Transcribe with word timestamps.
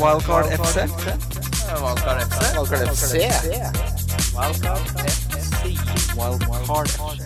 Wildcard 0.00 0.46
FC. 0.46 0.76
Wildcard 1.82 2.20
FC. 2.24 2.56
Wildcard 2.56 2.88
FC. 2.88 3.14
Wildcard 6.16 6.88
FC. 6.88 7.22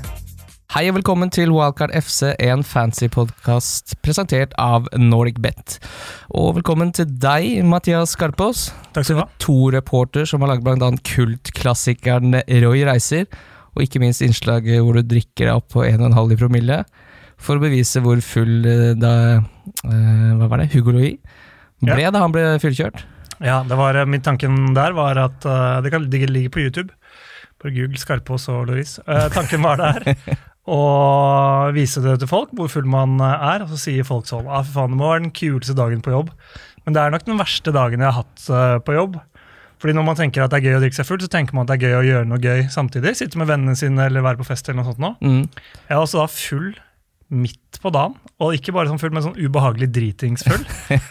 Hei 0.75 0.89
og 0.91 0.97
velkommen 0.99 1.31
til 1.31 1.53
Wildcard 1.55 1.95
FC, 1.95 2.33
en 2.43 2.65
fancy 2.67 3.07
podkast 3.13 3.95
presentert 4.03 4.53
av 4.59 4.91
Nordic 4.99 5.39
Bet. 5.45 5.79
Og 6.35 6.57
velkommen 6.59 6.91
til 6.97 7.07
deg, 7.07 7.63
Mathias 7.65 8.17
Skarpaas. 8.19 8.73
Takk 8.91 9.07
skal 9.07 9.21
du 9.21 9.23
ha. 9.23 9.29
To 9.47 9.71
reporter 9.71 10.27
som 10.27 10.43
har 10.43 10.57
laget 10.57 10.83
annet 10.83 11.07
kultklassikeren 11.07 12.43
Roy 12.67 12.83
Reiser, 12.91 13.31
og 13.79 13.87
ikke 13.87 14.03
minst 14.03 14.27
innslaget 14.27 14.83
hvor 14.83 14.99
du 14.99 15.07
drikker 15.07 15.47
deg 15.47 15.55
opp 15.55 15.71
på 15.77 15.87
1,5 15.87 16.35
i 16.35 16.43
promille, 16.43 16.83
for 17.39 17.61
å 17.61 17.63
bevise 17.63 18.03
hvor 18.03 18.19
full 18.25 18.65
eh, 18.65 18.95
da 18.97 19.13
eh, 19.37 20.31
Hva 20.41 20.47
var 20.49 20.63
det? 20.63 20.73
Hugo 20.73 20.95
Louis 20.97 21.19
ble 21.85 22.09
da 22.09 22.25
han 22.25 22.35
ble 22.35 22.49
fyllkjørt. 22.63 23.05
Ja, 23.45 23.61
det 23.69 23.77
var, 23.77 23.95
eh, 23.95 24.09
min 24.09 24.25
tanken 24.25 24.75
der 24.77 24.95
var 24.97 25.19
at 25.21 25.45
uh, 25.45 25.83
det 25.85 25.93
kan 25.93 26.09
ligge, 26.09 26.31
ligger 26.31 26.55
på 26.55 26.65
YouTube. 26.65 26.93
På 27.61 27.71
Google, 27.73 27.99
Skarpaas 28.01 28.49
og 28.53 28.69
Loris. 28.69 28.99
Uh, 29.09 29.29
tanken 29.33 29.65
var 29.65 29.81
der 29.81 30.17
å 30.67 31.71
vise 31.77 32.03
det 32.05 32.19
til 32.21 32.31
folk, 32.31 32.53
hvor 32.57 32.71
full 32.73 32.89
man 32.91 33.21
eh, 33.21 33.47
er. 33.53 33.65
Og 33.65 33.73
så 33.75 33.81
sier 33.87 34.09
folk 34.09 34.29
sånn 34.29 34.49
ah, 34.49 34.65
for 34.65 34.83
faen, 34.83 34.95
det 34.95 35.01
må 35.01 35.13
være 35.13 35.25
den 35.27 35.37
kuleste 35.37 35.77
dagen 35.77 36.03
på 36.05 36.15
jobb. 36.15 36.33
Men 36.87 36.97
det 36.97 37.03
er 37.03 37.15
nok 37.15 37.27
den 37.27 37.41
verste 37.41 37.75
dagen 37.75 38.03
jeg 38.03 38.09
har 38.09 38.23
hatt 38.23 38.49
uh, 38.51 38.79
på 38.85 38.97
jobb. 38.97 39.21
Fordi 39.83 39.93
når 39.93 40.07
man 40.07 40.17
tenker 40.17 40.41
at 40.41 40.53
det 40.53 40.63
er 40.63 40.71
gøy 40.71 40.79
å 40.79 40.83
drikke 40.87 40.97
seg 40.97 41.09
full, 41.09 41.21
så 41.21 41.29
tenker 41.29 41.57
man 41.57 41.67
at 41.67 41.75
det 41.75 41.77
er 41.77 41.91
gøy 41.91 41.99
å 41.99 42.07
gjøre 42.07 42.29
noe 42.31 42.41
gøy 42.41 42.67
samtidig. 42.73 43.13
Sitte 43.19 43.41
med 43.41 43.51
vennene 43.51 43.77
sine 43.77 44.09
eller 44.09 44.25
være 44.25 44.41
på 44.41 44.49
fest 44.49 44.71
eller 44.71 44.81
noe 44.81 44.89
sånt 44.89 45.03
nå. 45.03 45.13
Mm. 45.21 45.43
Jeg 45.83 45.93
er 45.93 46.01
også 46.01 46.23
da 46.23 46.29
full 46.33 46.71
midt 47.37 47.81
på 47.83 47.91
dagen, 47.93 48.15
og 48.39 48.55
ikke 48.55 48.73
bare 48.73 48.89
sånn 48.89 49.01
full, 49.03 49.13
men 49.13 49.25
sånn 49.25 49.37
ubehagelig 49.37 49.91
dritingsfull. 49.93 50.63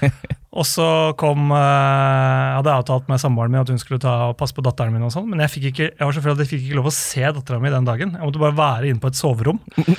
og 0.55 0.64
så 0.68 0.86
kom 1.20 1.50
eh, 1.52 1.59
Jeg 1.59 2.55
hadde 2.59 2.76
avtalt 2.80 3.09
med 3.12 3.20
samboeren 3.22 3.52
min 3.54 3.62
at 3.62 3.72
hun 3.72 3.82
skulle 3.82 4.00
ta 4.04 4.14
og 4.30 4.38
passe 4.40 4.55
på 4.55 4.64
datteren 4.66 4.94
min, 4.95 5.03
og 5.03 5.12
sånn, 5.14 5.28
men 5.31 5.44
jeg, 5.44 5.52
fikk 5.56 5.67
ikke, 5.72 5.89
jeg 5.92 6.08
var 6.08 6.16
så 6.16 6.23
full 6.23 6.36
at 6.36 6.44
jeg 6.45 6.52
fikk 6.53 6.64
ikke 6.70 6.80
lov 6.80 6.89
å 6.92 6.95
se 6.95 7.23
dattera 7.25 7.59
mi 7.59 7.73
den 7.73 7.88
dagen. 7.88 8.16
Jeg 8.16 8.23
måtte 8.30 8.42
bare 8.42 8.58
være 8.58 8.92
inne 8.92 9.03
på 9.03 9.12
et 9.12 9.20
soverom. 9.20 9.62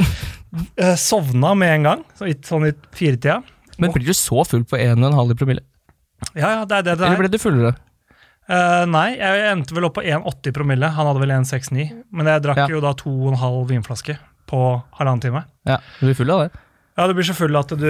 Eh, 0.81 0.95
Sovna 0.97 1.51
med 1.59 1.69
en 1.69 1.83
gang, 1.85 2.03
sånn 2.17 2.65
i 2.65 2.71
firetida. 2.97 3.43
Men 3.77 3.93
blir 3.93 4.07
du 4.09 4.15
så 4.17 4.41
full 4.49 4.63
på 4.65 4.79
1,5 4.81 5.35
i 5.35 5.37
promille? 5.37 5.65
Ja, 6.33 6.49
ja, 6.55 6.63
det 6.65 6.79
er 6.79 6.87
det 6.87 6.95
det 6.95 7.05
er. 7.05 7.11
Eller 7.11 7.19
er. 7.19 7.21
ble 7.21 7.29
du 7.35 7.37
fullere? 7.43 7.73
Uh, 8.47 8.85
nei, 8.89 9.19
jeg 9.19 9.43
endte 9.51 9.75
vel 9.77 9.89
opp 9.89 9.99
på 9.99 10.05
1,80 10.07 10.55
promille. 10.57 10.89
Han 10.97 11.11
hadde 11.11 11.21
vel 11.21 11.35
1,69. 11.35 11.91
Men 12.15 12.31
jeg 12.31 12.45
drakk 12.47 12.63
Ja. 12.63 12.69
jo 12.73 12.81
da 12.81 12.95
to 12.97 13.11
og 13.11 13.35
en 13.35 13.41
halv 13.43 13.67
vinflaske 13.69 14.17
på 14.49 14.63
halvannen 14.97 15.21
time. 15.27 15.45
Ja, 15.69 15.81
du 15.99 16.07
blir 16.07 16.17
full 16.17 16.33
av 16.33 16.47
det. 16.47 16.63
Ja, 16.97 17.05
du 17.05 17.13
blir 17.13 17.27
så 17.29 17.35
full 17.37 17.57
at 17.59 17.75
du, 17.77 17.89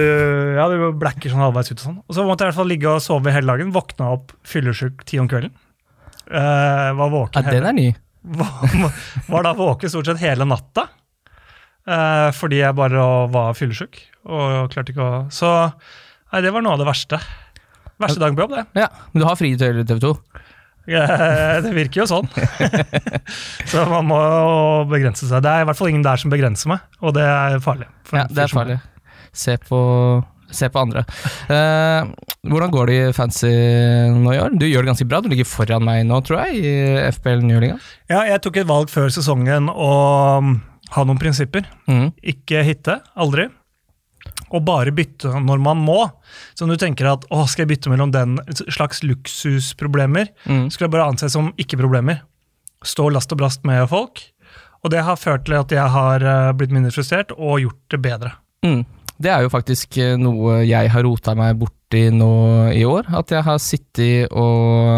ja, 0.57 0.65
du 0.67 0.81
blacker 0.99 1.31
sånn 1.31 1.39
halvveis 1.45 1.71
ut 1.71 1.77
og 1.77 1.85
sånn. 1.85 1.99
Og 2.03 2.17
så 2.17 2.25
måtte 2.27 2.43
jeg 2.43 2.49
i 2.49 2.51
hvert 2.51 2.59
fall 2.59 2.71
ligge 2.73 2.91
og 2.91 3.03
sove 3.03 3.31
hele 3.31 3.53
dagen. 3.53 3.71
Våkna 3.75 4.09
opp 4.17 4.33
fyllesyk 4.47 5.05
ti 5.07 5.19
om 5.21 5.29
kvelden. 5.31 5.53
Uh, 6.27 6.91
var 6.99 7.13
våken 7.13 7.47
Ja, 7.47 7.53
den 7.55 7.67
er 7.69 7.75
ny. 7.77 7.87
var, 8.41 8.97
var 9.29 9.47
da 9.47 9.53
våken 9.55 9.93
stort 9.93 10.09
sett 10.11 10.19
hele 10.25 10.47
natta. 10.49 10.89
Uh, 11.87 12.33
fordi 12.35 12.59
jeg 12.59 12.75
bare 12.75 13.05
var 13.31 13.55
fyllesyk 13.55 14.01
og 14.27 14.73
klarte 14.73 14.91
ikke 14.91 15.05
å 15.05 15.19
Så 15.31 15.47
nei, 15.47 16.41
det 16.43 16.51
var 16.51 16.65
noe 16.65 16.75
av 16.75 16.81
det 16.83 16.89
verste. 16.89 17.21
Verste 18.03 18.19
dagen 18.19 18.35
på 18.35 18.43
jobb, 18.43 18.57
det. 18.57 18.65
Ja, 18.83 18.89
Men 19.13 19.23
du 19.23 19.27
har 19.29 19.39
fri 19.39 19.53
til 19.57 19.79
TV 19.87 20.03
2? 20.03 20.11
Eh, 20.87 21.61
Det 21.63 21.71
virker 21.75 22.03
jo 22.03 22.09
sånn. 22.11 22.27
så 23.71 23.87
man 23.91 24.07
må 24.07 24.19
begrense 24.91 25.27
seg. 25.27 25.41
Det 25.43 25.51
er 25.51 25.63
i 25.63 25.67
hvert 25.67 25.79
fall 25.79 25.91
ingen 25.91 26.05
der 26.05 26.19
som 26.21 26.31
begrenser 26.31 26.71
meg, 26.71 26.85
og 27.01 27.15
det 27.17 27.25
er 27.27 27.57
farlig. 27.63 27.89
Ja, 28.11 28.27
det 28.29 28.45
er 28.45 28.53
farlig. 28.53 28.77
Se 29.37 29.53
på, 29.61 29.79
se 30.49 30.69
på 30.73 30.81
andre. 30.81 31.03
Eh, 31.53 32.07
hvordan 32.47 32.71
går 32.73 32.89
det 32.89 32.95
i 32.97 33.11
fancy 33.13 33.51
nå 34.17 34.33
i 34.33 34.39
år? 34.41 34.55
Du 34.57 34.65
gjør 34.65 34.85
det 34.85 34.91
ganske 34.93 35.07
bra. 35.11 35.19
Du 35.21 35.29
ligger 35.29 35.45
foran 35.49 35.85
meg 35.85 36.05
nå, 36.09 36.17
tror 36.25 36.47
jeg, 36.47 36.63
i 36.65 36.73
FPL 37.13 37.43
Nyliga. 37.45 37.77
Ja, 38.09 38.23
jeg 38.31 38.41
tok 38.45 38.57
et 38.63 38.69
valg 38.69 38.89
før 38.89 39.11
sesongen 39.13 39.69
å 39.69 39.91
um, 40.41 40.55
ha 40.95 41.03
noen 41.05 41.21
prinsipper. 41.21 41.67
Mm. 41.91 42.09
Ikke 42.33 42.63
hitte, 42.65 42.99
aldri. 43.19 43.49
Og 44.55 44.63
bare 44.67 44.91
bytte 44.95 45.29
når 45.43 45.59
man 45.63 45.79
må. 45.83 45.99
Så 46.55 46.63
om 46.65 46.71
du 46.71 46.77
tenker 46.79 47.07
at 47.11 47.25
å, 47.33 47.43
skal 47.51 47.65
jeg 47.65 47.73
bytte 47.75 47.91
mellom 47.91 48.11
den 48.15 48.37
slags 48.71 49.03
luksusproblemer, 49.03 50.29
Mm. 50.47 50.69
skulle 50.71 50.87
jeg 50.87 50.95
bare 50.95 51.09
anses 51.11 51.33
som 51.35 51.51
ikke-problemer. 51.59 52.21
Stå 52.85 53.09
last 53.11 53.31
og 53.35 53.39
brast 53.41 53.63
med 53.67 53.87
folk. 53.89 54.21
Og 54.85 54.91
det 54.93 55.01
har 55.03 55.17
ført 55.19 55.45
til 55.45 55.55
at 55.57 55.71
jeg 55.73 55.89
har 55.89 56.23
eh, 56.23 56.51
blitt 56.55 56.71
mindre 56.71 56.91
frustrert 56.95 57.31
og 57.37 57.59
gjort 57.63 57.79
det 57.91 57.99
bedre. 58.03 58.31
Mm. 58.63 58.85
Det 59.17 59.33
er 59.33 59.43
jo 59.45 59.51
faktisk 59.53 59.97
eh, 60.01 60.15
noe 60.19 60.61
jeg 60.67 60.93
har 60.93 61.05
rota 61.05 61.33
meg 61.37 61.57
borti 61.59 62.07
nå 62.13 62.31
i 62.75 62.83
år. 62.87 63.09
At 63.17 63.33
jeg 63.33 63.45
har 63.47 63.61
sittet 63.61 64.33
og 64.35 64.91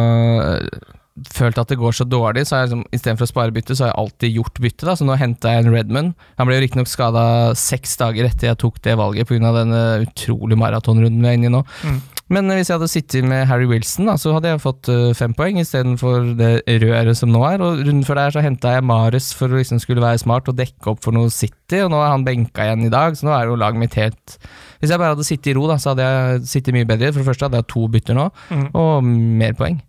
eh, 0.44 0.96
følt 1.36 1.60
at 1.60 1.72
det 1.72 1.80
går 1.80 1.96
så 1.96 2.06
dårlig, 2.08 2.46
så 2.48 2.56
har 2.56 2.64
jeg 2.64 2.72
liksom, 2.72 2.84
istedenfor 2.96 3.28
å 3.28 3.32
spare 3.32 3.56
bytte, 3.56 3.76
så 3.76 3.86
har 3.86 3.92
jeg 3.92 4.00
alltid 4.04 4.38
gjort 4.38 4.62
bytte. 4.64 4.88
da, 4.88 4.96
Så 4.96 5.08
nå 5.08 5.18
henta 5.20 5.54
jeg 5.56 5.66
en 5.66 5.74
Redman. 5.74 6.14
Han 6.40 6.50
ble 6.50 6.60
jo 6.60 6.64
riktignok 6.66 6.92
skada 6.92 7.26
seks 7.60 7.98
dager 8.00 8.30
etter 8.30 8.52
jeg 8.52 8.62
tok 8.62 8.80
det 8.86 8.96
valget 9.00 9.30
pga. 9.30 9.54
denne 9.56 9.82
utrolig 10.06 10.60
maratonrunden 10.60 11.22
vi 11.22 11.32
er 11.32 11.40
inne 11.40 11.52
i 11.52 11.56
nå. 11.58 11.64
Mm. 11.84 12.00
Men 12.30 12.46
hvis 12.54 12.70
jeg 12.70 12.78
hadde 12.78 12.88
sittet 12.92 13.26
med 13.26 13.48
Harry 13.50 13.66
Wilson, 13.66 14.06
da, 14.06 14.14
så 14.22 14.36
hadde 14.36 14.52
jeg 14.52 14.62
fått 14.62 14.90
eh, 14.94 15.14
fem 15.18 15.34
poeng 15.34 15.58
istedenfor 15.58 16.28
det 16.38 16.52
røret 16.84 17.18
som 17.18 17.32
nå 17.34 17.42
er. 17.48 17.64
Og 17.66 17.82
rundt 17.88 18.06
før 18.06 18.20
der 18.22 18.36
så 18.36 18.44
henta 18.46 18.76
jeg 18.76 18.86
Mares 18.86 19.32
for 19.34 19.50
å 19.50 19.58
liksom 19.58 19.80
skulle 19.82 20.04
være 20.04 20.22
smart 20.22 20.48
og 20.52 20.58
dekke 20.60 20.92
opp 20.94 21.02
for 21.02 21.16
noe 21.16 21.32
City, 21.34 21.80
og 21.82 21.90
nå 21.90 21.98
er 22.06 22.14
han 22.14 22.26
benka 22.28 22.68
igjen 22.68 22.86
i 22.86 22.92
dag, 22.94 23.18
så 23.18 23.26
nå 23.26 23.34
er 23.34 23.50
jo 23.50 23.58
laget 23.58 23.82
mitt 23.82 23.98
helt 23.98 24.38
Hvis 24.80 24.94
jeg 24.94 25.02
bare 25.02 25.16
hadde 25.16 25.26
sittet 25.28 25.52
i 25.52 25.58
ro, 25.58 25.66
da, 25.68 25.80
så 25.82 25.96
hadde 25.96 26.06
jeg 26.06 26.46
sittet 26.54 26.78
mye 26.78 26.86
bedre. 26.88 27.10
For 27.12 27.20
det 27.24 27.28
første 27.32 27.50
hadde 27.50 27.64
jeg 27.64 27.70
to 27.74 27.88
bytter 27.98 28.16
nå, 28.22 28.30
Mm. 28.54 28.70
og 28.78 29.04
mer 29.04 29.58
poeng. 29.58 29.82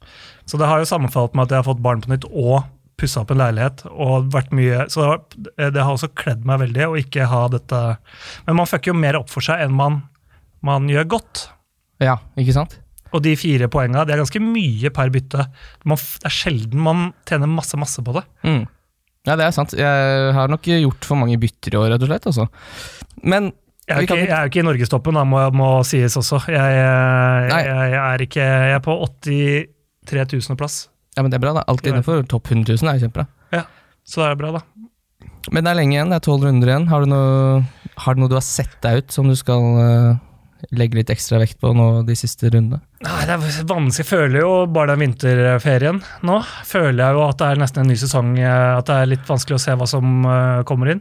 Så 0.49 0.59
det 0.59 0.67
har 0.67 0.81
jo 0.81 0.89
sammenfalt 0.89 1.35
med 1.37 1.45
at 1.45 1.51
jeg 1.55 1.61
har 1.63 1.69
fått 1.75 1.83
barn 1.85 2.01
på 2.03 2.11
nytt 2.11 2.25
og 2.33 2.65
pussa 2.99 3.21
opp 3.23 3.31
en 3.31 3.39
leilighet. 3.39 3.85
og 3.93 4.33
vært 4.33 4.51
mye, 4.57 4.89
Så 4.91 5.01
det 5.05 5.09
har, 5.13 5.71
det 5.77 5.83
har 5.85 5.93
også 5.95 6.09
kledd 6.17 6.45
meg 6.45 6.61
veldig 6.65 6.89
å 6.89 6.99
ikke 6.99 7.29
ha 7.29 7.47
dette 7.49 7.99
Men 8.47 8.57
man 8.57 8.67
fucker 8.67 8.91
jo 8.93 8.99
mer 8.99 9.17
opp 9.21 9.29
for 9.31 9.41
seg 9.45 9.61
enn 9.61 9.73
man, 9.77 10.03
man 10.63 10.89
gjør 10.89 11.07
godt. 11.21 11.51
Ja, 12.01 12.17
ikke 12.41 12.55
sant? 12.57 12.79
Og 13.11 13.23
de 13.25 13.33
fire 13.37 13.67
poenga 13.73 14.05
det 14.07 14.15
er 14.15 14.21
ganske 14.23 14.41
mye 14.43 14.91
per 14.95 15.11
bytte. 15.11 15.45
Man, 15.89 15.99
det 15.99 16.29
er 16.31 16.35
sjelden 16.35 16.81
man 16.85 17.09
tjener 17.29 17.51
masse 17.51 17.77
masse 17.81 18.03
på 18.07 18.15
det. 18.15 18.23
Mm. 18.47 18.63
Ja, 19.27 19.35
det 19.37 19.45
er 19.49 19.53
sant. 19.57 19.75
Jeg 19.77 20.31
har 20.37 20.49
nok 20.49 20.63
gjort 20.71 21.05
for 21.05 21.19
mange 21.21 21.37
bytter 21.43 21.75
i 21.75 21.81
år, 21.81 21.91
rett 21.93 22.05
og 22.07 22.09
slett. 22.09 22.29
Altså. 22.31 22.47
Men 23.23 23.51
Jeg 23.91 23.97
er, 23.97 24.05
ikke, 24.07 24.17
jeg 24.23 24.31
er 24.31 24.47
jo 24.47 24.51
ikke 24.53 24.63
i 24.63 24.67
norgestoppen, 24.69 25.17
da, 25.19 25.25
må, 25.27 25.41
må 25.59 25.69
sies 25.85 26.15
også. 26.17 26.39
Jeg, 26.47 26.77
jeg, 26.79 27.67
jeg, 27.67 27.99
er 27.99 28.25
ikke 28.25 28.47
Jeg 28.47 28.77
er 28.79 28.85
på 28.87 28.95
83 29.27 30.49
000 30.49 30.57
plass. 30.61 30.79
ja, 31.17 31.23
men 31.25 31.31
det 31.33 31.41
er 31.41 31.45
bra, 31.45 31.53
da. 31.59 31.65
Alt 31.69 31.85
Ja. 31.85 31.91
innenfor 31.93 32.23
topp 32.31 32.53
100 32.55 32.79
000 32.81 32.89
er 32.95 32.97
jo 33.01 33.09
kjempebra. 33.09 33.27
Så 34.11 34.23
det 34.23 34.31
er 34.31 34.39
bra, 34.41 34.53
da. 34.57 34.63
Men 35.53 35.65
det 35.67 35.71
er 35.71 35.77
lenge 35.83 35.95
igjen, 35.95 36.09
det 36.11 36.17
er 36.21 36.25
tolv 36.25 36.45
runder 36.47 36.71
igjen. 36.71 36.87
Har 36.89 37.05
du, 37.05 37.11
noe, 37.11 37.61
har 38.07 38.15
du 38.17 38.21
noe 38.23 38.31
du 38.33 38.35
har 38.39 38.45
sett 38.47 38.73
deg 38.83 39.03
ut 39.03 39.13
som 39.15 39.29
du 39.29 39.35
skal 39.39 39.67
eh, 39.83 40.17
legge 40.77 40.99
litt 40.99 41.11
ekstra 41.13 41.39
vekt 41.43 41.59
på 41.63 41.71
nå 41.77 41.87
de 42.09 42.15
siste 42.19 42.51
rundene? 42.53 42.81
Nei, 43.05 43.19
det 43.29 43.35
er 43.37 43.43
vanskelig. 43.69 44.05
Jeg 44.05 44.09
føler 44.11 44.41
jo 44.43 44.51
bare 44.71 44.93
den 44.95 45.03
vinterferien 45.07 46.01
nå. 46.27 46.39
Føler 46.69 47.01
jeg 47.05 47.17
jo 47.17 47.23
at 47.27 47.39
det 47.41 47.49
er 47.51 47.61
nesten 47.63 47.83
en 47.85 47.91
ny 47.93 47.97
sesong. 48.01 48.33
eh, 48.39 48.79
At 48.79 48.87
det 48.91 48.97
er 49.01 49.11
litt 49.15 49.29
vanskelig 49.29 49.57
å 49.57 49.63
se 49.65 49.77
hva 49.81 49.89
som 49.89 50.25
eh, 50.29 50.63
kommer 50.69 50.93
inn. 50.95 51.01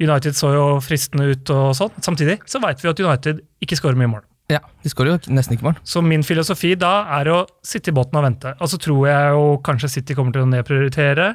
United 0.00 0.36
så 0.38 0.54
jo 0.54 0.64
fristende 0.84 1.28
ut 1.34 1.50
og 1.54 1.74
sånn. 1.76 1.92
Samtidig 2.04 2.40
så 2.48 2.62
veit 2.64 2.80
vi 2.84 2.88
at 2.92 3.02
United 3.04 3.42
ikke 3.64 3.76
skårer 3.80 4.00
mye 4.00 4.12
mål. 4.16 4.24
Ja, 4.52 4.58
de 4.84 4.90
skårer 4.92 5.14
jo 5.14 5.32
nesten 5.32 5.56
ikke 5.56 5.64
mål. 5.70 5.78
Så 5.88 6.02
min 6.04 6.22
filosofi 6.26 6.74
da 6.76 7.06
er 7.20 7.30
å 7.32 7.38
sitte 7.64 7.88
i 7.92 7.96
båten 7.96 8.18
og 8.20 8.26
vente. 8.26 8.50
Og 8.60 8.68
så 8.68 8.76
tror 8.80 9.06
jeg 9.08 9.30
jo 9.32 9.46
kanskje 9.64 9.88
City 9.98 10.16
kommer 10.18 10.36
til 10.36 10.44
å 10.44 10.50
nedprioritere. 10.52 11.30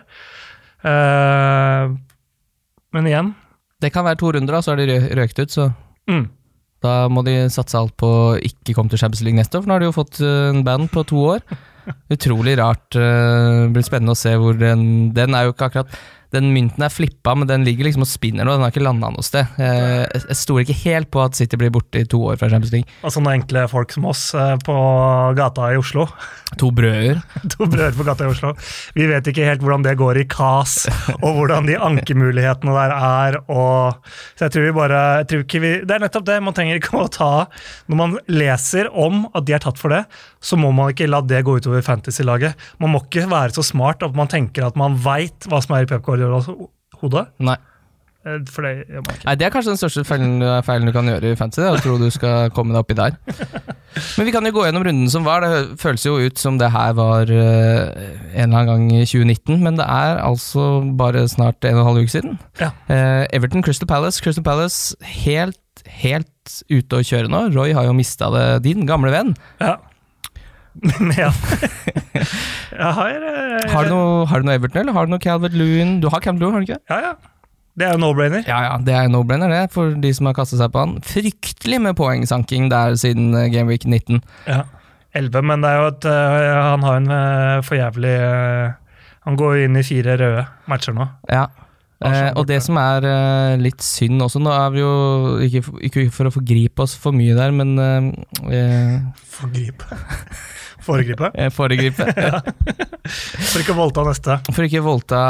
Uh, 0.86 1.90
men 2.96 3.08
igjen 3.10 3.34
Det 3.84 3.90
kan 3.92 4.06
være 4.08 4.20
to 4.22 4.30
runder, 4.32 4.56
da, 4.56 4.62
så 4.64 4.72
er 4.74 4.86
de 4.88 4.96
røkt 5.20 5.40
ut, 5.42 5.52
så 5.52 5.66
mm, 6.10 6.24
da 6.86 6.94
må 7.12 7.24
de 7.28 7.34
satse 7.52 7.76
alt 7.80 7.96
på 8.00 8.08
å 8.08 8.38
ikke 8.40 8.76
komme 8.78 8.92
til 8.92 9.02
Champions 9.02 9.24
League 9.26 9.40
neste 9.40 9.58
år, 9.60 9.64
for 9.66 9.72
nå 9.72 9.76
har 9.78 9.84
de 9.84 9.90
jo 9.90 9.98
fått 9.98 10.22
eh, 10.24 10.50
en 10.54 10.64
band 10.68 10.90
på 10.94 11.04
to 11.10 11.24
år. 11.36 11.44
Utrolig 12.16 12.56
rart. 12.60 12.96
eh, 12.96 13.66
Det 13.66 13.74
blir 13.76 13.88
spennende 13.88 14.16
å 14.16 14.20
se 14.20 14.36
hvor 14.38 14.58
den 14.60 15.12
Den 15.16 15.36
er 15.36 15.48
jo 15.48 15.56
ikke 15.56 15.70
akkurat 15.72 16.00
Den 16.36 16.52
mynten 16.54 16.84
er 16.86 16.92
flippa, 16.94 17.34
men 17.36 17.48
den 17.50 17.64
ligger 17.66 17.88
liksom 17.88 18.04
og 18.06 18.10
spinner 18.10 18.46
nå. 18.46 18.54
Den 18.54 18.62
har 18.66 18.74
ikke 18.74 18.84
landa 18.86 19.10
noe 19.10 19.26
sted. 19.26 19.48
Eh, 19.58 20.04
Jeg, 20.14 20.22
jeg 20.30 20.38
stoler 20.38 20.66
ikke 20.68 20.78
helt 20.84 21.10
på 21.14 21.24
at 21.24 21.38
City 21.40 21.58
blir 21.58 21.72
borte 21.74 22.04
i 22.04 22.08
to 22.10 22.20
år 22.30 22.38
fra 22.38 22.50
Champions 22.52 22.74
League. 22.76 22.90
Og 23.02 23.14
sånne 23.16 23.34
enkle 23.40 23.64
folk 23.72 23.96
som 23.96 24.06
oss 24.12 24.28
eh, 24.38 24.54
på 24.66 24.76
gata 25.40 25.72
i 25.74 25.80
Oslo. 25.80 26.06
To 26.62 26.70
brøder. 26.76 27.22
To 27.56 27.66
brødre 27.70 27.96
på 27.98 28.06
gata 28.08 28.28
i 28.28 28.32
Oslo. 28.34 28.54
Vi 28.98 29.08
vet 29.10 29.26
ikke 29.32 29.48
helt 29.48 29.64
hvordan 29.66 29.86
det 29.88 29.96
går 30.00 30.22
i 30.22 30.28
KAS, 30.30 30.76
og 31.18 31.30
hvordan 31.40 31.66
de 31.70 31.78
ankemulighetene 31.90 32.76
der 32.78 32.94
er. 32.96 33.40
Og, 33.50 33.98
så 34.38 34.46
jeg 34.48 34.56
tror 34.56 34.68
vi 34.70 34.76
bare 34.78 35.02
tror 35.30 35.46
vi, 35.50 35.74
Det 35.82 35.96
er 35.98 36.04
nettopp 36.06 36.28
det. 36.30 36.38
Man 36.46 36.56
trenger 36.58 36.78
ikke 36.80 37.00
å 37.02 37.08
ta 37.12 37.32
Når 37.90 37.98
man 38.00 38.18
leser 38.30 38.90
om 38.94 39.24
at 39.34 39.46
de 39.50 39.56
er 39.58 39.64
tatt 39.64 39.80
for 39.82 39.94
det, 39.94 40.04
så 40.42 40.58
må 40.60 40.72
man 40.76 40.94
ikke 40.94 41.10
la 41.10 41.20
det 41.22 41.42
gå 41.48 41.58
utover 41.60 41.82
fantasy-laget. 41.86 42.56
Man 42.80 42.94
må 42.96 43.02
ikke 43.06 43.26
være 43.32 43.56
så 43.58 43.66
smart 43.66 44.04
at 44.08 44.16
man 44.16 44.28
tenker 44.32 44.68
at 44.70 44.78
man 44.80 44.96
veit 45.04 45.50
hva 45.52 45.60
som 45.64 45.76
er 45.76 45.84
i 45.88 45.90
Pep 45.90 46.06
Guardiolas 46.06 46.48
hode. 47.02 47.26
Nei. 47.44 47.58
Eh, 48.28 48.40
For 48.52 48.66
det 48.68 48.72
gjør 48.90 49.04
man 49.06 49.16
ikke. 49.16 49.26
Nei, 49.30 49.36
Det 49.40 49.46
er 49.48 49.52
kanskje 49.54 49.72
den 49.74 49.80
største 49.80 50.04
feilen, 50.08 50.42
feilen 50.68 50.90
du 50.90 50.94
kan 50.96 51.08
gjøre 51.08 51.32
i 51.34 51.38
fantasy. 51.40 51.64
Å 51.68 51.80
tro 51.84 51.98
du 52.02 52.10
skal 52.12 52.50
komme 52.56 52.76
deg 52.76 52.82
oppi 52.84 52.98
der. 53.00 53.16
Men 54.20 54.28
vi 54.28 54.34
kan 54.36 54.46
jo 54.48 54.52
gå 54.58 54.66
gjennom 54.68 54.84
runden 54.86 55.10
som 55.12 55.24
var. 55.28 55.44
Det 55.44 55.80
føles 55.82 56.04
jo 56.06 56.18
ut 56.20 56.38
som 56.40 56.60
det 56.60 56.68
her 56.72 56.94
var 57.00 57.32
eh, 57.32 58.10
en 58.36 58.52
eller 58.52 58.60
annen 58.60 58.70
gang 58.70 58.84
i 59.00 59.06
2019, 59.08 59.60
men 59.64 59.80
det 59.80 59.88
er 59.88 60.20
altså 60.24 60.68
bare 61.00 61.24
snart 61.32 61.64
en 61.68 61.80
og 61.80 61.84
en 61.86 61.90
halv 61.94 62.04
uke 62.06 62.14
siden. 62.16 62.36
Ja. 62.62 62.72
Eh, 62.92 63.24
Everton 63.36 63.64
Crystal 63.66 63.88
Palace. 63.90 64.22
Crystal 64.24 64.46
Palace 64.46 64.96
helt, 65.24 65.60
helt 66.04 66.60
ute 66.70 67.00
å 67.00 67.06
kjøre 67.06 67.32
nå. 67.32 67.46
Roy 67.56 67.72
har 67.76 67.88
jo 67.88 67.96
mista 67.98 68.28
det, 68.36 68.46
din 68.68 68.84
gamle 68.90 69.12
venn. 69.16 69.34
Ja. 69.64 69.78
Ja. 71.22 71.32
Jeg 72.80 72.94
har 72.96 73.10
jeg, 73.12 73.72
Har 73.74 73.88
du 73.88 73.92
noe, 73.92 74.26
har 74.30 74.40
du 74.40 74.48
noe 74.48 74.56
Everton, 74.56 74.82
eller 74.84 74.96
har 74.96 75.08
du 75.08 75.12
noe 75.12 75.20
Calvert 75.24 75.56
Lewin? 75.58 75.98
Du 76.00 76.08
har 76.14 76.22
Calvert 76.24 76.44
Lewin, 76.44 76.54
har 76.56 76.64
du 76.64 76.70
ikke? 76.70 76.80
Ja, 76.92 77.00
ja. 77.10 77.14
Det 77.80 77.88
er 77.88 77.96
jo 77.96 78.02
no-brainer. 78.02 78.44
Ja, 78.48 78.60
ja, 78.66 78.74
det 78.84 78.94
er 78.96 79.08
no-brainer, 79.12 79.52
det, 79.52 79.62
for 79.74 79.96
de 80.04 80.12
som 80.16 80.30
har 80.30 80.36
kastet 80.38 80.62
seg 80.62 80.72
på 80.72 80.84
han. 80.84 80.98
Fryktelig 81.06 81.80
med 81.84 81.96
poengsanking 82.00 82.68
der 82.72 82.96
siden 83.00 83.34
eh, 83.36 83.50
Gameweek 83.52 83.88
19. 83.88 84.22
Ja. 84.48 84.64
11, 85.18 85.42
men 85.52 85.64
det 85.64 85.72
er 85.72 85.80
jo 85.80 85.88
at 85.90 86.06
uh, 86.06 86.50
Han 86.70 86.84
har 86.86 87.00
en 87.00 87.08
uh, 87.10 87.64
for 87.66 87.80
jævlig 87.80 88.12
uh, 88.22 88.76
Han 89.26 89.40
går 89.40 89.64
inn 89.64 89.80
i 89.80 89.86
fire 89.88 90.20
røde 90.22 90.44
matcher 90.70 90.94
nå. 90.94 91.08
Ja. 91.32 91.48
Eh, 92.00 92.30
og 92.40 92.46
det 92.48 92.62
som 92.64 92.78
er 92.80 93.04
eh, 93.04 93.58
litt 93.60 93.84
synd 93.84 94.24
også, 94.24 94.40
nå 94.40 94.52
er 94.56 94.70
vi 94.72 94.80
jo 94.80 94.92
ikke, 95.44 95.62
ikke 95.90 96.06
for 96.16 96.30
å 96.30 96.32
forgripe 96.32 96.86
oss 96.86 96.94
for 96.96 97.16
mye 97.16 97.36
der, 97.36 97.52
men 97.52 97.74
eh, 97.84 98.08
eh, 98.56 99.26
Forgripe. 99.36 99.84
Foregripe. 100.90 101.30
Foregripe, 101.56 102.08
Foregripe. 102.10 102.54
For 103.50 103.62
ikke 103.64 103.74
å 103.74 103.80
voldta 103.80 104.04
neste. 104.08 104.38
For 104.52 104.66
ikke 104.66 104.82
å 104.82 104.88
voldta 104.90 105.22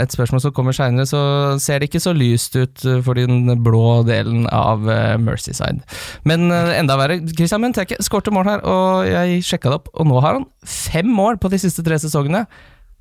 et 0.00 0.14
spørsmål 0.14 0.42
som 0.44 0.54
kommer 0.56 0.76
seinere, 0.76 1.06
så 1.08 1.22
ser 1.62 1.80
det 1.80 1.90
ikke 1.90 2.02
så 2.02 2.14
lyst 2.16 2.56
ut 2.58 2.84
eh, 2.88 3.00
for 3.04 3.18
den 3.18 3.54
blå 3.64 4.02
delen 4.08 4.46
av 4.50 4.82
Mercyside. 4.82 5.42
Merseyside. 5.42 5.82
Men 6.28 6.50
eh, 6.52 6.74
enda 6.78 6.96
verre, 7.00 7.20
Christian 7.36 7.64
Benteke 7.64 7.98
skårte 8.04 8.32
mål 8.34 8.48
her, 8.50 8.62
og 8.68 9.08
jeg 9.08 9.42
sjekka 9.46 9.72
det 9.72 9.80
opp, 9.80 9.90
og 9.94 10.08
nå 10.08 10.20
har 10.24 10.38
han 10.38 10.46
fem 10.66 11.08
mål 11.08 11.40
på 11.42 11.50
de 11.52 11.60
siste 11.62 11.84
tre 11.86 11.98
sesongene. 12.00 12.44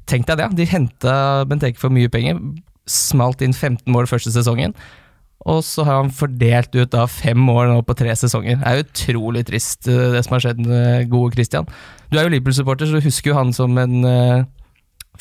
Tenk 0.10 0.28
deg 0.28 0.42
det, 0.42 0.50
de 0.58 0.68
henta 0.70 1.16
Benteke 1.50 1.80
for 1.82 1.94
mye 1.94 2.12
penger, 2.12 2.40
smalt 2.90 3.44
inn 3.46 3.54
15 3.54 3.86
mål 3.94 4.10
første 4.10 4.34
sesongen. 4.34 4.76
Og 5.50 5.64
så 5.66 5.86
har 5.88 6.02
han 6.04 6.14
fordelt 6.14 6.76
ut 6.76 6.92
da 6.94 7.08
fem 7.10 7.40
mål 7.40 7.72
nå 7.72 7.82
på 7.88 7.96
tre 7.98 8.14
sesonger. 8.18 8.60
Det 8.62 8.68
er 8.70 8.84
utrolig 8.84 9.46
trist, 9.48 9.88
eh, 9.90 10.12
det 10.14 10.24
som 10.26 10.38
har 10.38 10.46
skjedd 10.46 10.62
med 10.66 11.10
gode 11.10 11.34
Christian. 11.34 11.70
Du 12.12 12.20
er 12.20 12.28
jo 12.28 12.34
Liverpool-supporter, 12.36 12.86
så 12.86 13.00
du 13.00 13.08
husker 13.08 13.32
jo 13.32 13.38
han 13.40 13.54
som 13.56 13.78
en 13.82 14.06
uh, 14.06 14.44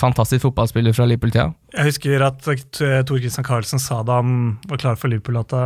fantastisk 0.00 0.44
fotballspiller 0.44 0.93
fra 0.96 1.06
Liverpool-tida. 1.08 1.55
Jeg 1.76 1.93
husker 1.93 2.26
at 2.26 2.44
Tor 2.44 3.22
Christian 3.22 3.46
Carlsen 3.46 3.81
sa 3.81 4.02
da 4.05 4.20
han 4.20 4.58
var 4.69 4.82
klar 4.82 5.00
for 5.00 5.12
Liverpool, 5.12 5.40
at 5.40 5.55
det 5.55 5.64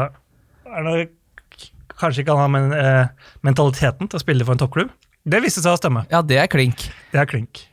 er 0.74 0.86
noe, 0.86 1.06
kanskje 2.00 2.24
ikke 2.24 2.34
han 2.34 2.42
har 2.42 2.52
men, 2.52 2.72
eh, 2.72 3.30
mentaliteten 3.46 4.08
til 4.08 4.18
å 4.18 4.22
spille 4.22 4.44
for 4.44 4.54
en 4.54 4.62
toppklubb. 4.62 4.90
Det 5.24 5.40
viste 5.42 5.62
seg 5.62 5.72
å 5.72 5.80
stemme. 5.80 6.04
Ja, 6.10 6.20
det 6.22 6.38
er 6.38 6.50
klink. 6.50 6.90
Det 7.12 7.20
er 7.20 7.28
klink. 7.30 7.66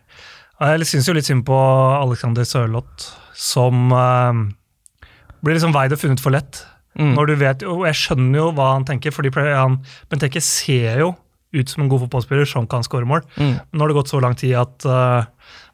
Jeg 0.62 0.86
syns 0.86 1.08
jo 1.08 1.16
litt 1.18 1.26
synd 1.26 1.44
på 1.46 1.58
Alexander 1.58 2.46
Sørloth, 2.46 3.10
som 3.34 3.92
eh, 3.92 5.08
blir 5.42 5.58
liksom 5.58 5.74
veid 5.74 5.92
og 5.96 6.00
funnet 6.00 6.22
for 6.22 6.32
lett. 6.32 6.64
Mm. 7.00 7.14
Når 7.16 7.28
du 7.30 7.36
vet, 7.40 7.62
og 7.72 7.86
Jeg 7.88 7.96
skjønner 8.02 8.42
jo 8.42 8.48
hva 8.58 8.74
han 8.74 8.86
tenker, 8.88 9.14
fordi 9.16 9.32
han, 9.36 9.78
Benteke 10.12 10.42
ser 10.44 11.00
jo 11.00 11.14
ut 11.52 11.68
som 11.72 11.84
en 11.84 11.90
god 11.92 12.06
fotballspiller 12.06 12.48
som 12.48 12.68
kan 12.68 12.84
skåre 12.84 13.08
mål. 13.08 13.24
Mm. 13.36 13.58
Nå 13.76 13.84
har 13.84 13.92
det 13.92 13.96
gått 13.98 14.12
så 14.12 14.22
lang 14.24 14.36
tid 14.40 14.54
at 14.56 14.86
uh, 14.88 15.26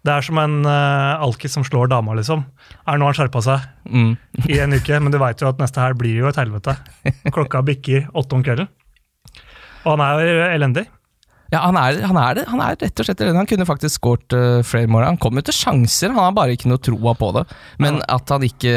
det 0.06 0.14
er 0.14 0.25
som 0.25 0.40
en 0.42 0.56
uh, 0.66 1.22
alkis 1.22 1.54
som 1.54 1.66
slår 1.66 1.92
dama, 1.92 2.16
liksom. 2.18 2.42
Er 2.90 2.98
nå 2.98 3.10
han 3.10 3.18
skjerpa 3.18 3.44
seg 3.46 3.66
Mm. 3.88 4.18
i 4.50 4.58
en 4.60 4.74
uke, 4.74 4.98
men 5.00 5.14
du 5.14 5.19
veit 5.22 5.40
jo 5.40 5.48
at 5.48 5.62
neste 5.62 5.80
her 5.80 5.94
blir 5.98 6.18
jo 6.18 6.28
et 6.28 6.36
helvete. 6.42 6.74
Klokka 7.36 7.62
bikker 7.66 8.10
åtte 8.18 8.36
om 8.36 8.44
kvelden. 8.44 8.68
Og 9.86 9.94
han 9.94 10.04
er 10.04 10.50
elendig. 10.52 10.88
Ja, 11.54 11.62
han 11.64 11.78
er, 11.80 12.02
han, 12.04 12.18
er 12.19 12.34
det, 12.36 12.44
han 12.50 12.60
er 12.60 12.75
rett 12.75 13.00
og 13.00 13.08
slett 13.08 13.22
elendig. 13.24 13.40
Han 13.46 13.48
kunne 13.54 13.68
faktisk 13.69 14.02
skåret 14.02 14.34
uh, 14.36 14.60
flere 14.68 14.90
mål. 14.92 15.06
Han 15.08 15.22
kom 15.22 15.38
jo 15.40 15.46
til 15.48 15.56
sjanser, 15.56 16.12
han 16.12 16.25
har 16.25 16.34
bare 16.36 16.58
ikke 16.58 16.68
noe 16.74 16.81
troa 16.84 17.14
på 17.16 17.30
det. 17.38 17.46
Men 17.80 18.02
at 18.04 18.34
han 18.34 18.44
ikke 18.50 18.74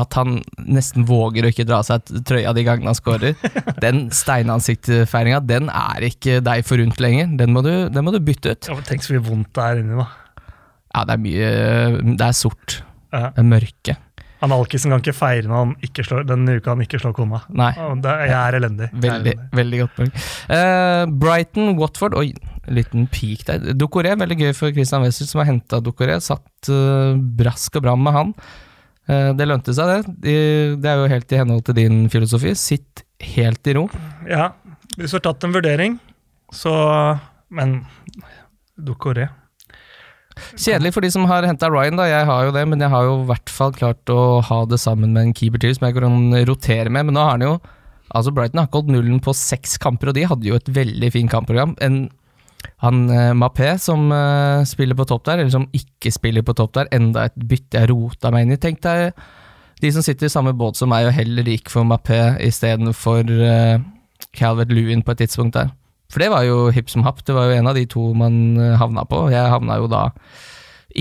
At 0.00 0.16
han 0.16 0.38
nesten 0.56 1.04
våger 1.08 1.44
å 1.44 1.50
ikke 1.52 1.66
dra 1.68 1.82
seg 1.84 2.06
trøya 2.24 2.54
de 2.56 2.64
gangene 2.64 2.92
han 2.92 2.96
scorer, 2.96 3.36
den 3.84 4.06
steinansiktfeiringa, 4.14 5.42
den 5.44 5.68
er 5.68 6.08
ikke 6.08 6.40
deg 6.44 6.64
forunt 6.68 7.02
lenger. 7.02 7.34
Den 7.40 7.52
må 7.52 7.64
du, 7.66 7.72
den 7.92 8.06
må 8.06 8.14
du 8.14 8.22
bytte 8.24 8.54
ut. 8.54 8.70
Ja, 8.72 8.78
Tenk 8.88 9.04
så 9.04 9.16
mye 9.16 9.26
vondt 9.26 9.52
det 9.58 9.66
er 9.66 9.82
inni, 9.82 9.98
da. 10.00 10.08
Ja, 10.92 11.04
det 11.08 11.14
er 11.14 11.20
mye 11.24 11.52
Det 12.18 12.24
er 12.26 12.34
sort. 12.36 12.80
Ja. 13.12 13.28
Det 13.32 13.44
er 13.44 13.48
mørke. 13.48 13.98
Han 14.42 14.50
alkisen 14.56 14.90
kan 14.90 14.98
ikke 14.98 15.14
feire 15.14 15.46
når 15.46 15.60
han 15.60 15.74
ikke 15.86 16.02
slår, 16.02 16.24
denne 16.26 16.56
uka 16.58 16.72
han 16.72 16.82
ikke 16.82 16.98
slår 16.98 17.12
kona. 17.14 17.44
Nei. 17.54 17.70
Det, 18.02 18.14
jeg 18.26 18.34
er 18.38 18.56
elendig. 18.58 18.88
Veldig, 19.04 19.34
er 19.38 19.52
Veldig, 19.54 19.82
godt 19.84 19.94
poeng. 20.00 20.10
Uh, 20.50 21.04
Brighton, 21.22 21.76
Watford 21.78 22.16
Oi, 22.18 22.32
en 22.66 22.74
liten 22.80 23.06
peak 23.12 23.44
der. 23.46 23.70
Dokoré, 23.78 24.16
veldig 24.18 24.40
gøy 24.40 24.50
for 24.58 24.74
Christian 24.74 25.06
Wessel, 25.06 25.28
som 25.30 25.44
har 25.44 25.52
henta 25.52 25.78
Dokoré. 25.84 26.18
Satt 26.24 26.72
uh, 26.74 27.14
brask 27.38 27.78
og 27.78 27.86
bram 27.86 28.02
med 28.02 28.18
han. 28.18 28.34
Eh, 29.10 29.30
det 29.36 29.48
lønte 29.48 29.74
seg, 29.74 29.90
det. 29.90 30.32
Det 30.82 30.88
er 30.90 31.00
jo 31.00 31.10
helt 31.10 31.34
i 31.34 31.40
henhold 31.40 31.64
til 31.66 31.78
din 31.78 32.00
filosofi. 32.12 32.54
Sitt 32.58 33.04
helt 33.34 33.66
i 33.66 33.76
ro. 33.78 33.86
Ja, 34.28 34.52
hvis 34.96 35.12
du 35.12 35.18
har 35.18 35.26
tatt 35.30 35.46
en 35.46 35.54
vurdering, 35.56 36.00
så 36.52 36.72
Men 37.52 37.82
Dokoré. 38.80 39.26
Kjedelig 40.56 40.94
for 40.94 41.04
de 41.04 41.10
som 41.12 41.26
har 41.28 41.44
henta 41.44 41.68
Ryan, 41.68 41.98
da. 42.00 42.06
Jeg 42.08 42.24
har 42.24 42.46
jo 42.46 42.54
det, 42.54 42.62
men 42.68 42.80
jeg 42.80 42.88
har 42.88 43.04
jo 43.04 43.18
i 43.20 43.26
hvert 43.28 43.52
fall 43.52 43.74
klart 43.76 44.12
å 44.12 44.40
ha 44.40 44.62
det 44.64 44.78
sammen 44.80 45.12
med 45.12 45.26
en 45.26 45.34
keeper 45.36 45.60
til 45.60 45.74
som 45.76 45.84
jeg 45.84 45.98
kan 45.98 46.32
rotere 46.48 46.88
med. 46.88 47.10
Men 47.10 47.18
nå 47.18 47.24
har 47.26 47.36
han 47.36 47.48
jo 47.48 47.54
Altså, 48.12 48.28
Brighton 48.34 48.60
har 48.60 48.66
ikke 48.68 48.82
holdt 48.82 48.90
nullen 48.92 49.20
på 49.24 49.32
seks 49.32 49.78
kamper, 49.80 50.10
og 50.10 50.16
de 50.18 50.26
hadde 50.28 50.44
jo 50.44 50.56
et 50.58 50.66
veldig 50.68 51.08
fint 51.14 51.30
kampprogram. 51.32 51.70
En, 51.80 52.10
han 52.84 53.04
eh, 53.10 53.30
Mappé 53.38 53.74
som 53.82 54.08
eh, 54.14 54.64
spiller 54.68 54.98
på 54.98 55.06
topp 55.08 55.26
der, 55.28 55.42
eller 55.42 55.54
som 55.54 55.68
ikke 55.76 56.12
spiller 56.14 56.44
på 56.46 56.56
topp 56.58 56.74
der, 56.78 56.90
enda 56.94 57.28
et 57.28 57.36
bytte 57.36 57.80
jeg 57.80 57.90
rota 57.92 58.32
meg 58.34 58.46
inn 58.46 58.56
i. 58.56 58.60
Tenk 58.62 58.82
deg 58.84 59.12
de 59.82 59.90
som 59.90 60.04
sitter 60.04 60.28
i 60.28 60.32
samme 60.32 60.54
båt 60.54 60.78
som 60.78 60.92
meg, 60.92 61.08
og 61.08 61.16
heller 61.16 61.48
gikk 61.50 61.72
for 61.72 61.86
Mappé 61.88 62.20
istedenfor 62.46 63.26
uh, 63.26 63.82
Calvert 64.30 64.70
Lewin 64.70 65.02
på 65.02 65.14
et 65.14 65.24
tidspunkt 65.24 65.56
der. 65.58 65.72
For 66.12 66.22
det 66.22 66.30
var 66.30 66.44
jo 66.46 66.68
hipp 66.74 66.90
som 66.92 67.04
happ, 67.06 67.24
det 67.26 67.34
var 67.34 67.48
jo 67.48 67.56
en 67.56 67.70
av 67.70 67.78
de 67.78 67.86
to 67.88 68.10
man 68.16 68.34
eh, 68.60 68.76
havna 68.78 69.06
på. 69.08 69.24
Jeg 69.32 69.52
havna 69.52 69.80
jo 69.80 69.88
da 69.90 70.10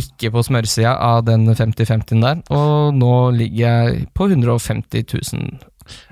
ikke 0.02 0.30
på 0.32 0.44
smørsida 0.48 0.94
av 1.04 1.26
den 1.28 1.50
50-50-en 1.52 2.24
der, 2.24 2.44
og 2.56 2.96
nå 2.96 3.16
ligger 3.36 3.66
jeg 3.66 4.06
på 4.16 4.30
150 4.32 5.04
000. 5.36 5.58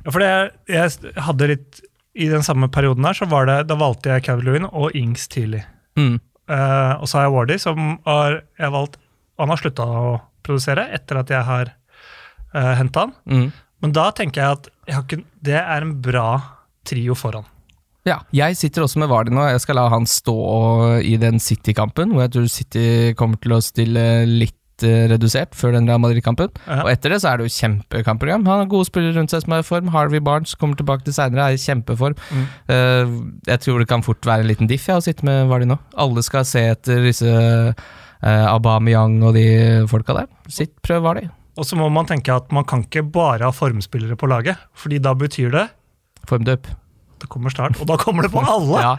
Ja, 0.03 0.11
for 0.11 0.19
det, 0.19 0.31
jeg 0.67 1.13
hadde 1.29 1.47
litt 1.53 1.79
I 2.19 2.27
den 2.31 2.43
samme 2.43 2.67
perioden 2.71 3.07
her, 3.07 3.15
så 3.15 3.27
var 3.31 3.47
det, 3.47 3.61
da 3.69 3.77
valgte 3.79 4.11
jeg 4.11 4.25
Calvin 4.27 4.67
og 4.69 4.95
Ings 4.97 5.29
tidlig. 5.31 5.63
Mm. 5.99 6.17
Uh, 6.49 6.99
og 6.99 7.07
så 7.07 7.19
har 7.19 7.27
jeg 7.27 7.35
Wardy, 7.35 7.57
som 7.61 7.79
har 8.07 8.39
jeg 8.57 8.73
valgt 8.73 8.95
Han 9.39 9.51
har 9.53 9.59
slutta 9.61 9.85
å 9.85 10.13
produsere 10.43 10.87
etter 10.95 11.19
at 11.21 11.29
jeg 11.31 11.45
har 11.47 11.69
uh, 12.55 12.73
henta 12.79 13.05
han. 13.05 13.13
Mm. 13.29 13.45
Men 13.79 13.93
da 13.95 14.09
tenker 14.15 14.41
jeg 14.41 14.57
at 14.57 14.69
jeg 14.89 15.05
ikke, 15.05 15.21
det 15.45 15.59
er 15.61 15.85
en 15.85 15.95
bra 16.03 16.27
trio 16.89 17.15
foran. 17.15 17.47
Ja, 18.07 18.17
jeg 18.35 18.57
sitter 18.57 18.83
også 18.83 18.99
med 18.99 19.11
Vardy 19.11 19.31
nå. 19.35 19.43
Jeg 19.51 19.61
skal 19.63 19.77
la 19.77 19.85
han 19.91 20.07
stå 20.09 20.35
i 21.05 21.15
den 21.21 21.39
City-kampen, 21.43 22.11
hvor 22.15 22.25
jeg 22.25 22.33
tror 22.35 22.47
City 22.51 22.85
kommer 23.19 23.39
til 23.43 23.55
å 23.55 23.63
stille 23.63 24.05
litt 24.27 24.58
eh, 24.87 25.05
redusert 25.11 25.55
før 25.57 25.75
den 25.75 25.89
Real 25.89 26.01
Madrid-kampen. 26.01 26.51
Ja. 26.65 26.81
Og 26.83 26.91
etter 26.91 27.13
det 27.13 27.21
så 27.23 27.31
er 27.31 27.39
det 27.39 27.47
jo 27.47 27.55
kjempekampprogram. 27.55 28.45
Han 28.49 28.63
har 28.63 28.69
gode 28.71 28.89
spillere 28.89 29.17
rundt 29.17 29.33
seg 29.33 29.45
som 29.45 29.55
er 29.55 29.63
i 29.63 29.67
form. 29.67 29.91
Harvey 29.93 30.23
Barnes 30.23 30.55
kommer 30.59 30.79
tilbake 30.79 31.07
til 31.07 31.15
seinere, 31.15 31.49
er 31.49 31.57
i 31.57 31.63
kjempeform. 31.63 32.17
Mm. 32.29 32.45
Uh, 32.69 33.15
jeg 33.49 33.63
tror 33.65 33.81
det 33.81 33.89
kan 33.91 34.05
fort 34.05 34.25
være 34.25 34.45
en 34.45 34.51
liten 34.51 34.69
diff 34.69 34.87
jeg, 34.89 34.99
å 34.99 35.05
sitte 35.05 35.27
med 35.27 35.49
Vardi 35.51 35.69
nå. 35.69 35.79
Alle 35.99 36.23
skal 36.25 36.47
se 36.47 36.63
etter 36.73 37.03
disse 37.05 37.29
uh, 37.29 38.45
Aubameyang 38.53 39.19
og 39.23 39.35
de 39.37 39.47
folka 39.91 40.17
der. 40.21 40.31
Sitt, 40.51 40.75
prøv 40.85 41.03
Vardi. 41.07 41.27
Og 41.59 41.67
så 41.67 41.75
må 41.79 41.89
man 41.91 42.07
tenke 42.07 42.31
at 42.31 42.53
man 42.55 42.67
kan 42.67 42.85
ikke 42.85 43.03
bare 43.03 43.49
ha 43.49 43.55
formspillere 43.55 44.15
på 44.19 44.29
laget, 44.31 44.61
fordi 44.79 45.01
da 45.03 45.15
betyr 45.17 45.51
det 45.55 45.67
Form 46.29 46.43
det 47.21 47.29
kommer 47.31 47.53
snart, 47.53 47.79
og 47.81 47.89
da 47.89 47.97
kommer 47.99 48.25
det 48.25 48.31
på 48.33 48.43
alle! 48.43 48.81
Ja. 48.83 48.93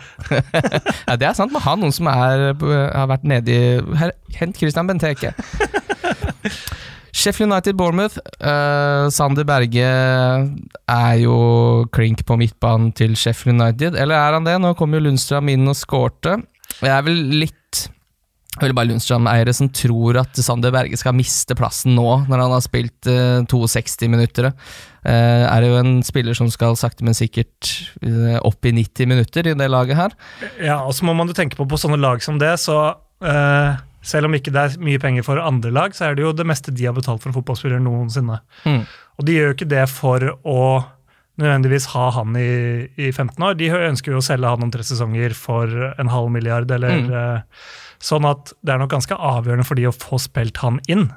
ja, 1.08 1.16
det 1.16 1.30
er 1.30 1.36
sant. 1.38 1.54
Man 1.54 1.64
har 1.64 1.80
noen 1.80 1.94
som 1.94 2.10
er, 2.12 2.50
har 2.54 3.10
vært 3.10 3.26
nedi 3.28 3.58
Hent 4.36 4.60
Christian 4.60 4.90
Benteke. 4.90 5.34
Sheffield 7.12 7.50
United 7.50 7.76
Bournemouth. 7.76 8.18
Uh, 8.40 9.10
Sander 9.12 9.44
Berge 9.48 9.86
er 10.90 11.14
jo 11.20 11.38
klink 11.94 12.24
på 12.26 12.38
midtbanen 12.40 12.92
til 12.96 13.16
Sheffield 13.18 13.58
United. 13.58 13.98
Eller 13.98 14.16
er 14.16 14.38
han 14.38 14.46
det? 14.46 14.58
Nå 14.62 14.74
kom 14.78 14.94
jo 14.94 15.02
Lundstrøm 15.04 15.50
inn 15.52 15.68
og 15.70 15.78
skårte. 15.78 16.38
Jeg 16.80 16.92
er 16.94 17.06
vel 17.06 17.24
litt 17.42 17.56
jeg 18.60 18.74
bare 18.76 18.90
Lundstrøm-eiere 18.90 19.52
som 19.56 19.70
tror 19.72 20.18
at 20.20 20.36
Sander 20.42 20.72
Berge 20.74 20.98
skal 20.98 21.14
miste 21.16 21.54
plassen 21.56 21.94
nå, 21.96 22.08
når 22.28 22.42
han 22.42 22.54
har 22.56 22.64
spilt 22.64 23.08
uh, 23.08 23.40
62 23.48 24.10
minutter. 24.10 24.50
Eh, 25.04 25.44
er 25.48 25.60
det 25.64 25.68
jo 25.70 25.78
en 25.80 26.02
spiller 26.04 26.36
som 26.36 26.50
skal 26.52 26.76
sakte, 26.76 27.04
men 27.06 27.16
sikkert 27.16 27.70
eh, 28.04 28.36
opp 28.44 28.66
i 28.68 28.72
90 28.76 29.08
minutter 29.08 29.46
i 29.48 29.54
det 29.56 29.68
laget 29.72 29.96
her. 29.96 30.16
Ja, 30.60 30.82
og 30.84 30.92
så 30.96 31.06
må 31.08 31.14
man 31.16 31.30
jo 31.30 31.36
tenke 31.38 31.56
på 31.56 31.64
på 31.70 31.78
sånne 31.80 31.96
lag 32.00 32.20
som 32.24 32.38
det, 32.40 32.52
så 32.60 32.76
uh, 33.24 33.78
Selv 34.02 34.24
om 34.30 34.32
ikke 34.36 34.52
det 34.52 34.60
er 34.62 34.78
mye 34.80 34.98
penger 35.00 35.24
for 35.26 35.36
andre 35.36 35.68
lag, 35.76 35.92
så 35.92 36.06
er 36.08 36.14
det 36.16 36.22
jo 36.24 36.32
det 36.32 36.46
meste 36.48 36.72
de 36.72 36.86
har 36.88 36.94
betalt 36.96 37.20
for 37.20 37.28
en 37.28 37.34
fotballspiller 37.36 37.82
noensinne. 37.84 38.38
Mm. 38.64 38.86
Og 39.20 39.26
de 39.28 39.34
gjør 39.36 39.50
jo 39.50 39.56
ikke 39.58 39.68
det 39.68 39.82
for 39.92 40.24
å 40.48 40.62
nødvendigvis 41.40 41.90
ha 41.92 42.06
han 42.16 42.32
i, 42.40 42.88
i 42.96 43.10
15 43.12 43.36
år. 43.44 43.58
De 43.60 43.68
ønsker 43.72 44.12
jo 44.14 44.22
å 44.22 44.24
selge 44.24 44.48
han 44.48 44.64
om 44.64 44.72
tre 44.72 44.84
sesonger 44.88 45.36
for 45.36 45.68
en 46.00 46.08
halv 46.12 46.32
milliard, 46.32 46.70
eller 46.72 46.96
Mm. 46.96 47.42
sånn 48.00 48.24
at 48.24 48.54
det 48.64 48.72
er 48.72 48.80
nok 48.80 48.90
ganske 48.96 49.16
avgjørende 49.16 49.66
for 49.68 49.76
de 49.76 49.84
å 49.88 49.92
få 49.92 50.16
spilt 50.20 50.56
han 50.64 50.80
inn. 50.88 51.10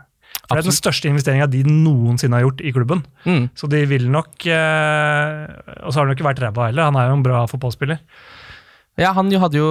For 0.44 0.60
Det 0.60 0.66
er 0.66 0.70
den 0.70 0.76
største 0.76 1.08
investeringa 1.08 1.48
de 1.48 1.64
noensinne 1.66 2.36
har 2.36 2.44
gjort 2.44 2.62
i 2.62 2.74
klubben. 2.76 3.04
Mm. 3.24 3.46
Så 3.56 3.70
de 3.72 3.84
vil 3.88 4.10
nok 4.12 4.44
eh, 4.44 5.44
Og 5.86 5.94
så 5.94 6.00
har 6.00 6.04
han 6.04 6.12
jo 6.12 6.18
ikke 6.18 6.28
vært 6.28 6.42
ræva 6.44 6.68
heller, 6.68 6.90
han 6.90 7.00
er 7.00 7.08
jo 7.10 7.20
en 7.20 7.26
bra 7.26 7.46
fotballspiller. 7.48 8.02
Ja, 9.00 9.10
han 9.18 9.32
jo 9.34 9.40
hadde 9.42 9.58
jo 9.58 9.70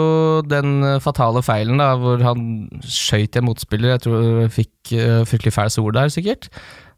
den 0.51 0.83
fatale 1.05 1.45
feilen 1.47 1.79
da, 1.79 1.93
hvor 2.01 2.23
han 2.27 2.67
skøyt 2.83 3.37
en 3.39 3.47
motspiller. 3.47 3.95
Jeg 3.95 4.03
tror 4.09 4.25
han 4.25 4.51
fikk 4.51 4.95
uh, 4.97 5.21
fryktelig 5.29 5.53
fæle 5.55 5.85
ord 5.85 5.95
der, 5.95 6.11
sikkert. 6.11 6.49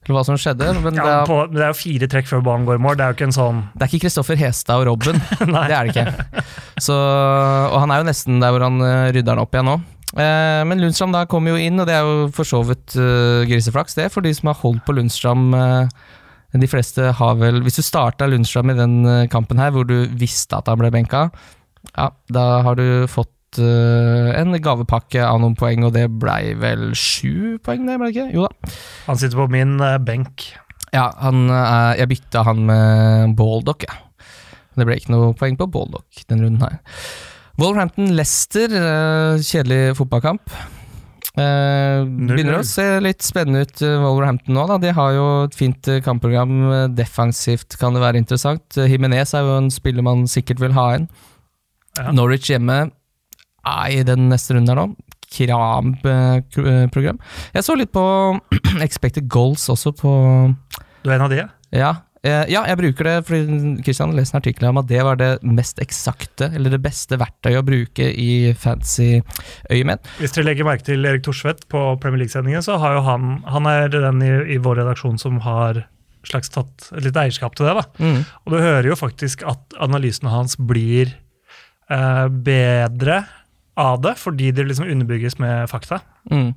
Eller 0.04 0.19
hva 0.19 0.25
som 0.25 0.38
skjedde. 0.40 0.71
Men 0.85 0.97
Ja, 0.97 1.04
det, 1.04 1.14
er, 1.14 1.28
på, 1.28 1.38
det 1.52 1.64
er 1.64 1.73
jo 1.73 1.78
fire 1.78 2.09
trekk 2.12 2.28
før 2.31 2.45
ballen 2.45 2.66
går 2.69 2.81
i 2.81 2.85
mål, 2.87 2.97
det 2.97 3.04
er 3.04 3.12
jo 3.12 3.19
ikke 3.19 3.28
en 3.28 3.37
sånn 3.37 3.61
det 3.75 3.87
er 3.87 3.93
ikke 3.93 4.07
Kristoffer 4.07 4.40
Hestad 4.40 4.83
og 4.83 4.88
Robben. 4.90 5.21
Det 5.54 5.76
er 5.76 5.88
det 5.88 5.95
ikke. 5.95 6.45
Så, 6.83 6.95
og 6.95 7.76
han 7.81 7.93
er 7.93 8.02
jo 8.02 8.09
nesten 8.09 8.40
der 8.43 8.52
hvor 8.54 8.64
han 8.66 8.81
eh, 8.85 9.11
rydder 9.14 9.33
den 9.33 9.43
opp 9.45 9.54
igjen 9.57 9.69
nå. 9.71 9.76
Eh, 10.14 10.62
men 10.68 10.78
Lundstrand 10.78 11.16
da 11.16 11.25
kommer 11.26 11.54
jo 11.54 11.62
inn, 11.62 11.80
og 11.83 11.88
det 11.88 11.97
er 11.97 12.06
jo 12.06 12.28
for 12.35 12.47
så 12.47 12.61
vidt 12.66 12.94
eh, 13.00 13.42
griseflaks, 13.50 13.97
det, 13.99 14.11
for 14.14 14.25
de 14.25 14.30
som 14.37 14.52
har 14.52 14.61
holdt 14.61 14.85
på 14.87 14.94
Lundstrand. 14.94 15.54
eh, 15.59 16.11
de 16.54 16.71
fleste 16.71 17.11
har 17.18 17.38
vel 17.40 17.64
Hvis 17.66 17.80
du 17.80 17.83
starta 17.83 18.28
Lundstrand 18.30 18.71
i 18.71 18.78
den 18.78 19.26
kampen 19.28 19.59
her, 19.59 19.73
hvor 19.75 19.83
du 19.88 20.06
visste 20.14 20.54
at 20.54 20.71
han 20.71 20.78
ble 20.78 20.92
benka, 20.94 21.26
ja, 21.97 22.12
da 22.30 22.44
har 22.62 22.78
du 22.78 23.09
fått 23.11 23.30
en 23.59 24.50
gavepakke 24.59 25.23
av 25.23 25.37
noen 25.38 25.54
poeng, 25.54 25.85
og 25.87 25.92
det 25.94 26.09
blei 26.11 26.54
vel 26.59 26.88
sju 26.99 27.59
poeng, 27.62 27.85
det 27.87 27.99
ble 28.00 28.09
det 28.09 28.14
ikke? 28.14 28.30
Jo 28.35 28.47
da. 28.47 28.71
Han 29.06 29.18
sitter 29.18 29.38
på 29.38 29.47
min 29.50 29.76
benk. 30.06 30.47
Ja, 30.94 31.04
han, 31.23 31.44
jeg 31.99 32.11
bytta 32.11 32.42
han 32.49 32.64
med 32.66 33.37
Baldock, 33.38 33.87
jeg. 33.87 34.26
Det 34.75 34.87
ble 34.88 34.99
ikke 34.99 35.14
noe 35.14 35.37
poeng 35.38 35.59
på 35.59 35.71
Baldock 35.71 36.25
den 36.30 36.42
runden 36.42 36.66
her. 36.66 36.80
Wolverhampton-Lester, 37.61 38.73
eh, 38.75 39.42
kjedelig 39.42 39.94
fotballkamp. 39.99 40.50
Eh, 41.34 42.02
begynner 42.06 42.61
å 42.61 42.66
se 42.66 42.84
litt 43.02 43.23
spennende 43.26 43.62
ut, 43.66 43.82
eh, 43.82 43.99
Wolverhampton 44.02 44.54
nå. 44.54 44.66
da 44.68 44.78
De 44.78 44.92
har 44.92 45.12
jo 45.14 45.44
et 45.44 45.54
fint 45.54 45.82
kampprogram. 46.02 46.94
Defensivt 46.94 47.76
kan 47.78 47.94
det 47.94 48.02
være 48.02 48.18
interessant. 48.23 48.68
Jimenez 48.75 49.34
er 49.34 49.42
jo 49.42 49.56
en 49.58 49.70
spiller 49.70 50.02
man 50.02 50.25
sikkert 50.26 50.61
vil 50.61 50.73
ha 50.73 50.94
inn. 50.94 51.08
Ja. 51.99 52.11
Norwich 52.11 52.50
hjemme 52.50 52.90
er 53.64 53.87
i 53.90 54.02
den 54.02 54.28
neste 54.28 54.54
runden 54.54 54.68
her 54.68 54.87
nå. 54.87 54.96
Kram-program. 55.34 57.18
Jeg 57.54 57.64
så 57.66 57.76
litt 57.76 57.92
på 57.92 58.40
Expected 58.87 59.28
Goals 59.28 59.66
også 59.68 59.94
på 59.99 60.12
Du 61.02 61.11
er 61.11 61.16
en 61.16 61.23
av 61.23 61.30
de? 61.30 61.42
ja? 61.73 61.94
Ja, 62.25 62.62
eh, 62.64 62.71
jeg 62.71 62.81
bruker 62.81 63.09
det 63.09 63.14
fordi 63.28 63.75
Christian 63.85 64.12
har 64.12 64.19
lest 64.19 64.35
en 64.35 64.40
artikkel 64.40 64.69
om 64.71 64.81
at 64.81 64.88
det 64.88 65.02
var 65.04 65.19
det 65.21 65.31
mest 65.45 65.81
eksakte, 65.83 66.49
eller 66.57 66.73
det 66.73 66.83
beste 66.85 67.19
verktøyet 67.21 67.61
å 67.61 67.66
bruke 67.66 68.09
i 68.11 68.54
fancy 68.59 69.21
øyemed. 69.71 70.04
Hvis 70.21 70.37
dere 70.37 70.49
legger 70.49 70.69
merke 70.69 70.88
til 70.88 71.04
Erik 71.09 71.26
Thorsvedt 71.26 71.66
på 71.73 71.83
Premier 72.02 72.25
League-sendingen, 72.25 72.64
så 72.64 72.78
har 72.81 72.99
jo 72.99 73.04
han 73.04 73.43
Han 73.45 73.66
er 73.69 73.88
den 73.93 74.23
i, 74.23 74.33
i 74.54 74.59
vår 74.62 74.81
redaksjon 74.83 75.19
som 75.21 75.40
har 75.45 75.85
slags 76.25 76.50
tatt 76.52 76.88
litt 77.04 77.16
eierskap 77.16 77.57
til 77.57 77.69
det. 77.69 77.75
da. 77.76 77.85
Mm. 78.00 78.21
Og 78.45 78.54
du 78.54 78.59
hører 78.59 78.88
jo 78.88 78.99
faktisk 78.99 79.45
at 79.49 79.76
analysene 79.83 80.33
hans 80.33 80.57
blir 80.57 81.12
eh, 81.90 82.26
bedre 82.28 83.25
av 83.76 84.00
det, 84.04 84.14
fordi 84.21 84.52
det 84.54 84.69
liksom 84.69 84.88
underbygges 84.88 85.38
med 85.43 85.69
fakta. 85.71 86.00
Mm. 86.31 86.54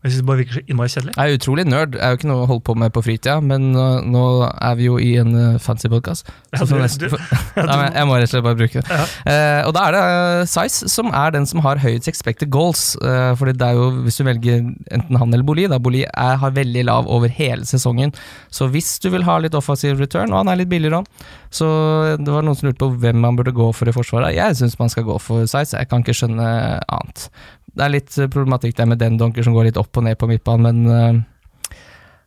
Jeg 0.00 0.12
synes 0.14 0.20
det 0.22 0.26
bare 0.30 0.40
virker 0.40 0.56
så 0.56 0.60
innmari 0.64 0.88
kjedelig. 0.88 1.12
Jeg 1.16 1.28
er 1.32 1.36
utrolig 1.36 1.64
nerd, 1.68 1.96
jeg 1.98 2.00
er 2.06 2.14
jo 2.14 2.16
ikke 2.16 2.28
noe 2.30 2.44
å 2.46 2.48
holde 2.48 2.64
på 2.64 2.74
med 2.80 2.92
på 2.96 3.02
fritida, 3.04 3.34
men 3.44 3.66
uh, 3.76 3.98
nå 4.00 4.22
er 4.48 4.78
vi 4.78 4.86
jo 4.86 4.94
i 4.96 5.10
en 5.20 5.34
uh, 5.36 5.58
fancy 5.60 5.90
podkast. 5.92 6.30
Ja, 6.56 6.64
du- 6.64 6.72
jeg 6.80 8.06
må 8.08 8.16
rett 8.16 8.24
og 8.24 8.32
slett 8.32 8.46
bare 8.46 8.56
bruke 8.56 8.80
det. 8.80 8.86
Ja. 8.88 9.04
Uh, 9.28 9.68
og 9.68 9.74
da 9.76 9.82
er 9.90 9.96
det 9.98 10.00
uh, 10.06 10.46
Size 10.48 10.88
som 10.88 11.12
er 11.12 11.34
den 11.36 11.44
som 11.50 11.60
har 11.66 11.82
høyest 11.84 12.08
expected 12.08 12.48
goals. 12.48 12.94
Uh, 13.04 13.34
fordi 13.36 13.52
det 13.60 13.68
er 13.68 13.76
jo, 13.76 13.90
hvis 14.06 14.16
du 14.16 14.24
velger 14.30 14.64
enten 14.88 15.20
han 15.20 15.36
eller 15.36 15.44
Boli, 15.44 15.68
da 15.68 15.76
Boli 15.82 16.06
er, 16.08 16.40
har 16.40 16.56
veldig 16.56 16.86
lav 16.88 17.10
over 17.12 17.28
hele 17.36 17.68
sesongen. 17.68 18.16
Så 18.48 18.70
hvis 18.72 18.94
du 19.04 19.10
vil 19.12 19.28
ha 19.28 19.36
litt 19.44 19.58
offensiv 19.58 20.00
return, 20.00 20.32
og 20.32 20.40
han 20.46 20.54
er 20.54 20.62
litt 20.62 20.72
billigere 20.72 21.02
òg, 21.02 21.28
så 21.52 21.68
det 22.16 22.30
var 22.30 22.44
noen 22.46 22.56
som 22.56 22.70
lurte 22.70 22.80
på 22.86 22.92
hvem 23.02 23.20
man 23.20 23.36
burde 23.36 23.52
gå 23.52 23.68
for 23.76 23.90
i 23.90 23.94
forsvaret. 23.94 24.32
Jeg 24.36 24.56
syns 24.56 24.78
man 24.80 24.88
skal 24.92 25.04
gå 25.08 25.20
for 25.20 25.44
Size, 25.50 25.76
jeg 25.76 25.92
kan 25.92 26.00
ikke 26.00 26.16
skjønne 26.16 26.48
annet. 26.88 27.28
Det 27.70 27.86
er 27.86 27.94
litt 27.94 28.16
uh, 28.18 28.26
problematikk 28.26 28.76
der 28.78 28.88
med 28.90 29.00
den 29.02 29.18
donker 29.20 29.46
som 29.46 29.54
går 29.54 29.70
litt 29.70 29.80
opp 29.80 29.96
og 29.96 30.06
ned 30.06 30.18
på 30.18 30.28
midtbanen, 30.30 30.66
men 30.66 30.90
uh, 30.90 31.76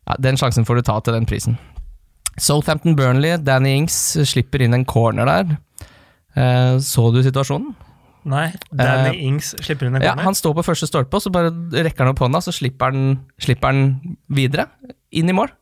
ja, 0.08 0.18
den 0.24 0.40
sjansen 0.40 0.68
får 0.68 0.80
du 0.80 0.88
ta 0.88 1.00
til 1.04 1.16
den 1.18 1.28
prisen. 1.30 1.60
Southampton 2.42 2.96
Burnley, 2.98 3.38
Danny 3.38 3.76
Ings 3.78 3.96
slipper 4.30 4.64
inn 4.66 4.74
en 4.74 4.86
corner 4.90 5.30
der. 5.30 5.58
Eh, 6.34 6.78
så 6.82 7.10
du 7.14 7.22
situasjonen? 7.26 7.74
Nei, 8.32 8.48
Danny 8.72 9.18
Ings 9.28 9.52
slipper 9.60 9.88
inn 9.90 9.98
en 9.98 10.02
corner? 10.02 10.24
Ja, 10.24 10.26
han 10.26 10.38
står 10.38 10.56
på 10.58 10.66
første 10.66 10.90
stolpe, 10.90 11.20
og 11.20 11.26
så 11.26 11.32
bare 11.34 11.52
rekker 11.76 12.06
han 12.06 12.14
opp 12.14 12.24
hånda, 12.24 12.42
så 12.44 12.54
slipper 12.56 12.94
han, 12.94 13.20
slipper 13.42 13.74
han 13.74 14.16
videre. 14.34 14.68
Inn 15.14 15.30
i 15.30 15.36
mål. 15.36 15.54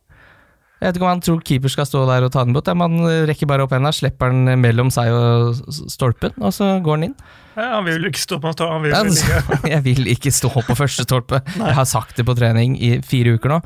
Jeg 0.82 0.90
vet 0.90 0.98
ikke 0.98 1.06
om 1.06 1.12
han 1.12 1.22
tror 1.22 1.42
keeper 1.46 1.70
skal 1.70 1.86
stå 1.86 2.00
der 2.10 2.26
og 2.26 2.32
ta 2.34 2.42
den 2.42 2.56
bort. 2.58 2.70
Man 2.74 3.04
rekker 3.30 3.46
bare 3.46 3.68
opp 3.68 3.76
henda, 3.76 3.92
slipper 3.94 4.34
den 4.34 4.50
mellom 4.64 4.90
seg 4.90 5.14
og 5.14 5.60
stolpen, 5.94 6.34
og 6.42 6.56
så 6.56 6.80
går 6.82 6.98
den 6.98 7.12
inn. 7.12 7.16
Ja, 7.52 7.66
han 7.76 7.84
vil 7.86 8.06
ikke 8.08 8.22
stå 8.22 8.38
på 8.40 8.48
han 8.48 8.70
han 8.72 8.84
vil 8.86 8.94
Ja, 8.96 9.02
ikke. 9.06 9.58
jeg 9.74 9.84
vil 9.86 10.08
ikke 10.14 10.32
stå 10.34 10.50
på 10.56 10.76
første 10.80 11.04
stolpe. 11.06 11.42
Jeg 11.60 11.76
har 11.78 11.86
sagt 11.86 12.16
det 12.18 12.26
på 12.26 12.36
trening 12.38 12.78
i 12.80 12.94
fire 13.06 13.36
uker 13.36 13.52
nå. 13.52 13.58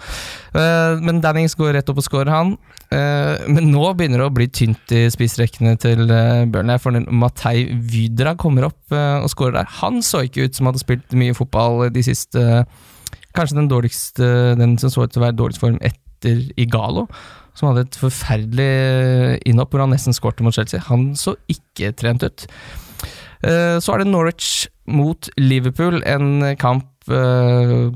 Eh, 0.58 1.04
Men 1.06 1.22
Dannings 1.22 1.56
går 1.56 1.76
rett 1.78 1.92
opp 1.94 2.02
og 2.02 2.08
scorer, 2.08 2.32
han. 2.34 2.56
Eh, 2.90 3.46
Men 3.48 3.70
nå 3.72 3.86
begynner 3.94 4.24
det 4.24 4.28
å 4.28 4.34
bli 4.36 4.48
tynt 4.50 4.92
i 4.96 5.06
spissrekkene 5.14 5.76
til 5.82 6.10
eh, 6.10 6.44
Burnley. 6.50 6.82
For 6.82 6.98
Matei 7.14 7.68
Vydra 7.72 8.34
kommer 8.42 8.72
opp 8.72 8.96
og 8.96 9.30
scorer 9.32 9.62
der. 9.62 9.70
Han 9.84 10.02
så 10.06 10.26
ikke 10.26 10.50
ut 10.50 10.58
som 10.58 10.68
hadde 10.72 10.82
spilt 10.82 11.16
mye 11.16 11.38
fotball 11.38 11.86
de 11.94 12.04
siste 12.06 12.66
Kanskje 13.36 13.58
den 13.58 13.68
dårligste 13.68 14.28
Den 14.56 14.78
som 14.80 14.92
så 14.94 15.04
ut 15.06 15.12
til 15.12 15.20
å 15.22 15.26
være 15.26 15.36
dårligst 15.38 15.62
form 15.62 15.78
etter 15.82 16.05
Igalo. 16.58 17.08
Som 17.56 17.70
hadde 17.70 17.86
et 17.88 17.96
forferdelig 17.96 18.70
innhopp 19.48 19.72
hvor 19.72 19.86
han 19.86 19.94
nesten 19.96 20.16
skårte 20.16 20.44
mot 20.44 20.56
Chelsea. 20.56 20.82
Han 20.90 21.14
så 21.16 21.38
ikke 21.52 21.94
trent 21.96 22.26
ut. 22.28 22.48
Eh, 23.46 23.78
Så 23.80 23.94
er 23.94 24.04
det 24.04 24.08
Norwich 24.12 24.68
mot 24.92 25.30
Liverpool, 25.40 26.02
en 26.06 26.56
kamp 26.62 26.86
eh, 27.10 27.88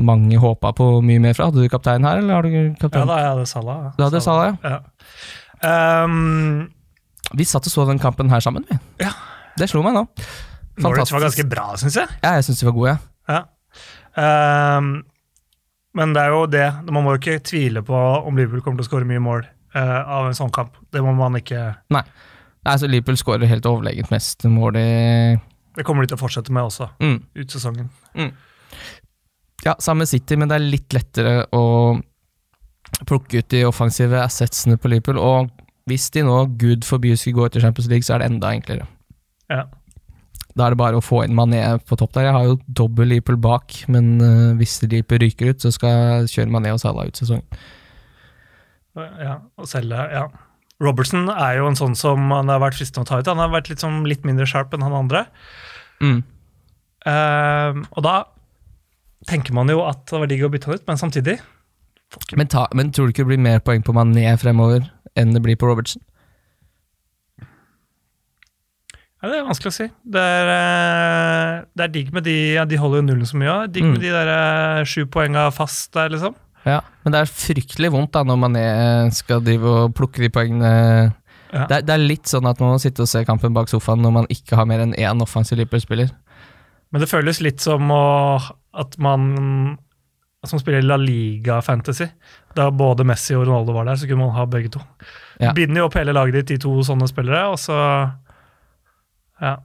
mange 0.00 0.38
håpa 0.40 0.72
på 0.74 0.88
mye 1.04 1.20
mer 1.22 1.34
fra. 1.36 1.50
Hadde 1.50 1.62
du 1.62 1.68
kaptein 1.70 2.04
her, 2.06 2.18
eller 2.22 2.34
har 2.34 2.42
du 2.42 2.50
Ja 2.54 3.04
da, 3.04 3.18
jeg 3.20 3.30
hadde 3.34 3.46
Salah. 3.50 3.76
ja. 3.84 3.92
Du 3.98 4.02
hadde 4.06 4.20
Salah, 4.24 4.56
ja. 4.64 4.80
Um, 6.04 6.70
Vi 7.36 7.44
satt 7.48 7.66
og 7.66 7.72
så 7.72 7.86
den 7.88 7.98
kampen 8.02 8.28
her 8.30 8.40
sammen, 8.44 8.64
vi. 8.70 8.78
Ja. 9.04 9.12
Det 9.58 9.68
slo 9.70 9.82
meg 9.86 9.94
nå. 9.94 10.06
Norwich 10.82 11.12
var 11.14 11.22
ganske 11.28 11.44
bra, 11.48 11.68
syns 11.78 11.94
jeg. 12.00 12.08
Ja, 12.24 12.34
jeg 12.38 12.44
syns 12.48 12.60
de 12.60 12.66
var 12.66 12.76
gode, 12.80 12.96
Ja. 13.28 13.42
Ja. 14.16 14.78
Um, 14.78 15.04
men 15.94 16.14
det 16.14 16.22
er 16.24 16.34
jo 16.34 16.44
det. 16.50 16.66
Man 16.90 17.04
må 17.06 17.14
jo 17.14 17.22
ikke 17.22 17.42
tvile 17.46 17.82
på 17.86 17.94
om 17.96 18.36
Liverpool 18.38 18.64
kommer 18.64 18.82
til 18.82 18.88
å 18.88 18.90
skåre 18.90 19.08
mye 19.08 19.22
mål 19.22 19.44
eh, 19.44 20.00
av 20.02 20.28
en 20.28 20.36
sånn 20.36 20.52
kamp. 20.54 20.76
Det 20.92 21.02
må 21.04 21.14
man 21.18 21.38
ikke 21.38 21.68
Nei, 21.94 22.02
Altså, 22.64 22.88
Liverpool 22.88 23.18
skårer 23.20 23.50
helt 23.50 23.66
overlegent 23.68 24.10
mest 24.12 24.46
mål 24.48 24.78
i 24.80 24.88
Det 25.76 25.84
kommer 25.84 26.04
de 26.04 26.12
til 26.12 26.18
å 26.18 26.22
fortsette 26.22 26.52
med 26.54 26.64
også, 26.64 26.88
mm. 27.02 27.18
ut 27.42 27.52
sesongen. 27.52 27.90
Ja, 29.64 29.74
samme 29.82 30.06
City, 30.08 30.36
men 30.40 30.48
det 30.48 30.56
er 30.56 30.64
litt 30.64 30.96
lettere 30.96 31.34
å 31.56 31.64
plukke 33.08 33.42
ut 33.42 33.50
de 33.52 33.64
offensive 33.68 34.20
assetsene 34.22 34.78
på 34.80 34.90
Liverpool. 34.92 35.18
Og 35.20 35.50
hvis 35.90 36.08
de 36.14 36.24
nå, 36.24 36.36
gud 36.60 36.86
forby, 36.86 37.14
skulle 37.18 37.40
gå 37.40 37.48
etter 37.48 37.64
Champions 37.64 37.90
League, 37.90 38.06
så 38.06 38.16
er 38.16 38.22
det 38.22 38.30
enda 38.32 38.52
enklere. 38.54 38.86
Ja. 39.52 39.66
Da 40.54 40.66
er 40.66 40.74
det 40.74 40.78
bare 40.78 40.98
å 41.00 41.02
få 41.02 41.24
inn 41.24 41.34
Mané 41.34 41.60
på 41.82 41.98
topp 41.98 42.12
der. 42.14 42.28
Jeg 42.28 42.36
har 42.36 42.44
jo 42.46 42.58
dobbel 42.80 43.10
Liverpool 43.10 43.40
bak, 43.42 43.74
men 43.90 44.12
eh, 44.22 44.52
hvis 44.60 44.76
Liverpool 44.84 45.22
ryker 45.24 45.50
ut, 45.50 45.64
så 45.64 45.72
skal 45.74 45.94
jeg 45.94 46.34
kjøre 46.36 46.54
Mané 46.54 46.74
og 46.74 46.82
Salah 46.82 47.08
ut 47.10 47.18
sesongen. 47.18 47.46
ja, 48.94 49.40
og 49.58 49.66
selge, 49.70 50.04
ja. 50.14 50.28
Robertson 50.82 51.26
er 51.30 51.58
jo 51.58 51.66
en 51.70 51.78
sånn 51.78 51.96
som 51.98 52.30
han 52.34 52.50
har 52.50 52.62
vært 52.62 52.78
fristende 52.78 53.06
å 53.06 53.10
ta 53.10 53.18
ut. 53.18 53.30
Han 53.30 53.42
har 53.42 53.50
vært 53.50 53.70
litt, 53.70 53.82
sånn, 53.82 54.04
litt 54.10 54.26
mindre 54.26 54.46
sharp 54.46 54.74
enn 54.74 54.84
han 54.84 54.94
andre. 54.94 55.24
Mm. 56.02 56.22
Uh, 57.04 57.82
og 57.94 58.00
da 58.06 58.14
tenker 59.28 59.54
man 59.56 59.70
jo 59.70 59.82
at 59.86 60.06
det 60.08 60.20
var 60.22 60.30
digg 60.30 60.44
å 60.46 60.50
bytte 60.52 60.70
han 60.70 60.78
ut, 60.80 60.86
men 60.88 61.00
samtidig 61.00 61.36
Men, 62.36 62.48
ta, 62.48 62.64
men 62.76 62.92
tror 62.94 63.08
du 63.08 63.12
ikke 63.12 63.24
det 63.24 63.32
blir 63.34 63.42
mer 63.44 63.62
poeng 63.64 63.82
på 63.84 63.94
Mané 63.96 64.28
fremover 64.40 64.84
enn 65.18 65.34
det 65.34 65.42
blir 65.44 65.58
på 65.58 65.68
Robertson? 65.68 66.02
Ja, 69.24 69.30
Det 69.32 69.38
er 69.40 69.46
vanskelig 69.48 69.72
å 69.72 69.76
si. 69.78 69.86
Det 70.14 70.20
er, 70.20 70.50
eh, 70.52 71.64
det 71.74 71.84
er 71.86 71.92
digg 71.94 72.12
med 72.12 72.26
de 72.28 72.34
ja, 72.58 72.64
De 72.68 72.76
holder 72.80 73.00
jo 73.00 73.06
nullen 73.08 73.26
så 73.28 73.38
mye. 73.40 73.48
Ja. 73.48 73.66
Digg 73.66 73.84
Mm. 73.88 73.92
med 73.96 74.04
de 74.04 74.12
der 74.12 74.30
eh, 74.34 74.84
sju 74.84 75.06
poenga 75.08 75.48
fast 75.52 75.92
der, 75.96 76.12
liksom. 76.12 76.36
Ja, 76.64 76.78
men 77.04 77.12
det 77.12 77.20
er 77.20 77.28
fryktelig 77.32 77.90
vondt 77.92 78.12
da 78.16 78.22
når 78.24 78.38
man 78.40 78.54
skal 79.12 79.42
drive 79.44 79.68
og 79.68 79.94
plukke 79.94 80.22
de 80.22 80.30
poengene. 80.32 81.12
Ja. 81.52 81.66
Det, 81.68 81.76
er, 81.76 81.82
det 81.84 81.92
er 81.94 82.04
litt 82.08 82.24
sånn 82.30 82.46
at 82.48 82.58
man 82.58 82.72
må 82.72 82.78
sitte 82.80 83.04
og 83.04 83.08
se 83.10 83.20
kampen 83.28 83.52
bak 83.52 83.68
sofaen 83.68 84.00
når 84.00 84.14
man 84.16 84.26
ikke 84.32 84.56
har 84.56 84.64
mer 84.66 84.80
enn 84.80 84.94
én 84.96 85.20
offensiv 85.22 85.58
Liverpool-spiller. 85.60 86.08
Men 86.90 87.02
det 87.04 87.10
føles 87.10 87.42
litt 87.44 87.60
som 87.60 87.90
å, 87.92 88.40
at 88.80 88.96
man 88.98 89.76
som 90.44 90.58
spiller 90.60 90.82
La 90.84 90.96
Liga 91.00 91.60
Fantasy. 91.64 92.08
Da 92.56 92.70
både 92.70 93.04
Messi 93.08 93.36
og 93.36 93.46
Ronaldo 93.46 93.72
var 93.76 93.84
der, 93.88 93.96
så 94.00 94.08
kunne 94.08 94.26
man 94.26 94.34
ha 94.36 94.44
begge 94.48 94.72
to. 94.74 94.80
Ja. 95.40 95.52
Binder 95.56 95.82
jo 95.82 95.86
opp 95.88 95.96
hele 95.98 96.12
laget 96.16 96.40
ditt 96.40 96.56
i 96.56 96.60
to 96.64 96.74
sånne 96.86 97.08
spillere, 97.10 97.44
og 97.52 97.60
så 97.60 97.76
Ja. 99.42 99.56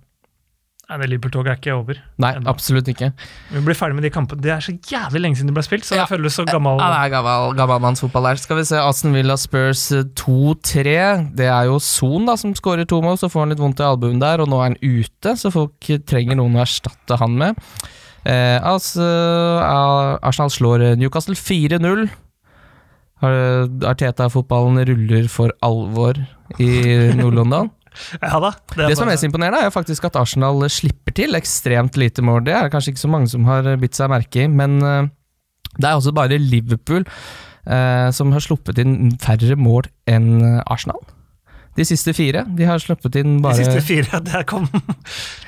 Nei, 0.89 0.97
det 1.03 1.07
Liverpool-toget 1.11 1.51
er 1.51 1.57
ikke 1.59 1.73
over. 1.77 1.97
Nei, 2.17 2.31
enda. 2.39 2.49
absolutt 2.49 2.87
ikke. 2.89 3.11
Vi 3.53 3.59
blir 3.61 3.75
ferdig 3.77 3.93
med 3.93 4.07
de 4.07 4.09
kampene. 4.09 4.41
Det 4.41 4.49
er 4.55 4.63
så 4.65 4.73
jævlig 4.89 5.19
lenge 5.21 5.37
siden 5.37 5.51
de 5.51 5.53
ble 5.53 5.61
spilt, 5.61 5.85
så 5.85 5.93
Ja. 5.93 6.05
jeg 6.07 6.09
føles 6.17 6.33
så 6.33 6.45
gammel. 6.49 6.79
Ja, 6.81 6.87
det 6.95 7.11
er 7.11 7.13
gammel, 7.13 7.53
gammelmannsfotball 7.59 8.23
der. 8.25 8.35
Skal 8.41 8.57
vi 8.57 8.63
se, 8.65 8.75
Aston 8.81 9.13
Villa 9.13 9.35
Spurs 9.37 9.91
eh, 9.91 10.01
2-3. 10.17 11.35
Det 11.37 11.45
er 11.45 11.65
jo 11.69 11.77
Son 11.77 12.25
da, 12.25 12.33
som 12.35 12.55
skårer 12.57 12.87
to 12.89 13.01
mål, 13.05 13.19
så 13.21 13.29
får 13.29 13.39
han 13.45 13.49
litt 13.53 13.59
vondt 13.61 13.79
i 13.79 13.85
albuen 13.85 14.19
der, 14.19 14.41
og 14.41 14.49
nå 14.49 14.57
er 14.63 14.71
han 14.71 14.79
ute, 14.81 15.35
så 15.37 15.51
folk 15.53 15.77
trenger 16.09 16.35
noen 16.41 16.57
å 16.57 16.65
erstatte 16.65 17.19
han 17.21 17.37
med. 17.37 17.55
Eh, 18.25 18.57
altså, 18.59 18.99
eh, 19.61 20.17
Arsenal 20.25 20.49
slår 20.49 20.81
eh, 20.89 20.95
Newcastle 20.97 21.35
4-0. 21.37 22.09
Arteta-fotballen 23.21 24.79
ruller 24.87 25.27
for 25.31 25.51
alvor 25.65 26.17
i 26.59 26.69
Nord-London. 27.19 27.69
Ja 28.21 28.39
da. 28.43 28.53
Det, 28.75 28.87
Det 28.89 28.97
som 28.97 29.07
er 29.07 29.13
mest 29.13 29.27
imponerende, 29.27 29.61
er 29.61 29.69
jo 29.69 29.75
faktisk 29.75 30.07
at 30.09 30.17
Arsenal 30.19 30.65
slipper 30.71 31.15
til 31.19 31.37
ekstremt 31.39 31.99
lite 31.99 32.25
mål. 32.25 32.43
Det 32.47 32.55
er 32.55 32.67
det 32.67 32.73
kanskje 32.75 32.95
ikke 32.95 33.05
så 33.05 33.11
mange 33.11 33.31
som 33.31 33.45
har 33.49 33.69
bitt 33.81 33.97
seg 33.97 34.11
merke 34.11 34.45
i, 34.45 34.49
men 34.51 34.79
eh, 34.81 35.11
det 35.77 35.85
er 35.85 35.99
også 35.99 36.15
bare 36.15 36.39
Liverpool 36.41 37.05
eh, 37.05 38.09
som 38.15 38.33
har 38.35 38.43
sluppet 38.43 38.81
inn 38.81 39.15
færre 39.21 39.57
mål 39.59 39.89
enn 40.09 40.61
Arsenal. 40.65 41.01
De 41.77 41.85
siste 41.87 42.11
fire. 42.17 42.41
De 42.57 42.65
har 42.67 42.81
sluppet 42.81 43.15
inn 43.21 43.37
bare 43.43 43.55
De 43.59 43.63
siste 43.63 43.83
fire, 43.85 44.19
der 44.31 44.43
kom 44.49 44.65
det, 44.73 44.81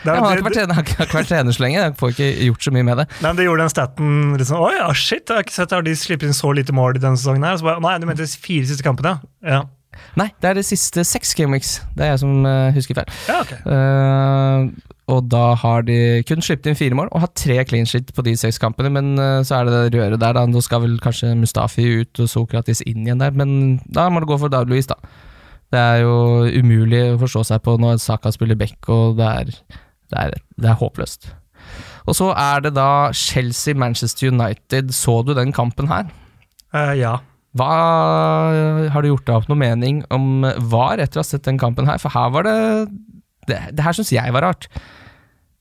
ja, 0.06 0.16
har 0.16 0.38
ikke 0.38 0.38
det, 0.38 0.46
vært 0.46 0.58
trener, 0.60 0.78
har 0.78 0.86
ikke 0.86 1.18
vært 1.18 1.28
trener 1.32 1.56
så 1.58 1.64
lenge, 1.66 1.82
jeg 1.82 1.96
får 2.00 2.14
ikke 2.14 2.30
gjort 2.48 2.68
så 2.68 2.74
mye 2.76 2.88
med 2.88 3.02
det. 3.02 3.06
nei, 3.18 3.26
men 3.28 3.40
det 3.42 3.48
gjorde 3.50 3.66
den 3.66 3.74
staten 3.74 4.14
liksom, 4.40 4.62
Oi, 4.64 4.72
ja, 4.78 4.88
shit, 4.96 5.26
jeg 5.26 5.36
har 5.36 5.44
ikke 5.48 5.58
sett 5.58 5.76
har 5.76 5.84
de 5.86 5.96
slipper 5.98 6.30
inn 6.30 6.38
så 6.38 6.54
lite 6.56 6.76
mål 6.78 7.00
i 7.00 7.04
denne 7.04 7.20
sesongen. 7.20 7.44
her. 7.44 7.60
Så 7.60 7.68
bare, 7.68 7.84
nei, 7.84 7.98
du 8.00 8.08
mente 8.08 8.24
de 8.24 8.46
fire 8.48 8.70
siste 8.70 8.86
kampene, 8.86 9.18
ja. 9.44 9.66
Nei, 10.20 10.28
det 10.42 10.50
er 10.50 10.58
de 10.60 10.64
siste 10.66 11.04
seks 11.08 11.34
gameweeks. 11.38 11.74
Det 11.96 12.06
er 12.06 12.14
jeg 12.14 12.22
som 12.24 12.46
uh, 12.48 12.72
husker 12.76 12.98
feil. 12.98 13.12
Ja, 13.30 13.42
okay. 13.44 13.60
uh, 13.66 14.94
og 15.12 15.26
da 15.32 15.44
har 15.60 15.84
de 15.88 15.98
kun 16.28 16.44
sluppet 16.44 16.72
inn 16.72 16.80
fire 16.80 16.98
mål, 16.98 17.10
og 17.12 17.26
har 17.26 17.32
tre 17.36 17.58
clean 17.68 17.90
shit 17.90 18.14
på 18.16 18.24
de 18.28 18.36
seks 18.40 18.62
kampene. 18.62 18.92
Men 18.94 19.14
uh, 19.20 19.42
så 19.48 19.60
er 19.60 19.68
det 19.68 19.76
det 19.78 20.00
røret 20.00 20.22
der, 20.22 20.38
da. 20.38 20.46
Nå 20.48 20.64
skal 20.64 20.84
vel 20.86 20.96
kanskje 21.04 21.34
Mustafi 21.40 21.88
ut 22.02 22.24
og 22.24 22.32
Sokratis 22.32 22.84
inn 22.88 23.06
igjen 23.06 23.24
der, 23.24 23.36
men 23.36 23.82
da 23.92 24.08
må 24.12 24.24
det 24.24 24.32
gå 24.32 24.40
for 24.42 24.54
David 24.54 24.74
Louis, 24.74 24.90
da. 24.90 25.00
Det 25.72 25.80
er 25.80 26.02
jo 26.04 26.16
umulig 26.60 27.04
å 27.14 27.20
forstå 27.22 27.46
seg 27.48 27.62
på 27.64 27.78
når 27.80 28.02
Saka 28.04 28.34
spiller 28.36 28.60
back, 28.60 28.80
og 28.92 29.16
det 29.20 29.28
er, 29.28 29.54
det 30.12 30.26
er, 30.26 30.42
det 30.60 30.72
er 30.74 30.80
håpløst. 30.82 31.30
Og 32.10 32.18
så 32.18 32.32
er 32.36 32.64
det 32.66 32.74
da 32.76 33.12
Chelsea-Manchester 33.16 34.32
United. 34.34 34.92
Så 34.96 35.22
du 35.24 35.36
den 35.38 35.54
kampen 35.56 35.88
her? 35.92 36.10
Ja. 36.98 37.20
Hva 37.58 37.72
Har 38.94 39.04
du 39.04 39.12
gjort 39.12 39.28
deg 39.28 39.36
opp 39.36 39.50
noe 39.52 39.60
mening 39.60 40.02
om 40.14 40.46
VAR 40.72 41.02
etter 41.04 41.20
å 41.20 41.24
ha 41.26 41.28
sett 41.28 41.48
den 41.48 41.60
kampen 41.60 41.90
her? 41.90 42.00
For 42.02 42.14
her 42.14 42.32
var 42.32 42.48
det 42.48 42.58
Det, 43.50 43.58
det 43.76 43.84
her 43.84 43.96
syns 43.98 44.14
jeg 44.14 44.34
var 44.34 44.46
rart. 44.46 44.70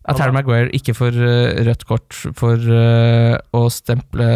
At 0.09 0.21
Harry 0.21 0.33
Maguire 0.33 0.73
ikke 0.77 0.95
får 0.97 1.17
eh, 1.17 1.61
rødt 1.67 1.85
kort 1.89 2.13
for 2.15 2.57
eh, 2.57 3.37
å 3.57 3.63
stemple 3.73 4.29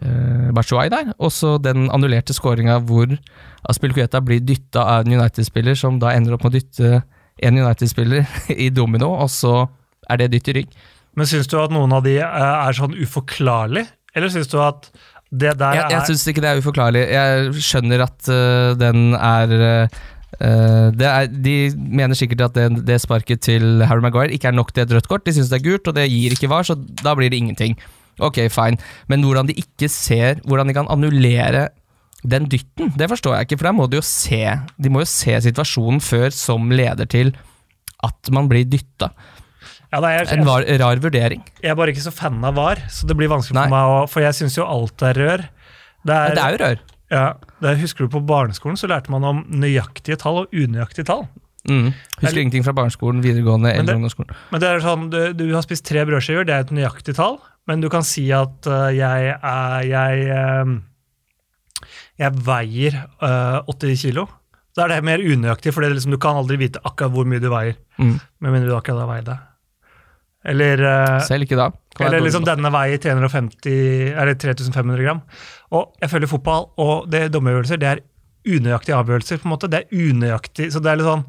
uh, 0.00 0.48
Bachuay 0.56 0.90
der. 0.92 1.12
Og 1.18 1.32
så 1.32 1.56
den 1.62 1.90
annullerte 1.92 2.34
skåringa 2.36 2.78
hvor 2.88 3.12
Aspilkueta 3.68 4.20
blir 4.24 4.42
dytta 4.44 4.82
av 4.82 5.04
en 5.04 5.16
United-spiller, 5.18 5.76
som 5.78 6.00
da 6.02 6.12
ender 6.16 6.36
opp 6.36 6.44
med 6.44 6.54
å 6.54 6.58
dytte 6.58 7.02
en 7.44 7.60
United-spiller 7.60 8.26
i 8.66 8.70
domino, 8.74 9.12
og 9.14 9.30
så 9.32 9.66
er 10.10 10.20
det 10.20 10.32
dytt 10.34 10.50
i 10.52 10.58
rygg. 10.60 10.74
Men 11.14 11.30
syns 11.30 11.48
du 11.50 11.58
at 11.60 11.72
noen 11.74 11.92
av 11.94 12.04
de 12.06 12.18
eh, 12.20 12.54
er 12.54 12.76
sånn 12.76 12.96
uforklarlig, 12.98 13.86
eller 14.14 14.30
syns 14.30 14.50
du 14.50 14.58
at 14.62 14.90
det 15.40 15.54
der 15.60 15.78
Jeg, 15.78 15.90
jeg 15.90 15.98
er 15.98 16.08
syns 16.08 16.26
ikke 16.30 16.42
det 16.44 16.50
er 16.50 16.62
uforklarlig. 16.62 17.04
Jeg 17.10 17.54
skjønner 17.68 18.04
at 18.06 18.28
uh, 18.30 18.74
den 18.78 19.14
er 19.18 19.54
det 20.34 21.06
er, 21.06 21.28
De 21.30 21.52
mener 21.78 22.18
sikkert 22.18 22.40
at 22.48 22.56
det, 22.56 22.80
det 22.88 22.96
sparket 22.98 23.44
til 23.46 23.84
Harry 23.86 24.02
Maguire 24.02 24.34
ikke 24.34 24.48
er 24.50 24.56
nok 24.56 24.72
til 24.74 24.82
et 24.82 24.94
rødt 24.96 25.06
kort. 25.06 25.22
De 25.26 25.34
syns 25.36 25.52
det 25.52 25.60
er 25.60 25.68
gult, 25.68 25.86
og 25.86 25.94
det 25.94 26.08
gir 26.10 26.34
ikke 26.34 26.50
var, 26.50 26.66
så 26.66 26.74
da 26.74 27.12
blir 27.14 27.30
det 27.30 27.38
ingenting. 27.38 27.76
Ok, 28.18 28.40
fine. 28.50 28.78
Men 29.06 29.22
hvordan 29.22 29.46
de 29.46 29.56
ikke 29.58 29.88
ser 29.90 30.42
Hvordan 30.46 30.68
de 30.70 30.74
kan 30.76 30.90
annullere 30.90 31.68
den 32.24 32.46
dytten, 32.48 32.92
det 32.96 33.08
forstår 33.10 33.34
jeg 33.36 33.46
ikke. 33.46 33.58
For 33.60 33.68
der 33.68 33.76
må 33.76 33.86
de 33.90 33.98
jo 34.00 34.04
se 34.06 34.42
De 34.80 34.90
må 34.92 35.02
jo 35.02 35.08
se 35.10 35.34
situasjonen 35.44 36.00
før 36.00 36.30
som 36.32 36.70
leder 36.72 37.08
til 37.10 37.34
at 38.04 38.30
man 38.32 38.48
blir 38.48 38.66
dytta. 38.68 39.10
Ja, 39.94 40.00
da, 40.02 40.10
jeg, 40.10 40.26
En 40.34 40.48
var, 40.48 40.66
rar 40.82 41.02
vurdering. 41.02 41.44
jeg 41.62 41.70
er 41.70 41.78
bare 41.78 41.94
ikke 41.94 42.02
så 42.02 42.12
fan 42.14 42.42
av 42.42 42.56
VAR, 42.58 42.82
så 42.90 43.06
det 43.06 43.14
blir 43.18 43.30
vanskelig 43.30 43.60
Nei. 43.60 43.68
for 43.68 43.76
meg 43.76 43.92
å 43.92 44.00
For 44.10 44.24
jeg 44.24 44.38
syns 44.40 44.58
jo 44.58 44.66
alt 44.66 45.06
er 45.06 45.20
rør. 45.20 45.46
Det 46.04 46.16
er, 46.16 46.26
ja, 46.26 46.34
det 46.34 46.42
er 46.42 46.56
jo 46.56 46.60
rør. 46.64 46.82
ja, 47.14 47.24
det 47.62 47.78
Husker 47.84 48.08
du 48.08 48.12
på 48.16 48.24
barneskolen 48.26 48.80
så 48.80 48.90
lærte 48.90 49.14
man 49.14 49.24
om 49.28 49.44
nøyaktige 49.54 50.18
tall 50.20 50.42
og 50.42 50.54
unøyaktige 50.54 51.06
tall. 51.08 51.28
Mm. 51.64 51.94
Husker 52.20 52.42
ingenting 52.42 52.64
fra 52.66 52.74
barneskolen, 52.76 53.22
videregående 53.24 53.72
eller 53.72 53.96
ungdomsskolen. 53.96 54.34
Men 54.50 54.60
det 54.60 54.68
er 54.68 54.82
sånn, 54.84 55.06
du, 55.12 55.20
du 55.38 55.46
har 55.54 55.64
spist 55.64 55.86
tre 55.88 56.02
brødskiver, 56.08 56.44
det 56.48 56.56
er 56.56 56.66
et 56.66 56.74
nøyaktig 56.74 57.14
tall. 57.16 57.38
Men 57.70 57.80
du 57.80 57.88
kan 57.92 58.04
si 58.04 58.26
at 58.36 58.68
uh, 58.68 58.90
jeg 58.92 59.30
er 59.32 59.86
Jeg, 59.88 60.26
uh, 60.36 61.86
jeg 62.20 62.44
veier 62.44 62.98
uh, 63.22 63.62
80 63.72 64.02
kilo. 64.02 64.26
Da 64.74 64.84
er 64.84 64.96
det 64.96 65.06
mer 65.06 65.22
unøyaktig, 65.22 65.72
for 65.72 65.86
liksom, 65.86 66.12
du 66.12 66.20
kan 66.20 66.36
aldri 66.36 66.58
vite 66.60 66.82
akkurat 66.82 67.14
hvor 67.14 67.26
mye 67.30 67.40
du 67.40 67.48
veier. 67.52 67.78
Mm. 67.96 68.18
Med 68.42 68.56
mindre 68.56 68.72
du 68.72 68.76
akkurat 68.76 69.04
har 69.06 69.12
veid 69.14 69.28
det. 69.30 69.38
Eller, 70.44 70.80
øh, 70.84 71.20
Selv 71.24 71.46
ikke 71.46 71.56
da. 71.56 71.70
Eller 72.04 72.20
liksom 72.20 72.44
denne 72.44 72.70
veier 72.74 73.00
350, 73.00 74.12
eller 74.12 74.36
3500 74.36 75.04
gram. 75.04 75.22
Og 75.72 75.94
jeg 76.02 76.12
føler 76.12 76.30
fotball 76.30 76.68
og 76.82 77.08
det 77.10 77.30
dommeravgjørelser 77.32 77.80
det 77.80 77.90
er 77.90 78.02
unøyaktige 78.44 78.98
avgjørelser. 78.98 79.40
på 79.40 79.48
en 79.48 79.54
måte. 79.54 79.70
Det 79.72 79.84
er 79.84 80.10
unøyaktig, 80.10 80.70
så 80.72 80.82
det 80.82 80.92
er 80.92 81.00
litt 81.00 81.10
sånn 81.10 81.26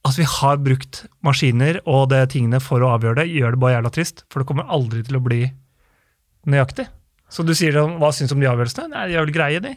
Altså, 0.00 0.22
vi 0.22 0.28
har 0.32 0.56
brukt 0.64 1.02
maskiner 1.20 1.76
og 1.84 2.06
det 2.08 2.30
tingene 2.32 2.56
for 2.64 2.80
å 2.80 2.94
avgjøre 2.94 3.18
det, 3.18 3.26
gjør 3.36 3.52
det 3.52 3.58
bare 3.60 3.74
jævla 3.74 3.90
trist, 3.92 4.22
for 4.32 4.40
det 4.40 4.48
kommer 4.48 4.70
aldri 4.72 5.02
til 5.04 5.18
å 5.18 5.20
bli 5.20 5.42
nøyaktig. 6.48 6.86
Så 7.28 7.44
du 7.44 7.52
sier 7.52 7.76
sånn, 7.76 7.98
hva 8.00 8.08
syns 8.16 8.32
du 8.32 8.38
om 8.38 8.40
de 8.40 8.48
avgjørelsene? 8.48 8.88
Nei, 8.94 9.10
de 9.10 9.18
er 9.18 9.26
vel 9.26 9.34
greie, 9.34 9.60
de. 9.60 9.74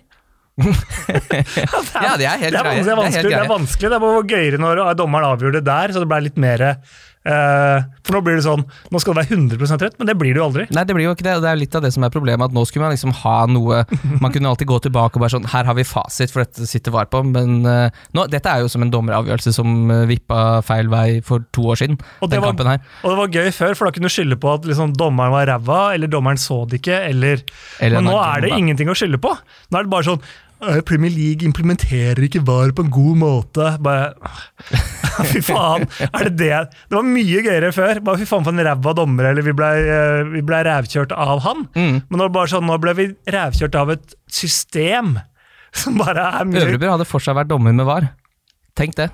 Ja, 2.07 2.15
de 2.15 2.29
er 2.29 2.39
helt 2.39 2.55
det, 2.55 2.61
er, 2.61 2.69
greie. 2.69 2.85
vanskelig, 2.87 2.87
det, 2.87 2.93
er 2.93 3.01
vanskelig, 3.01 3.33
det 3.33 3.41
er 3.41 3.51
vanskelig. 3.51 3.89
Det 3.89 3.97
er 3.97 4.05
bare 4.05 4.23
gøyere 4.31 4.61
når 4.63 4.83
dommeren 5.01 5.27
avgjør 5.33 5.57
det 5.57 5.65
der, 5.67 5.91
så 5.91 6.05
det 6.05 6.09
ble 6.13 6.21
litt 6.29 6.39
mer 6.39 6.63
eh, 6.69 6.95
For 7.23 8.17
nå 8.17 8.19
blir 8.25 8.35
det 8.35 8.43
sånn 8.43 8.65
Nå 8.91 8.99
skal 8.99 9.15
det 9.15 9.23
være 9.23 9.37
100 9.37 9.79
rett, 9.85 9.95
men 9.99 10.09
det 10.09 10.15
blir 10.19 10.35
det 10.35 10.41
jo 10.41 10.47
aldri. 10.49 10.65
Nei, 10.75 10.83
det 10.87 10.95
blir 10.97 11.07
jo 11.07 11.13
ikke 11.15 11.25
det. 11.27 11.37
Det 11.43 11.51
er 11.51 11.59
litt 11.59 11.77
av 11.77 11.85
det 11.85 11.93
som 11.95 12.03
er 12.03 12.11
problemet. 12.13 12.51
At 12.51 12.55
nå 12.55 12.65
skulle 12.67 12.83
man 12.85 12.95
liksom 12.95 13.13
ha 13.23 13.35
noe 13.47 13.83
Man 14.21 14.33
kunne 14.33 14.51
alltid 14.51 14.69
gå 14.69 14.79
tilbake 14.87 15.17
og 15.19 15.23
bare 15.23 15.35
sånn 15.37 15.47
Her 15.53 15.69
har 15.69 15.77
vi 15.77 15.87
fasit, 15.87 16.33
for 16.33 16.43
dette 16.43 16.67
sitter 16.69 16.95
var 16.95 17.07
på. 17.11 17.23
Men 17.27 17.63
eh, 17.69 18.03
nå, 18.15 18.27
dette 18.31 18.51
er 18.51 18.63
jo 18.63 18.71
som 18.71 18.83
en 18.83 18.91
dommeravgjørelse 18.93 19.55
som 19.55 19.91
eh, 19.93 20.05
vippa 20.09 20.61
feil 20.67 20.91
vei 20.91 21.07
for 21.25 21.47
to 21.55 21.69
år 21.73 21.79
siden. 21.83 21.99
Og 22.19 22.29
det 22.31 22.41
den 22.43 22.67
var-. 22.67 22.83
Og 23.03 23.09
det 23.13 23.17
var 23.21 23.35
gøy 23.39 23.51
før, 23.55 23.75
for 23.79 23.87
da 23.87 23.95
kunne 23.95 24.11
du 24.11 24.15
skylde 24.17 24.39
på 24.43 24.51
at 24.53 24.67
liksom, 24.67 24.95
dommeren 24.99 25.33
var 25.33 25.47
ræva, 25.49 25.81
eller 25.95 26.11
dommeren 26.11 26.41
så 26.41 26.63
det 26.67 26.81
ikke, 26.81 26.99
eller 27.09 27.43
Eller 27.79 28.01
Men 28.01 28.11
nå 28.11 28.17
er 28.19 28.45
det 28.45 28.55
ingenting 28.57 28.91
å 28.91 28.97
skylde 28.97 29.21
på. 29.23 29.31
Nå 29.71 29.79
er 29.79 29.87
det 29.87 29.93
bare 29.93 30.09
sånn 30.11 30.19
«Øh, 30.19 30.52
Premier 30.87 31.11
League 31.13 31.45
implementerer 31.47 32.21
ikke 32.25 32.41
VAR 32.47 32.73
på 32.75 32.85
en 32.85 32.91
god 32.93 33.19
måte. 33.21 33.69
Bare, 33.83 34.13
fy 35.31 35.41
faen, 35.45 35.85
er 36.09 36.29
det 36.29 36.35
det? 36.39 36.61
Det 36.89 36.97
var 36.97 37.07
mye 37.07 37.43
gøyere 37.45 37.71
før. 37.75 38.01
Bare 38.05 38.21
fy 38.21 38.27
faen 38.29 38.45
for 38.45 38.55
en 38.55 38.65
ræva 38.67 38.95
dommer, 38.97 39.29
eller 39.31 39.45
vi 39.45 39.55
ble, 39.57 39.71
eh, 39.83 40.37
ble 40.45 40.61
rævkjørt 40.69 41.15
av 41.15 41.43
han. 41.45 41.67
Mm. 41.75 41.97
Men 42.07 42.23
nå, 42.23 42.29
bare 42.33 42.53
sånn, 42.53 42.67
nå 42.69 42.77
ble 42.83 42.95
vi 42.99 43.09
rævkjørt 43.33 43.79
av 43.81 43.93
et 43.95 44.15
system 44.31 45.17
som 45.83 45.99
bare 45.99 46.29
er 46.39 46.47
mye 46.49 46.63
Øvrebø 46.67 46.91
hadde 46.95 47.09
fortsatt 47.09 47.37
vært 47.39 47.51
dommer 47.51 47.75
med 47.75 47.89
VAR. 47.89 48.11
Tenk 48.77 48.97
det. 48.97 49.09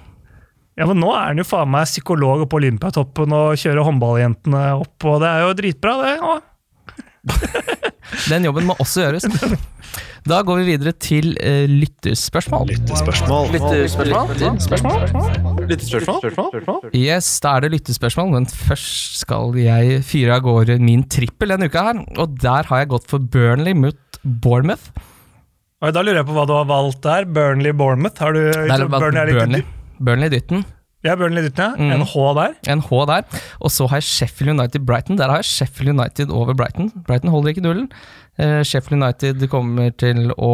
Ja, 0.79 0.85
men 0.87 1.01
nå 1.01 1.09
er 1.11 1.33
han 1.33 1.41
jo 1.41 1.47
faen 1.47 1.71
meg 1.73 1.89
psykolog 1.89 2.45
på 2.47 2.59
Olympiatoppen 2.61 3.33
og 3.35 3.57
kjører 3.59 3.83
håndballjentene 3.83 4.61
opp, 4.79 4.95
og 5.11 5.19
det 5.23 5.31
er 5.33 5.43
jo 5.43 5.57
dritbra, 5.59 5.95
det. 6.05 6.13
også. 6.23 6.45
Den 8.29 8.45
jobben 8.49 8.65
må 8.67 8.75
også 8.81 9.05
gjøres. 9.05 9.25
Da 10.29 10.41
går 10.45 10.59
vi 10.59 10.65
videre 10.73 10.91
til 11.01 11.31
uh, 11.39 11.65
lytterspørsmål. 11.69 12.67
Lyttespørsmål. 12.73 13.53
Lyttespørsmål? 15.69 16.89
Yes, 16.95 17.29
da 17.43 17.55
er 17.57 17.65
det 17.65 17.71
lyttespørsmål, 17.77 18.31
men 18.35 18.45
først 18.49 19.19
skal 19.23 19.55
jeg 19.59 20.01
fyre 20.07 20.35
av 20.37 20.43
gårde 20.45 20.79
min 20.83 21.03
trippel 21.11 21.53
denne 21.53 21.69
uka 21.69 21.85
her. 21.89 22.01
Og 22.21 22.35
der 22.41 22.63
har 22.69 22.77
jeg 22.83 22.91
gått 22.95 23.07
for 23.09 23.19
Burnley 23.23 23.75
mot 23.77 24.19
Bournemouth. 24.23 24.89
Oi, 25.79 25.91
da 25.95 26.01
lurer 26.03 26.19
jeg 26.21 26.27
på 26.27 26.35
hva 26.35 26.43
du 26.49 26.53
har 26.57 26.67
valgt 26.67 27.01
der. 27.05 27.23
Burnley-Bournemouth. 27.37 28.19
Har 28.19 28.31
du 28.35 28.41
Der 28.51 28.87
Burnley 28.91 29.21
er 29.21 29.25
litt- 29.31 29.39
Burnley. 29.39 29.63
Burnley-dytten. 29.99 30.59
Jeg 30.65 30.78
er 31.07 31.15
Burnley 31.15 31.45
Luton, 31.45 31.75
ja. 31.79 31.85
Mm. 31.85 31.91
En 31.95 32.07
H 32.11 32.23
der. 32.35 32.55
En 32.67 32.81
H 32.83 33.03
der. 33.07 33.43
Og 33.63 33.71
så 33.71 33.87
har 33.87 34.01
jeg 34.01 34.03
Sheffield 34.03 34.51
United 34.51 34.83
Brighton. 34.85 35.17
Der 35.17 35.31
har 35.31 35.39
jeg 35.39 35.45
Sheffield 35.47 35.93
United 35.93 36.29
over 36.29 36.53
Brighton. 36.53 36.91
Brighton 37.07 37.31
holder 37.31 37.53
ikke 37.53 37.63
nullen. 37.63 37.87
Uh, 38.39 38.61
Sheffield 38.63 39.03
United 39.03 39.47
kommer 39.51 39.89
til 39.99 40.29
å 40.31 40.51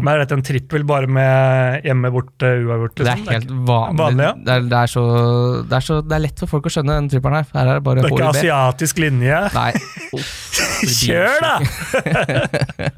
Men 0.00 0.14
er 0.14 0.22
dette 0.22 0.36
en 0.38 0.44
trippel 0.44 0.84
bare 0.88 1.08
med 1.12 1.84
hjemme 1.84 2.08
borte, 2.12 2.52
uavgjort? 2.64 2.94
Det 3.00 3.04
er 3.04 3.18
liksom? 3.20 3.34
helt 3.34 3.50
vanlig. 3.68 3.98
vanlig, 4.00 4.24
ja. 4.24 4.32
det, 4.44 4.54
er, 4.54 4.68
det, 4.68 4.78
er 4.78 4.92
så, 4.92 5.02
det, 5.64 5.76
er 5.76 5.84
så, 5.88 5.98
det 6.04 6.16
er 6.16 6.24
lett 6.24 6.40
for 6.44 6.52
folk 6.54 6.68
å 6.68 6.72
skjønne 6.72 6.96
den 7.00 7.10
trippelen 7.12 7.40
her. 7.40 7.50
Her 7.52 7.72
er 7.72 7.80
det 7.80 7.84
bare 7.88 8.00
Det 8.00 8.08
er 8.08 8.16
ikke 8.16 8.28
HIB. 8.28 8.40
asiatisk 8.40 9.04
linje. 9.04 9.42
Nei. 9.56 9.72
Kjør, 11.00 11.36
da! 11.44 12.90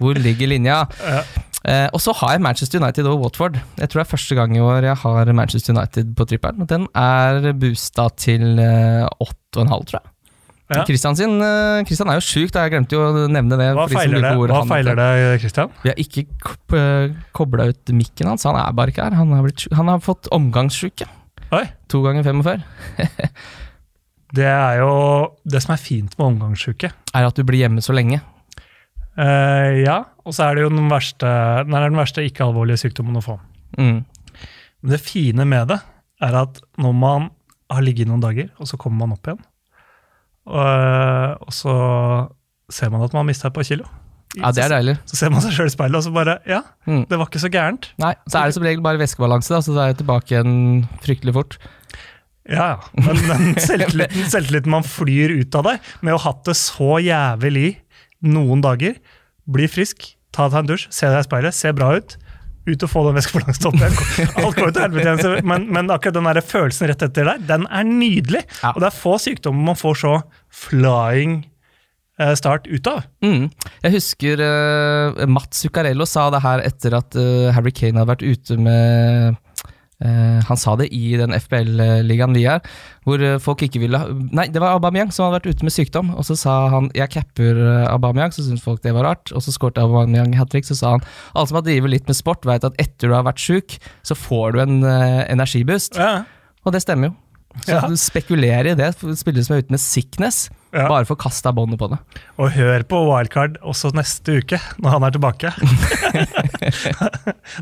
Hvor 0.00 0.16
ligger 0.16 0.48
linja? 0.52 0.82
Ja. 1.04 1.20
Eh, 1.68 1.88
og 1.92 2.00
så 2.00 2.14
har 2.16 2.36
jeg 2.36 2.42
Manchester 2.44 2.80
United 2.80 3.08
og 3.10 3.24
Watford. 3.24 3.58
Jeg 3.76 3.90
tror 3.90 4.00
det 4.00 4.06
er 4.06 4.12
første 4.14 4.36
gang 4.38 4.54
i 4.56 4.62
år 4.64 4.86
jeg 4.86 4.96
har 5.02 5.32
Manchester 5.36 5.76
United 5.76 6.14
på 6.16 6.26
trippelen. 6.30 6.68
Den 6.70 6.86
er 6.96 7.52
boosta 7.52 8.08
til 8.16 8.62
eh, 8.62 9.04
8,5, 9.20 9.68
tror 9.68 9.98
jeg. 9.98 10.06
Ja. 10.70 10.84
Christian, 10.86 11.16
sin, 11.18 11.40
eh, 11.42 11.82
Christian 11.84 12.12
er 12.12 12.20
jo 12.20 12.24
sjuk, 12.24 12.54
jeg 12.54 12.72
glemte 12.72 12.94
jo 12.94 13.02
å 13.02 13.24
nevne 13.28 13.58
det. 13.58 13.72
Hva 13.74 13.88
feiler 13.90 14.22
det, 14.22 14.34
Hva 14.38 14.62
feiler 14.70 15.00
det, 15.00 15.40
Christian? 15.42 15.72
Vi 15.82 15.90
har 15.90 15.98
ikke 15.98 16.24
kobla 17.36 17.66
ut 17.72 17.92
mikken 17.92 18.30
hans, 18.30 18.46
han 18.46 18.56
er 18.60 18.76
bare 18.78 18.94
ikke 18.94 19.08
her. 19.08 19.18
Han 19.18 19.34
har, 19.34 19.42
blitt, 19.44 19.66
han 19.74 19.90
har 19.90 20.04
fått 20.04 20.30
omgangssjuke. 20.32 21.08
Oi. 21.50 21.64
To 21.90 22.04
ganger 22.06 22.22
45. 22.22 22.62
Det 24.30 24.46
er 24.46 24.78
jo 24.78 24.90
det 25.42 25.58
som 25.64 25.72
er 25.74 25.80
fint 25.82 26.12
med 26.14 26.26
omgangssjuke. 26.28 26.92
Er 27.18 27.26
at 27.26 27.34
du 27.34 27.42
blir 27.42 27.64
hjemme 27.64 27.82
så 27.82 27.90
lenge. 27.96 28.20
Uh, 29.18 29.82
ja, 29.82 29.96
og 30.30 30.36
så 30.36 30.46
er 30.46 30.56
det 30.56 30.62
jo 30.64 30.70
den 30.72 30.86
verste, 30.92 31.28
den, 31.66 31.74
er 31.74 31.88
den 31.90 31.98
verste 31.98 32.22
ikke-alvorlige 32.28 32.78
sykdommen 32.84 33.18
å 33.18 33.24
få. 33.24 33.36
Mm. 33.76 34.00
Men 34.80 34.94
det 34.94 35.00
fine 35.02 35.44
med 35.50 35.72
det 35.74 35.80
er 36.22 36.36
at 36.44 36.60
når 36.80 36.94
man 36.96 37.28
har 37.70 37.82
ligget 37.86 38.08
noen 38.10 38.22
dager, 38.22 38.48
og 38.62 38.68
så 38.70 38.78
kommer 38.80 39.02
man 39.04 39.16
opp 39.18 39.26
igjen, 39.30 39.42
og, 40.50 41.42
og 41.46 41.52
så 41.54 41.74
ser 42.72 42.90
man 42.92 43.02
at 43.04 43.12
man 43.14 43.24
har 43.24 43.28
mista 43.30 43.50
et 43.50 43.56
par 43.56 43.66
kilo. 43.66 43.86
Ja, 44.38 44.52
det 44.54 44.62
er 44.62 44.70
deilig. 44.70 44.94
Så 45.10 45.16
ser 45.18 45.32
man 45.34 45.42
seg 45.42 45.56
sjøl 45.56 45.66
i 45.70 45.74
speilet, 45.74 45.98
og 45.98 46.04
så 46.06 46.12
bare 46.14 46.36
Ja, 46.46 46.60
Mm. 46.86 47.02
det 47.10 47.18
var 47.18 47.26
ikke 47.26 47.42
så 47.42 47.50
gærent. 47.50 47.88
Nei, 47.98 48.12
så 48.30 48.38
er 48.40 48.46
det 48.50 48.54
som 48.56 48.62
regel 48.66 48.82
bare 48.84 48.98
væskebalanse, 49.00 49.50
da, 49.52 49.60
så 49.66 49.74
da 49.74 49.82
er 49.84 49.90
jeg 49.92 49.98
tilbake 50.04 50.30
igjen 50.36 50.54
fryktelig 51.02 51.34
fort. 51.34 51.58
Ja, 52.50 52.68
ja. 52.76 52.78
Men, 52.94 53.18
men 53.26 53.54
selvtilliten, 53.68 54.30
selvtilliten 54.30 54.70
man 54.72 54.86
flyr 54.86 55.34
ut 55.42 55.58
av 55.58 55.66
deg 55.66 55.90
med 56.06 56.14
å 56.14 56.20
ha 56.22 56.30
hatt 56.30 56.44
det 56.46 56.56
så 56.58 56.96
jævlig 57.02 57.72
noen 58.22 58.62
dager, 58.64 58.96
bli 59.50 59.66
frisk, 59.70 60.12
ta 60.34 60.48
deg 60.50 60.62
en 60.62 60.70
dusj, 60.72 60.88
se 60.94 61.08
deg 61.10 61.22
i 61.22 61.28
speilet, 61.28 61.56
se 61.56 61.72
bra 61.76 61.94
ut. 61.98 62.16
Ut 62.68 62.84
og 62.84 62.90
få 62.92 63.02
den 63.06 63.16
væskebalansen. 63.16 63.78
Alt 64.42 64.58
går 64.58 64.66
jo 64.68 64.72
til 64.76 64.82
helvete 64.84 65.30
men, 65.48 65.64
men 65.72 65.92
akkurat 65.92 66.18
den 66.18 66.28
der 66.28 66.42
følelsen 66.44 66.90
rett 66.90 67.04
etter 67.06 67.30
der, 67.32 67.46
den 67.48 67.64
er 67.66 67.86
nydelig. 67.88 68.42
Ja. 68.60 68.74
Og 68.74 68.82
det 68.82 68.90
er 68.90 68.98
få 68.98 69.16
sykdommer 69.22 69.70
man 69.72 69.80
får 69.80 69.96
så 70.02 70.12
flying 70.66 71.38
eh, 72.20 72.34
start 72.38 72.68
ut 72.68 72.90
av. 72.90 73.06
Mm. 73.24 73.48
Jeg 73.86 73.96
husker 73.96 74.44
uh, 74.44 75.24
Mats 75.30 75.64
Zuccarello 75.64 76.06
sa 76.08 76.28
det 76.34 76.42
her 76.44 76.64
etter 76.68 76.98
at 77.00 77.16
uh, 77.18 77.48
Harry 77.56 77.72
Kane 77.74 78.02
hadde 78.02 78.12
vært 78.12 78.26
ute 78.28 78.60
med 78.60 79.40
Han 80.48 80.56
sa 80.56 80.76
det 80.80 80.88
i 80.96 81.16
den 81.20 81.34
FBL-ligaen 81.36 82.32
vi 82.34 82.46
er, 82.48 82.60
hvor 83.04 83.20
eh, 83.20 83.38
folk 83.42 83.62
ikke 83.66 83.82
ville 83.82 84.00
Nei, 84.32 84.46
det 84.48 84.62
var 84.62 84.76
Aubameyang 84.78 85.12
som 85.12 85.26
hadde 85.26 85.40
vært 85.40 85.56
ute 85.56 85.66
med 85.66 85.74
sykdom, 85.74 86.12
og 86.16 86.24
så 86.24 86.36
sa 86.38 86.54
han 86.72 86.90
'jeg 86.94 87.10
capper 87.10 87.58
uh, 87.60 87.92
Aubameyang', 87.92 88.32
så 88.32 88.42
syntes 88.44 88.64
folk 88.64 88.82
det 88.82 88.94
var 88.94 89.04
rart, 89.04 89.32
og 89.32 89.42
så 89.42 89.52
skåret 89.52 89.78
Aubameyang 89.78 90.36
hat 90.36 90.50
trick, 90.50 90.64
så 90.64 90.76
sa 90.76 90.90
han 90.96 91.00
'alle 91.34 91.48
som 91.48 91.56
har 91.56 91.62
drevet 91.62 91.90
litt 91.90 92.06
med 92.08 92.16
sport, 92.16 92.44
vet 92.46 92.64
at 92.64 92.76
etter 92.78 93.08
du 93.08 93.14
har 93.14 93.24
vært 93.24 93.40
sjuk, 93.40 93.78
så 94.02 94.14
får 94.16 94.52
du 94.52 94.60
en 94.60 94.84
uh, 94.84 95.24
energiboost', 95.28 95.96
Ja, 95.98 96.24
og 96.64 96.72
det 96.72 96.82
stemmer 96.82 97.10
jo. 97.10 97.14
Så 97.66 97.74
Ja. 97.74 97.88
du 97.88 97.96
spekulerer 97.96 98.72
i 98.72 98.74
det, 98.74 98.94
spillere 99.18 99.44
som 99.44 99.56
er 99.56 99.62
ute 99.62 99.70
med 99.70 99.80
sickness, 99.80 100.50
Ja. 100.70 100.86
bare 100.86 101.16
kaste 101.18 101.50
av 101.50 101.56
båndet 101.58 101.80
på 101.80 101.88
det. 101.90 101.98
Og 102.38 102.52
hør 102.54 102.84
på 102.86 102.98
Wildcard 103.08 103.56
også 103.66 103.90
neste 103.96 104.38
uke, 104.38 104.60
når 104.78 104.96
han 104.96 105.06
er 105.06 105.14
tilbake. 105.16 105.50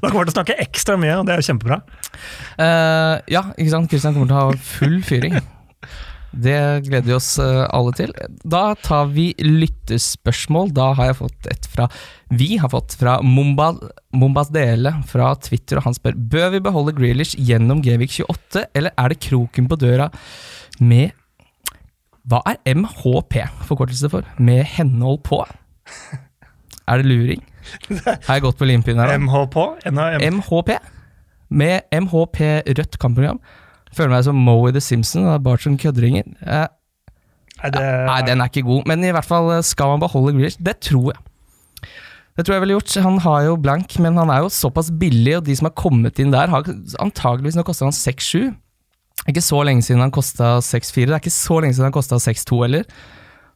da 0.01 0.11
kommer 0.11 0.21
han 0.21 0.29
til 0.29 0.35
å 0.35 0.37
snakke 0.37 0.59
ekstra 0.61 0.99
mye, 1.01 1.17
og 1.17 1.29
det 1.29 1.37
er 1.37 1.41
jo 1.41 1.49
kjempebra. 1.49 1.81
Uh, 2.59 3.17
ja, 3.33 3.47
ikke 3.57 3.73
sant? 3.73 3.89
Kristian 3.89 4.17
kommer 4.17 4.29
til 4.29 4.37
å 4.37 4.43
ha 4.43 4.61
full 4.75 5.01
fyring. 5.07 5.39
Det 6.29 6.59
gleder 6.85 7.07
vi 7.09 7.17
oss 7.17 7.31
eh, 7.41 7.65
alle 7.73 7.95
til. 7.97 8.13
Da 8.45 8.75
tar 8.85 9.09
vi 9.15 9.31
lyttespørsmål. 9.41 10.75
Da 10.77 10.91
har 10.99 11.11
jeg 11.11 11.19
fått 11.23 11.49
et 11.51 11.69
fra 11.73 11.89
Vi 12.29 12.59
har 12.61 12.69
fått 12.73 12.99
fra 13.01 13.17
Momba, 13.25 13.71
Mombas 14.13 14.53
Dele 14.53 14.93
fra 15.09 15.33
Twitter, 15.41 15.81
og 15.81 15.89
han 15.89 15.97
spør 15.97 16.19
Bør 16.37 16.53
vi 16.55 16.65
beholde 16.69 16.97
Grealish 16.99 17.39
gjennom 17.41 17.81
Gevik 17.85 18.21
28, 18.21 18.69
eller 18.77 18.93
er 18.93 19.15
det 19.15 19.23
kroken 19.25 19.71
på 19.71 19.81
døra 19.81 20.11
med 20.79 21.17
Hva 22.29 22.43
er 22.51 22.59
MHP 22.77 23.39
forkortelse 23.69 24.11
for? 24.13 24.27
Med 24.39 24.65
henhold 24.77 25.23
på? 25.29 25.43
Er 26.89 27.03
det 27.03 27.05
luring? 27.11 27.43
Har 28.07 28.39
jeg 28.39 28.43
gått 28.47 28.57
på 28.57 28.65
limpinnen 28.69 29.03
her? 29.05 29.19
MHP? 29.21 29.57
MHP. 30.33 30.71
Med 31.53 31.85
MHP 31.93 32.39
rødt 32.79 32.97
kampprogram. 33.01 33.41
Føler 33.93 34.15
meg 34.15 34.25
som 34.25 34.39
Moe 34.41 34.73
the 34.73 34.81
Simpsons 34.85 35.29
og 35.29 35.43
Bart 35.45 35.65
som 35.65 35.77
køddringer. 35.81 36.25
Eh, 36.45 36.67
Nei, 37.59 37.71
det, 37.75 37.83
nei, 38.07 38.19
den 38.23 38.41
er 38.41 38.51
ikke 38.53 38.63
god, 38.69 38.85
men 38.87 39.03
i 39.03 39.11
hvert 39.11 39.27
fall 39.27 39.49
eh, 39.57 39.65
skal 39.67 39.91
man 39.91 40.03
beholde 40.05 40.31
Grealish. 40.37 40.61
Det 40.63 40.77
tror 40.87 41.09
jeg. 41.11 41.89
Det 42.39 42.45
tror 42.47 42.55
jeg 42.55 42.63
ville 42.63 42.77
gjort. 42.77 42.95
Han 43.03 43.17
har 43.25 43.41
jo 43.49 43.57
blank, 43.59 43.97
men 44.05 44.17
han 44.21 44.31
er 44.31 44.45
jo 44.45 44.53
såpass 44.55 44.93
billig, 45.01 45.35
og 45.41 45.47
de 45.49 45.57
som 45.59 45.67
har 45.67 45.75
kommet 45.75 46.21
inn 46.23 46.31
der, 46.31 46.53
har 46.53 46.69
antageligvis 47.03 47.59
Nå 47.59 47.65
koster 47.67 47.89
han 47.89 47.97
6-7. 47.97 48.53
Ikke 49.27 49.43
så 49.45 49.63
lenge 49.67 49.83
siden 49.85 50.05
han 50.05 50.15
kosta 50.15 50.59
6-4. 50.65 51.09
Det 51.09 51.17
er 51.17 51.23
ikke 51.23 51.35
så 51.35 51.59
lenge 51.63 51.77
siden 51.77 51.89
han 51.89 51.97
kosta 51.97 52.21
6-2 52.23 52.61
heller. 52.63 52.87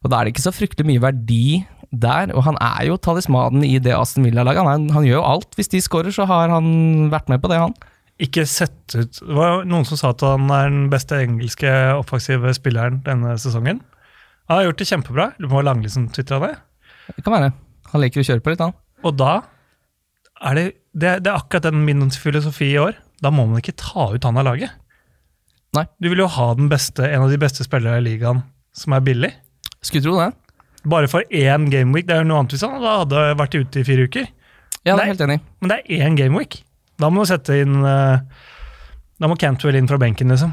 Og 0.02 0.10
da 0.10 0.18
er 0.18 0.26
det 0.26 0.34
ikke 0.34 0.48
så 0.48 0.54
fryktelig 0.54 0.88
mye 0.88 1.04
verdi 1.04 1.62
der, 1.92 2.32
og 2.32 2.46
han 2.46 2.56
er 2.64 2.88
jo 2.88 2.96
talismanen 2.96 3.64
i 3.66 3.76
det 3.82 3.92
Aston 3.94 4.24
Villa-laget. 4.26 4.64
Han, 4.64 4.88
han 4.94 5.06
gjør 5.06 5.18
jo 5.20 5.26
alt. 5.28 5.50
Hvis 5.58 5.70
de 5.72 5.82
skårer, 5.84 6.14
så 6.14 6.26
har 6.28 6.50
han 6.52 7.10
vært 7.12 7.28
med 7.30 7.42
på 7.42 7.52
det, 7.52 7.60
han. 7.60 7.76
Ikke 8.22 8.44
sett 8.46 8.94
ut 8.94 9.18
Det 9.18 9.34
var 9.34 9.64
noen 9.66 9.86
som 9.88 9.98
sa 9.98 10.12
at 10.12 10.22
han 10.24 10.50
er 10.52 10.68
den 10.68 10.84
beste 10.92 11.16
engelske 11.24 11.70
offensive 11.96 12.52
spilleren 12.54 13.00
denne 13.06 13.34
sesongen. 13.40 13.80
Han 14.50 14.58
har 14.58 14.68
gjort 14.68 14.82
det 14.82 14.88
kjempebra. 14.90 15.26
Lurer 15.40 15.52
på 15.52 15.60
om 15.60 15.66
Langli 15.66 15.90
som 15.92 16.08
twitra 16.12 16.40
det. 16.42 16.52
Det 17.16 17.24
kan 17.24 17.36
være. 17.36 17.52
Han 17.92 18.02
liker 18.04 18.22
å 18.22 18.26
kjøre 18.28 18.44
på 18.44 18.52
litt, 18.52 18.62
han. 18.62 18.76
Og 19.02 19.16
da 19.18 19.32
er 20.42 20.58
det, 20.58 20.66
det, 20.92 21.16
det 21.24 21.32
er 21.32 21.38
akkurat 21.38 21.66
den 21.68 21.84
min 21.86 22.08
filosofi 22.14 22.72
i 22.72 22.80
år. 22.80 22.96
Da 23.22 23.30
må 23.34 23.46
man 23.48 23.62
ikke 23.62 23.76
ta 23.78 24.10
ut 24.14 24.24
han 24.26 24.40
av 24.40 24.48
laget. 24.48 24.74
Nei. 25.76 25.86
Du 26.04 26.10
vil 26.12 26.20
jo 26.20 26.28
ha 26.28 26.50
den 26.58 26.68
beste, 26.68 27.06
en 27.08 27.24
av 27.24 27.32
de 27.32 27.40
beste 27.40 27.64
spillerne 27.64 28.02
i 28.02 28.04
ligaen 28.04 28.42
som 28.76 28.92
er 28.96 29.04
billig. 29.04 29.30
Skulle 29.80 30.04
tro 30.04 30.18
det. 30.18 30.30
Bare 30.88 31.08
for 31.08 31.24
én 31.30 31.68
gameweek. 31.72 32.08
Det 32.08 32.16
er 32.16 32.24
jo 32.24 32.28
noe 32.28 32.42
annet 32.42 32.56
hvis 32.56 32.64
han 32.66 32.82
hadde 32.82 33.22
vært 33.40 33.56
ute 33.56 33.80
i 33.80 33.86
fire 33.86 34.08
uker. 34.08 34.26
Ja, 34.82 34.96
det 34.96 35.04
er 35.04 35.12
helt 35.12 35.24
enig. 35.24 35.38
Men 35.62 35.72
det 35.72 35.78
er 35.78 36.04
én 36.08 36.18
gameweek. 36.18 36.58
Da 37.00 37.08
må 37.10 37.22
du 37.22 37.30
sette 37.30 37.56
inn 37.62 37.80
eh, 37.86 38.42
Da 39.22 39.30
må 39.30 39.38
Cantwell 39.40 39.78
inn 39.78 39.88
fra 39.90 39.98
benken, 40.02 40.32
liksom. 40.34 40.52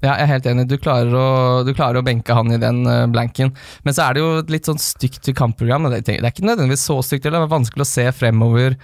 Ja, 0.00 0.14
jeg 0.14 0.24
er 0.24 0.30
helt 0.34 0.48
enig. 0.48 0.66
Du 0.68 0.76
klarer 0.80 1.12
å, 1.12 1.26
du 1.64 1.72
klarer 1.76 2.00
å 2.00 2.04
benke 2.04 2.34
han 2.36 2.52
i 2.52 2.60
den 2.60 2.82
eh, 2.88 3.06
blanken. 3.12 3.54
Men 3.86 3.96
så 3.96 4.06
er 4.06 4.16
det 4.16 4.24
jo 4.24 4.30
et 4.40 4.52
litt 4.52 4.68
sånn 4.68 4.80
stygt 4.80 5.28
kampprogram. 5.36 5.88
Det, 5.92 6.02
det 6.08 6.18
er 6.20 6.32
ikke 6.32 6.48
nødvendigvis 6.48 6.86
så 6.88 6.98
stygt, 7.04 7.28
eller 7.28 7.44
det 7.44 7.48
er 7.48 7.56
vanskelig 7.56 7.86
å 7.86 7.90
se 7.90 8.06
fremover 8.16 8.76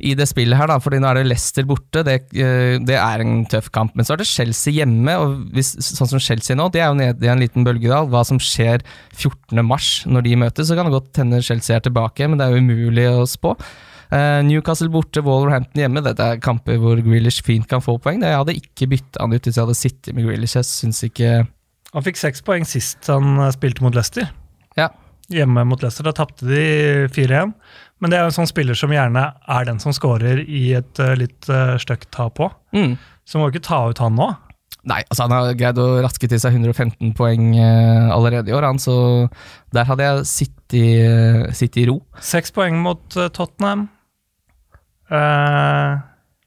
i 0.00 0.14
det 0.18 0.26
spillet 0.30 0.58
her, 0.58 0.70
da, 0.70 0.78
fordi 0.82 1.00
nå 1.02 1.10
er 1.10 1.20
det 1.20 1.28
Leicester 1.28 1.66
borte. 1.68 2.02
Det, 2.06 2.16
eh, 2.32 2.78
det 2.86 2.96
er 2.96 3.24
en 3.24 3.44
tøff 3.50 3.70
kamp. 3.74 3.92
Men 3.98 4.06
så 4.06 4.14
er 4.14 4.22
det 4.22 4.30
Chelsea 4.30 4.78
hjemme, 4.80 5.16
og 5.20 5.36
hvis, 5.56 5.74
sånn 5.84 6.10
som 6.14 6.22
Chelsea 6.22 6.58
nå, 6.58 6.70
de 6.72 6.82
er 6.82 6.88
jo 6.90 6.98
nede 6.98 7.26
i 7.26 7.30
en 7.32 7.42
liten 7.42 7.66
bølgedal. 7.66 8.08
Hva 8.12 8.24
som 8.26 8.40
skjer 8.42 8.84
14. 9.14 9.62
mars 9.66 9.92
når 10.08 10.26
de 10.26 10.40
møtes, 10.44 10.70
så 10.70 10.78
kan 10.78 10.88
det 10.88 10.96
godt 10.96 11.22
hende 11.22 11.44
Chelsea 11.44 11.76
er 11.76 11.86
tilbake, 11.86 12.28
men 12.28 12.40
det 12.40 12.48
er 12.48 12.56
jo 12.56 12.64
umulig 12.64 13.06
å 13.12 13.28
spå. 13.28 13.54
Eh, 14.10 14.40
Newcastle 14.42 14.90
borte, 14.90 15.22
Wallerhampton 15.22 15.84
hjemme. 15.84 16.02
Dette 16.02 16.26
er 16.32 16.42
kamper 16.42 16.80
hvor 16.82 16.98
Grealish 17.04 17.44
fint 17.46 17.68
kan 17.70 17.82
få 17.84 17.94
poeng. 18.02 18.24
Jeg 18.24 18.40
hadde 18.40 18.56
ikke 18.58 18.88
bytta 18.90 19.22
han 19.22 19.36
ut 19.36 19.46
hvis 19.46 19.54
jeg 19.54 19.62
hadde 19.62 19.78
sittet 19.78 20.16
med 20.16 20.26
Grealish. 20.26 20.56
Jeg 20.58 20.66
syns 20.66 21.04
ikke 21.06 21.44
Han 21.90 22.06
fikk 22.06 22.20
seks 22.20 22.42
poeng 22.46 22.66
sist 22.66 23.08
han 23.10 23.38
eh, 23.38 23.52
spilte 23.54 23.82
mot 23.86 23.94
Leicester. 23.94 24.28
Ja. 24.78 24.90
Hjemme 25.30 25.64
mot 25.66 25.82
Leicester. 25.82 26.06
Da 26.06 26.14
tapte 26.16 26.46
de 26.46 27.06
4-1. 27.14 27.54
Men 28.00 28.10
det 28.12 28.18
er 28.18 28.24
jo 28.24 28.30
en 28.32 28.38
sånn 28.40 28.48
spiller 28.48 28.78
som 28.78 28.92
gjerne 28.94 29.26
er 29.44 29.66
den 29.68 29.80
som 29.82 29.92
scorer 29.92 30.40
i 30.44 30.70
et 30.78 31.00
uh, 31.02 31.12
litt 31.20 31.48
uh, 31.52 31.74
stygt 31.80 32.08
tap 32.16 32.40
òg. 32.40 32.54
mm. 32.76 32.94
Så 33.28 33.38
må 33.38 33.46
jo 33.46 33.52
ikke 33.54 33.66
ta 33.68 33.82
ut 33.92 34.00
han 34.02 34.16
nå. 34.18 34.30
Nei, 34.88 35.02
altså 35.04 35.26
han 35.26 35.34
har 35.36 35.52
greid 35.60 35.78
å 35.78 36.00
raske 36.02 36.26
til 36.26 36.40
seg 36.40 36.56
115 36.56 37.12
poeng 37.18 37.50
uh, 37.60 38.08
allerede 38.16 38.48
i 38.50 38.54
år, 38.56 38.64
han, 38.64 38.80
så 38.80 38.94
der 39.76 39.84
hadde 39.86 40.06
jeg 40.06 40.24
sittet 40.30 40.76
eh, 40.80 41.44
sittet 41.54 41.82
i 41.82 41.86
ro. 41.90 41.98
Seks 42.24 42.50
poeng 42.56 42.78
mot 42.82 43.16
eh, 43.18 43.28
Tottenham. 43.34 43.84
Eh, 45.10 45.92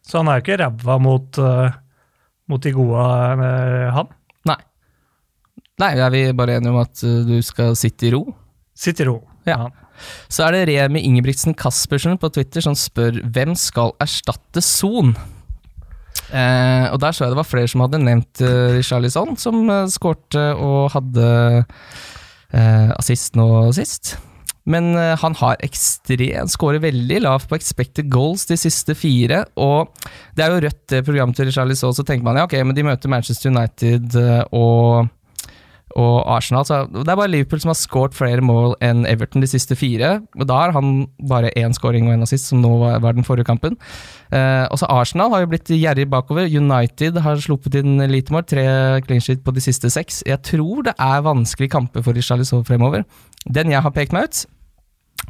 så 0.07 0.19
han 0.19 0.31
er 0.31 0.39
jo 0.39 0.43
ikke 0.45 0.57
ræva 0.63 0.97
mot, 1.03 1.39
eh, 1.39 1.77
mot 2.51 2.63
de 2.63 2.73
gode, 2.75 3.05
eh, 3.47 3.87
han. 3.95 4.11
Nei. 4.49 4.57
Nei, 5.83 5.91
er 5.99 6.11
vi 6.13 6.23
bare 6.35 6.57
enige 6.57 6.73
om 6.73 6.81
at 6.81 7.03
eh, 7.03 7.21
du 7.27 7.37
skal 7.45 7.75
sitte 7.79 8.07
i 8.09 8.13
ro? 8.15 8.23
Sitte 8.75 9.03
i 9.05 9.09
ro. 9.11 9.17
Ja. 9.47 9.67
Så 10.31 10.45
er 10.45 10.55
det 10.55 10.65
Remi 10.71 11.03
Ingebrigtsen 11.07 11.55
Caspersen 11.57 12.19
på 12.21 12.31
Twitter 12.33 12.65
som 12.65 12.75
spør 12.77 13.21
hvem 13.35 13.55
skal 13.59 13.95
erstatte 14.03 14.63
Son? 14.63 15.13
Eh, 16.33 16.85
og 16.89 16.99
der 17.01 17.13
så 17.13 17.25
jeg 17.25 17.33
det 17.33 17.39
var 17.39 17.47
flere 17.47 17.69
som 17.69 17.83
hadde 17.83 18.01
nevnt 18.01 18.41
uh, 18.41 18.73
Richarlison, 18.77 19.35
som 19.37 19.63
uh, 19.69 19.85
skårte 19.91 20.41
og 20.57 20.93
hadde 20.95 21.25
uh, 21.61 22.91
assist 22.97 23.37
nå 23.37 23.47
sist. 23.77 24.15
Men 24.65 24.93
uh, 24.95 25.13
han 25.19 25.35
har 25.37 25.61
ekstremt 25.65 26.53
skårer 26.53 26.81
veldig 26.81 27.19
lavt 27.25 27.49
på 27.51 27.59
expected 27.59 28.09
goals 28.13 28.47
de 28.49 28.57
siste 28.57 28.95
fire. 28.97 29.43
Og 29.61 29.91
det 30.33 30.45
er 30.45 30.53
jo 30.55 30.63
rødt, 30.65 30.85
det 30.89 31.03
programmet 31.05 31.37
til 31.37 31.51
Richarlison, 31.51 31.93
så 31.93 32.05
tenker 32.07 32.25
man 32.25 32.39
ja, 32.39 32.47
ok, 32.47 32.57
men 32.65 32.77
de 32.77 32.87
møter 32.87 33.11
Manchester 33.13 33.53
United 33.53 34.17
og 34.55 35.11
og 35.99 36.23
Arsenal. 36.29 36.65
Så 36.65 36.79
det 36.89 37.05
er 37.05 37.17
bare 37.19 37.31
Liverpool 37.31 37.61
som 37.61 37.71
har 37.71 37.77
skåret 37.77 38.15
flere 38.17 38.43
mål 38.45 38.75
enn 38.83 39.05
Everton 39.09 39.43
de 39.43 39.49
siste 39.49 39.77
fire. 39.77 40.15
Og 40.39 40.47
da 40.49 40.59
har 40.63 40.73
han 40.75 41.05
bare 41.29 41.53
én 41.59 41.75
scoring 41.75 42.07
og 42.07 42.15
én 42.15 42.25
assist, 42.25 42.49
som 42.49 42.61
nå 42.63 42.71
var 42.81 43.13
den 43.13 43.27
forrige 43.27 43.47
kampen. 43.49 43.77
Eh, 44.33 44.65
også 44.73 44.89
Arsenal 44.89 45.33
har 45.33 45.43
jo 45.43 45.51
blitt 45.53 45.69
gjerrig 45.69 46.07
bakover. 46.09 46.49
United 46.49 47.21
har 47.21 47.41
sluppet 47.43 47.77
inn 47.81 48.01
lite 48.09 48.33
mål, 48.33 48.47
tre 48.49 48.65
clean 49.05 49.21
sheet 49.21 49.43
på 49.45 49.53
de 49.53 49.63
siste 49.63 49.91
seks. 49.93 50.23
Jeg 50.27 50.41
tror 50.49 50.87
det 50.89 50.95
er 50.97 51.25
vanskelige 51.25 51.75
kamper 51.75 52.05
for 52.05 52.17
Richarlison 52.17 52.65
fremover. 52.65 53.05
Den 53.45 53.73
jeg 53.73 53.83
har 53.83 53.93
pekt 53.93 54.15
meg 54.15 54.29
ut, 54.29 54.45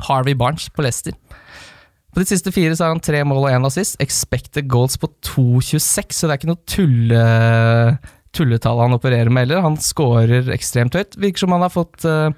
Harvey 0.08 0.38
Barnes 0.38 0.69
på 0.73 0.86
Leicester. 0.86 1.17
På 2.13 2.21
de 2.21 2.30
siste 2.30 2.52
fire 2.54 2.76
så 2.78 2.86
har 2.86 2.93
han 2.93 3.02
tre 3.02 3.23
mål 3.26 3.47
og 3.47 3.52
én 3.52 3.65
assist. 3.65 3.97
Expected 4.04 4.67
goals 4.69 4.99
på 5.02 5.10
2,26, 5.26 6.13
så 6.13 6.28
det 6.28 6.36
er 6.36 6.39
ikke 6.39 6.52
noe 6.52 6.67
tulle 6.69 7.23
tulletall 8.34 8.82
han 8.82 8.96
opererer 8.96 9.32
med 9.34 9.48
heller. 9.48 9.63
Han 9.65 9.78
scorer 9.82 10.50
ekstremt 10.54 10.98
høyt. 10.98 11.17
Virker 11.22 11.46
som 11.46 11.54
han 11.56 11.65
har 11.65 11.74
fått 11.74 12.06
uh, 12.08 12.34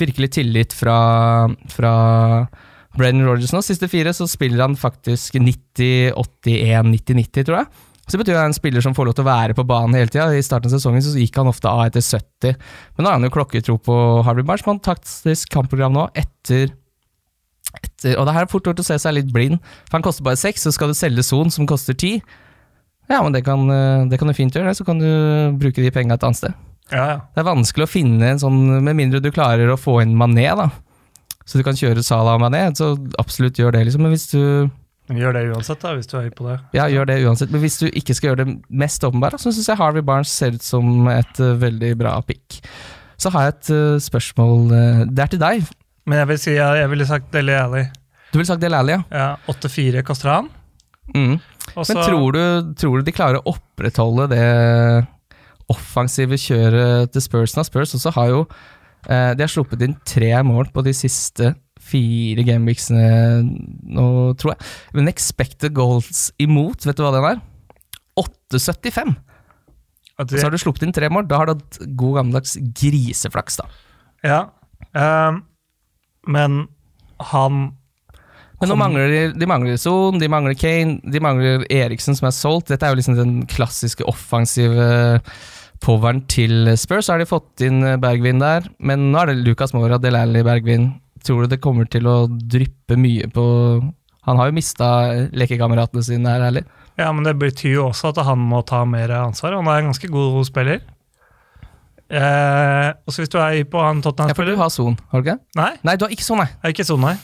virkelig 0.00 0.32
tillit 0.38 0.74
fra, 0.76 0.98
fra 1.72 1.92
Brennan 2.98 3.28
Rogers 3.28 3.54
nå. 3.54 3.62
Siste 3.64 3.90
fire 3.90 4.14
så 4.16 4.28
spiller 4.30 4.64
han 4.66 4.78
faktisk 4.78 5.38
90, 5.38 6.16
81, 6.16 6.90
90, 6.94 7.20
90, 7.22 7.46
tror 7.48 7.60
jeg. 7.60 7.84
Så 8.08 8.16
det 8.16 8.22
betyr 8.22 8.38
at 8.40 8.48
en 8.48 8.56
spiller 8.56 8.80
som 8.80 8.94
får 8.96 9.10
lov 9.10 9.18
til 9.18 9.26
å 9.26 9.28
være 9.28 9.54
på 9.56 9.66
banen 9.68 9.96
hele 9.98 10.08
tida. 10.08 10.30
I 10.32 10.44
starten 10.44 10.70
av 10.70 10.78
sesongen 10.78 11.04
så 11.04 11.12
gikk 11.20 11.36
han 11.36 11.50
ofte 11.50 11.68
av 11.68 11.84
etter 11.90 12.00
70, 12.00 12.56
men 12.96 13.04
nå 13.04 13.10
har 13.10 13.18
han 13.18 13.26
jo 13.28 13.34
klokketro 13.34 13.76
på 13.84 13.96
Harvey 14.24 14.46
Barnes. 14.48 14.64
Man 14.64 14.80
taktisk 14.80 15.52
kampprogram 15.52 15.92
nå 15.92 16.06
etter 16.16 16.70
etter, 17.76 18.14
og 18.16 18.24
det 18.24 18.32
her 18.32 18.46
er 18.46 18.50
fort 18.50 18.64
gjort 18.64 18.80
å 18.80 18.86
se 18.86 18.96
seg 19.02 19.12
litt 19.18 19.32
blind, 19.34 19.58
for 19.88 19.98
han 19.98 20.04
koster 20.06 20.24
bare 20.24 20.40
seks, 20.40 20.64
så 20.64 20.72
skal 20.72 20.88
du 20.88 20.96
selge 20.96 21.24
Son, 21.26 21.52
som 21.52 21.68
koster 21.68 21.96
ti. 21.98 22.14
Ja, 23.08 23.22
men 23.24 23.32
det 23.32 23.40
kan, 23.46 23.62
det 24.10 24.18
kan 24.20 24.28
du 24.28 24.36
fint 24.36 24.52
gjøre, 24.52 24.74
så 24.76 24.84
kan 24.84 24.98
du 25.00 25.08
bruke 25.56 25.80
de 25.80 25.92
penga 25.94 26.18
et 26.18 26.26
annet 26.26 26.40
sted. 26.42 26.56
Ja, 26.92 27.04
ja. 27.04 27.16
Det 27.34 27.42
er 27.42 27.48
vanskelig 27.48 27.86
å 27.86 27.90
finne 27.90 28.32
en 28.32 28.40
sånn, 28.40 28.58
med 28.84 28.96
mindre 28.96 29.20
du 29.24 29.30
klarer 29.34 29.72
å 29.72 29.78
få 29.80 29.98
inn 30.02 30.16
Mané, 30.18 30.48
da. 30.56 30.68
Så 31.48 31.60
du 31.60 31.64
kan 31.64 31.76
kjøre 31.76 32.04
Salah 32.04 32.36
og 32.36 32.42
Mané, 32.44 32.66
så 32.76 32.92
absolutt 33.20 33.58
gjør 33.60 33.76
det, 33.76 33.86
liksom. 33.88 34.04
Men 34.04 34.14
hvis 34.14 34.28
du 34.34 34.42
Gjør 35.08 35.32
det 35.32 35.42
uansett, 35.48 35.80
da, 35.80 35.94
hvis 35.96 36.08
du 36.10 36.18
er 36.18 36.26
høy 36.26 36.32
på 36.36 36.44
det. 36.44 36.54
Ja, 36.76 36.84
gjør 36.92 37.06
det 37.08 37.14
uansett. 37.24 37.48
Men 37.48 37.62
hvis 37.62 37.78
du 37.80 37.86
ikke 37.86 38.12
skal 38.12 38.28
gjøre 38.28 38.44
det 38.44 38.56
mest 38.68 39.04
åpenbare, 39.08 39.38
så 39.40 39.48
syns 39.48 39.70
jeg 39.70 39.80
Harvey 39.80 40.04
Barnes 40.04 40.28
ser 40.28 40.58
ut 40.58 40.64
som 40.64 41.08
et 41.08 41.40
uh, 41.40 41.54
veldig 41.56 41.94
bra 41.96 42.12
pick. 42.28 42.58
Så 43.16 43.32
har 43.32 43.46
jeg 43.46 43.54
et 43.54 43.70
uh, 43.72 43.94
spørsmål. 44.04 44.66
Det 45.08 45.24
er 45.24 45.32
til 45.32 45.40
deg. 45.40 45.70
Men 46.04 46.20
jeg 46.20 46.28
vil 46.28 46.40
si 46.42 46.52
jeg, 46.52 46.82
jeg 46.82 46.92
ville 46.92 47.08
sagt 47.08 47.32
Deli 47.32 47.56
Alli. 47.56 47.86
Du 48.28 48.36
ville 48.36 48.50
sagt 48.50 48.60
Del 48.60 48.76
Alli, 48.76 48.98
ja. 48.98 49.06
Ja, 49.08 49.30
8-4 49.48 50.04
koster 50.04 50.34
han. 50.34 50.52
Mm. 51.16 51.38
Og 51.74 51.84
Men 51.88 52.02
tror 52.02 52.36
du, 52.36 52.42
tror 52.78 52.98
du 52.98 53.06
de 53.06 53.14
klarer 53.14 53.40
å 53.40 53.54
opprettholde 53.54 54.28
det 54.32 54.48
offensive 55.68 56.38
kjøret 56.40 57.12
til 57.12 57.24
Spurs? 57.24 57.56
nå? 57.56 57.64
Spurs 57.66 57.94
også 57.98 58.12
har 58.16 58.30
jo 58.32 58.42
eh, 59.08 59.32
De 59.36 59.44
har 59.44 59.52
sluppet 59.52 59.84
inn 59.84 59.96
tre 60.08 60.32
mål 60.46 60.70
på 60.74 60.84
de 60.86 60.94
siste 60.96 61.52
fire 61.88 62.42
gameweeksene 62.44 63.04
nå, 63.44 64.08
tror 64.40 64.54
jeg. 64.54 64.68
Men 64.96 65.08
expected 65.12 65.76
goals 65.76 66.28
imot, 66.42 66.84
vet 66.84 66.98
du 66.98 67.04
hva 67.04 67.14
den 67.14 67.28
er? 67.30 67.40
8,75! 68.18 69.16
at 70.18 70.32
Og 70.32 70.34
så 70.34 70.48
har 70.48 70.54
du 70.54 70.58
sluppet 70.58 70.82
inn 70.86 70.94
tre 70.94 71.08
mål. 71.12 71.28
Da 71.30 71.38
har 71.38 71.48
du 71.48 71.54
hatt 71.54 71.78
god 71.98 72.18
gammeldags 72.18 72.56
griseflaks, 72.58 73.60
da. 73.60 73.68
Ja. 74.26 74.40
um, 74.98 75.44
men 76.26 76.64
han 77.30 77.77
Men 78.58 78.72
nå 78.72 78.76
mangler 78.78 79.12
de, 79.12 79.20
de 79.38 79.46
mangler 79.46 79.78
Son, 79.78 80.18
de 80.18 80.28
mangler 80.30 80.56
Kane, 80.58 80.98
de 81.06 81.20
mangler 81.22 81.62
Eriksen 81.70 82.16
som 82.18 82.26
er 82.26 82.34
solgt. 82.34 82.72
Dette 82.72 82.86
er 82.86 82.94
jo 82.94 82.98
liksom 82.98 83.18
den 83.18 83.36
klassiske 83.50 84.06
offensive 84.10 85.20
poweren 85.84 86.24
til 86.30 86.72
Spurs. 86.80 87.06
Så 87.06 87.14
har 87.14 87.22
de 87.22 87.28
fått 87.30 87.62
inn 87.62 87.84
Bergvin 88.02 88.42
der, 88.42 88.66
men 88.82 89.12
nå 89.12 89.20
er 89.22 89.30
det 89.30 89.44
Lucas 89.46 89.74
Mora, 89.76 90.00
Delaney 90.02 90.42
Bergvin. 90.46 90.90
Tror 91.22 91.44
du 91.46 91.54
det 91.54 91.62
kommer 91.62 91.86
til 91.90 92.06
å 92.10 92.24
dryppe 92.28 92.94
mye 92.98 93.26
på 93.34 93.44
Han 94.28 94.38
har 94.38 94.50
jo 94.50 94.54
mista 94.54 94.88
lekekameratene 95.34 96.02
sine 96.04 96.34
her, 96.34 96.44
ærlig. 96.50 96.66
Ja, 96.98 97.08
men 97.14 97.24
det 97.24 97.36
betyr 97.38 97.76
jo 97.78 97.86
også 97.88 98.10
at 98.10 98.18
han 98.26 98.42
må 98.50 98.60
ta 98.66 98.82
mer 98.84 99.12
ansvar. 99.22 99.54
Han 99.56 99.70
er 99.70 99.80
en 99.84 99.92
ganske 99.92 100.10
god 100.12 100.42
spiller. 100.46 100.82
Eh, 102.08 102.88
og 103.04 103.12
så 103.12 103.22
hvis 103.22 103.30
du 103.32 103.36
er 103.40 103.58
på 103.68 103.80
han 103.84 103.98
Ja, 104.00 104.02
for 104.02 104.10
du 104.10 104.10
Tottenham-spiller 104.10 104.56
har 104.56 104.70
Son, 104.72 104.94
har 105.12 105.20
du 105.20 105.28
ikke? 105.28 105.40
Nei, 105.58 105.72
Nei, 105.84 105.94
du 105.96 106.06
har 106.06 106.12
ikke 106.14 106.24
Son, 106.24 106.40
nei. 106.40 106.48
Jeg 106.48 106.64
har 106.64 106.74
ikke 106.74 106.88
Son, 106.88 107.02
nei. 107.04 107.14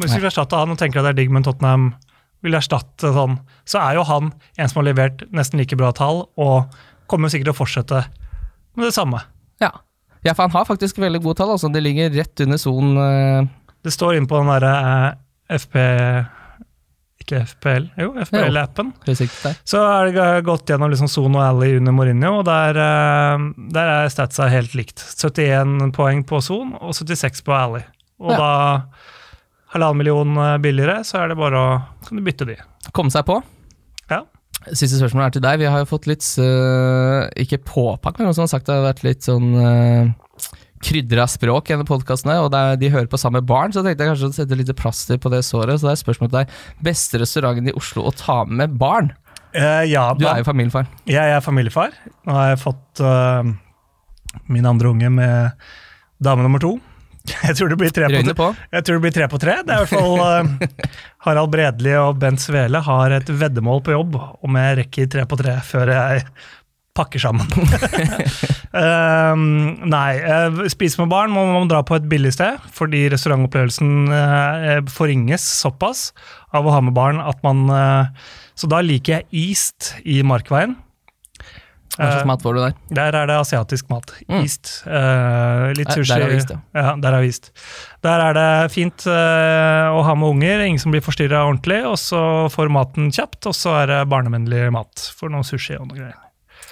Hvis 0.00 0.14
vi 0.16 0.22
vil 0.22 0.30
erstatte 0.30 0.58
han 0.60 0.72
og 0.72 0.78
tenker 0.80 1.00
at 1.00 1.08
det 1.08 1.14
er 1.14 1.20
digg, 1.22 1.34
men 1.34 1.44
Tottenham 1.46 1.90
vil 2.44 2.56
erstatte 2.56 3.12
sånn, 3.14 3.36
så 3.68 3.82
er 3.82 3.98
jo 3.98 4.06
han 4.08 4.32
en 4.56 4.70
som 4.70 4.80
har 4.80 4.88
levert 4.88 5.26
nesten 5.34 5.60
like 5.60 5.76
bra 5.76 5.92
tall, 5.96 6.24
og 6.40 6.72
kommer 7.10 7.32
sikkert 7.32 7.50
til 7.50 7.56
å 7.56 7.60
fortsette 7.60 8.02
med 8.78 8.86
det 8.88 8.94
samme. 8.96 9.20
Ja. 9.60 9.72
ja, 10.24 10.32
for 10.32 10.46
han 10.46 10.54
har 10.54 10.68
faktisk 10.68 11.00
veldig 11.02 11.20
gode 11.24 11.40
tall. 11.42 11.54
Altså. 11.56 11.68
Det 11.72 11.82
ligger 11.84 12.12
rett 12.14 12.44
under 12.46 12.60
sonen. 12.60 12.96
Uh... 12.96 13.72
Det 13.84 13.92
står 13.92 14.18
inne 14.18 14.30
på 14.30 14.40
den 14.40 14.52
derre 14.54 14.74
uh, 14.84 15.56
FP... 15.60 15.80
Ikke 17.20 17.42
FPL, 17.44 17.90
jo, 18.00 18.14
FPL-appen. 18.24 18.94
Så 19.68 19.80
er 19.84 20.08
det 20.08 20.28
gått 20.46 20.70
gjennom 20.72 20.88
liksom 20.88 21.10
Son 21.12 21.34
og 21.36 21.42
Ally 21.44 21.74
under 21.76 21.92
Mourinho, 21.92 22.38
og 22.38 22.46
der, 22.48 22.78
eh, 22.80 23.42
der 23.76 23.90
er 23.92 24.08
statsa 24.10 24.46
helt 24.48 24.72
likt. 24.74 25.04
71 25.04 25.92
poeng 25.92 26.24
på 26.24 26.40
Son 26.40 26.72
og 26.80 26.96
76 26.96 27.44
på 27.44 27.52
Ally. 27.52 27.82
Og 28.24 28.32
Ja. 28.32 28.38
da 28.40 28.50
halvannen 29.74 30.00
million 30.02 30.36
eh, 30.42 30.58
billigere, 30.62 31.00
så 31.06 31.22
er 31.22 31.32
det 31.32 31.38
bare 31.40 31.58
å 31.60 31.72
kan 32.06 32.18
du 32.18 32.24
bytte 32.26 32.48
de. 32.48 32.56
Komme 32.96 33.12
seg 33.14 33.26
på. 33.28 33.38
Ja. 34.10 34.24
Siste 34.72 34.98
spørsmål 34.98 35.28
er 35.28 35.36
til 35.36 35.44
deg. 35.44 35.60
Vi 35.62 35.68
har 35.70 35.82
jo 35.82 35.88
fått 35.88 36.08
litt 36.10 36.24
uh, 36.42 37.24
Ikke 37.40 37.60
påpakk, 37.64 38.18
men 38.18 38.28
noen 38.28 38.36
som 38.36 38.44
har 38.44 38.50
sagt 38.52 38.66
det 38.68 38.74
har 38.76 38.88
vært 38.90 39.04
litt 39.06 39.24
sånn 39.24 39.54
uh, 39.56 40.50
krydra 40.84 41.24
språk 41.30 41.70
i 41.70 41.74
denne 41.74 41.86
podkasten, 41.88 42.32
og 42.40 42.52
er, 42.56 42.74
de 42.80 42.90
hører 42.92 43.08
på 43.12 43.20
samme 43.20 43.40
barn, 43.46 43.72
så 43.72 43.84
tenkte 43.84 44.04
jeg 44.04 44.12
kanskje 44.12 44.28
å 44.30 44.36
sette 44.36 44.58
litt 44.58 44.72
plaster 44.76 45.20
på 45.20 45.32
det 45.32 45.42
såret. 45.46 45.78
Så 45.78 45.86
det 45.86 45.94
er 45.94 45.98
et 45.98 46.02
spørsmål 46.02 46.30
til 46.32 46.38
deg. 46.40 46.54
Beste 46.90 47.20
restauranten 47.22 47.72
i 47.72 47.76
Oslo 47.76 48.04
å 48.08 48.14
ta 48.16 48.42
med 48.48 48.76
barn? 48.80 49.12
Uh, 49.54 49.84
ja, 49.88 50.10
Du 50.16 50.24
da, 50.26 50.34
er 50.34 50.44
jo 50.44 50.50
familiefar. 50.50 50.88
jeg 51.10 51.36
er 51.36 51.42
familiefar. 51.44 51.96
Nå 52.28 52.36
har 52.36 52.52
jeg 52.52 52.62
fått 52.62 53.02
uh, 53.04 53.46
min 54.50 54.68
andre 54.68 54.92
unge 54.92 55.10
med 55.14 55.68
dame 56.22 56.44
nummer 56.44 56.62
to. 56.62 56.76
Jeg 57.46 57.56
tror 57.58 57.72
det 57.72 57.78
blir 57.80 57.92
tre 57.94 58.06
på, 58.08 58.14
Røyne 58.16 58.36
på. 58.36 58.46
jeg 58.72 58.84
tror 58.86 58.96
det 58.96 59.02
blir 59.04 59.12
tre 59.16 59.26
på 59.30 59.40
tre. 59.42 59.58
Det 59.66 59.74
er 59.74 59.82
i 59.82 59.84
hvert 59.84 59.92
fall 59.92 60.22
eh, 60.24 60.86
Harald 61.26 61.52
Bredli 61.52 61.92
og 62.00 62.16
Bent 62.22 62.42
Svele 62.42 62.80
har 62.86 63.16
et 63.16 63.28
veddemål 63.28 63.84
på 63.84 63.92
jobb 63.94 64.16
om 64.18 64.58
jeg 64.60 64.78
rekker 64.80 65.10
tre 65.12 65.26
på 65.28 65.38
tre 65.40 65.58
før 65.66 65.92
jeg 65.94 66.24
pakker 66.96 67.22
sammen. 67.22 67.46
Um, 68.70 69.80
nei, 69.90 70.20
uh, 70.22 70.60
spise 70.70 71.00
med 71.00 71.08
barn 71.10 71.32
må 71.34 71.42
man 71.48 71.66
dra 71.66 71.80
på 71.82 71.96
et 71.98 72.04
billig 72.06 72.30
sted, 72.36 72.60
fordi 72.70 73.00
restaurantopplevelsen 73.10 74.12
eh, 74.14 74.76
forringes 74.94 75.42
såpass 75.42 76.12
av 76.54 76.68
å 76.68 76.76
ha 76.76 76.84
med 76.86 76.94
barn 76.94 77.18
at 77.18 77.42
man 77.42 77.64
eh, 77.74 78.28
Så 78.54 78.70
da 78.70 78.78
liker 78.84 79.16
jeg 79.16 79.26
East 79.34 79.90
i 80.06 80.20
Markveien. 80.22 80.76
Hva 81.96 82.06
slags 82.06 82.22
Eh, 82.22 82.26
mat 82.30 82.42
får 82.42 82.54
du 82.54 82.60
der? 82.62 82.74
der 82.96 83.16
er 83.18 83.26
det 83.26 83.36
asiatisk 83.40 83.88
mat. 83.90 84.12
Mm. 84.28 84.40
East. 84.44 84.70
Uh, 84.86 85.72
litt 85.74 85.88
Der- 85.88 85.98
sushi. 85.98 86.14
der 86.14 86.22
er 86.22 86.30
vist, 86.36 86.50
ja. 86.54 86.58
ja. 86.74 86.94
Der 87.02 87.12
er 87.18 87.20
vist. 87.20 87.50
Der 88.06 88.20
er 88.28 88.32
det 88.38 88.72
fint 88.72 89.06
uh, 89.10 89.90
å 89.98 90.02
ha 90.06 90.14
med 90.14 90.28
unger, 90.36 90.62
ingen 90.64 90.78
som 90.78 90.92
blir 90.94 91.02
forstyrra 91.02 91.42
ordentlig, 91.50 91.80
og 91.90 91.98
så 91.98 92.22
får 92.54 92.70
maten 92.70 93.10
kjapt, 93.12 93.44
og 93.50 93.54
så 93.58 93.74
er 93.82 93.86
det 93.90 94.00
barnevennlig 94.08 94.70
mat 94.72 95.10
for 95.18 95.28
noe 95.34 95.42
sushi 95.42 95.76
og 95.80 95.88
noe 95.90 95.98
greier. 95.98 96.18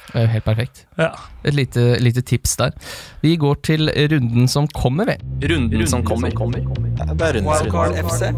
Det 0.08 0.16
er 0.16 0.24
jo 0.24 0.32
helt 0.38 0.44
perfekt. 0.46 0.86
Ja. 0.96 1.10
Et 1.44 1.52
lite, 1.52 1.82
lite 2.00 2.22
tips 2.24 2.56
der. 2.56 2.72
Vi 3.20 3.34
går 3.36 3.58
til 3.60 3.90
runden 3.92 4.48
som 4.48 4.66
kommer, 4.72 5.04
vi. 5.04 5.18
Runden 5.50 5.86
som 5.86 6.02
kommer. 6.02 6.30
Det 6.32 7.28
er 7.28 7.42
Wildcard 7.44 7.98
FC. 8.06 8.30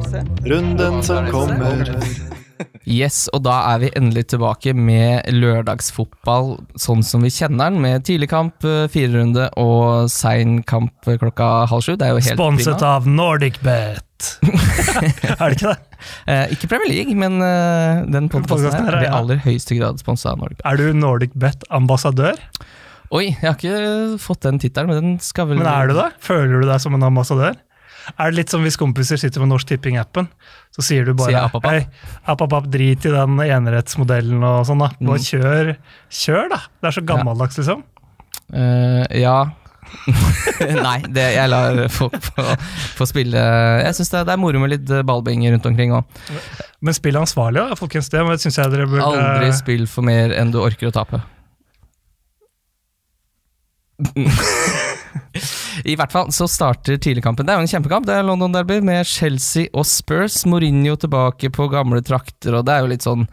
Runden 0.51 1.03
som 1.07 1.31
kommer. 1.31 1.85
Yes, 2.85 3.27
og 3.35 3.45
da 3.47 3.57
er 3.73 3.83
vi 3.85 3.91
endelig 3.99 4.27
tilbake 4.33 4.75
med 4.77 5.29
lørdagsfotball 5.33 6.57
sånn 6.81 7.05
som 7.07 7.25
vi 7.25 7.33
kjenner 7.33 7.71
den, 7.71 7.81
med 7.85 8.07
tidligkamp, 8.09 8.65
eh, 8.67 8.87
firerunde 8.93 9.49
og 9.61 10.11
sein 10.13 10.61
kamp 10.69 11.09
eh, 11.09 11.19
klokka 11.21 11.51
halv 11.71 11.87
sju. 11.87 11.95
Det 12.01 12.09
er 12.09 12.17
jo 12.17 12.25
helt 12.25 12.41
Sponset 12.41 12.77
prima. 12.77 12.93
av 12.97 13.09
NordicBet. 13.09 14.33
er 14.51 15.41
det 15.41 15.55
ikke 15.57 15.71
det? 15.71 15.79
Eh, 16.27 16.45
ikke 16.57 16.71
Premier 16.73 16.93
League, 16.93 17.17
men 17.17 17.41
uh, 17.41 18.05
den 18.11 18.29
podkasten 18.33 18.85
her, 18.89 18.99
er 18.99 19.07
i 19.07 19.15
aller 19.21 19.41
høyeste 19.45 19.79
grad 19.79 20.01
sponsa 20.03 20.35
av 20.35 20.43
NordicBet. 20.43 20.67
Er 20.69 20.81
du 20.81 21.01
NordicBet-ambassadør? 21.01 22.41
Oi, 23.11 23.25
jeg 23.33 23.43
har 23.43 23.57
ikke 23.57 24.19
fått 24.23 24.45
den 24.47 24.61
tittelen, 24.63 24.93
men 24.93 25.01
den 25.01 25.17
skal 25.25 25.49
vel 25.51 25.59
Men 25.59 25.67
er 25.67 25.91
du 25.91 25.97
det? 25.99 26.11
Føler 26.23 26.63
du 26.63 26.69
deg 26.69 26.79
som 26.83 26.95
en 26.95 27.09
ambassadør? 27.09 27.59
Er 28.17 28.31
det 28.31 28.37
litt 28.39 28.53
som 28.53 28.63
hvis 28.65 28.79
kompiser 28.81 29.19
sitter 29.21 29.43
med 29.45 29.51
Norsk 29.53 29.69
Tipping-appen, 29.71 30.29
så 30.75 30.85
sier 30.85 31.05
du 31.09 31.13
bare 31.15 31.31
Sier 31.33 31.45
app, 31.45 31.55
app, 31.59 31.65
app. 31.65 31.71
Hei, 31.71 32.11
app, 32.25 32.43
app, 32.47 32.53
app, 32.61 32.69
drit 32.73 33.07
i 33.07 33.13
den 33.15 33.39
enerettsmodellen 33.45 34.43
og 34.47 34.67
sånn, 34.69 34.83
da. 34.85 34.91
Bare 35.01 35.19
Mm. 35.21 35.29
kjør, 35.31 35.73
kjør, 36.11 36.49
da. 36.55 36.61
Det 36.81 36.91
er 36.91 36.97
så 36.99 37.05
gammeldags, 37.07 37.59
liksom. 37.61 37.83
Uh, 38.53 39.05
ja. 39.15 39.39
Nei, 40.61 41.01
det, 41.11 41.25
jeg 41.35 41.51
lar 41.51 41.81
folk 41.91 42.15
få, 42.23 42.45
få 43.01 43.07
spille 43.09 43.41
Jeg 43.83 43.97
syns 43.97 44.11
det, 44.13 44.21
det 44.29 44.35
er 44.37 44.39
moro 44.39 44.61
med 44.63 44.71
litt 44.71 44.93
ballbinger 45.09 45.51
rundt 45.57 45.67
omkring 45.67 45.95
òg. 45.97 46.05
Men 46.85 46.95
spill 46.95 47.19
ansvarlig, 47.19 47.65
da, 47.65 47.75
folkens. 47.81 48.09
Det 48.13 48.23
syns 48.45 48.61
jeg 48.61 48.71
dere 48.71 48.87
burde 48.87 49.09
Aldri 49.09 49.51
spill 49.57 49.87
for 49.91 50.07
mer 50.07 50.31
enn 50.37 50.53
du 50.55 50.61
orker 50.63 50.93
å 50.93 50.95
tape. 50.95 51.21
I 55.85 55.97
hvert 55.99 56.13
fall 56.13 56.33
så 56.35 56.49
starter 56.51 56.99
tidligkampen. 57.01 57.47
Det 57.47 57.55
er 57.55 57.61
jo 57.61 57.67
en 57.67 57.73
kjempekamp. 57.73 58.09
Det 58.09 58.17
er 58.17 58.27
London 58.27 58.55
Derby 58.55 58.81
med 58.85 59.07
Chelsea 59.09 59.71
og 59.73 59.87
Spurs. 59.89 60.43
Mourinho 60.49 60.97
tilbake 61.01 61.53
på 61.55 61.71
gamle 61.73 62.03
trakter, 62.07 62.59
og 62.59 62.67
det 62.69 62.75
er 62.75 62.85
jo 62.85 62.93
litt 62.93 63.07
sånn 63.07 63.27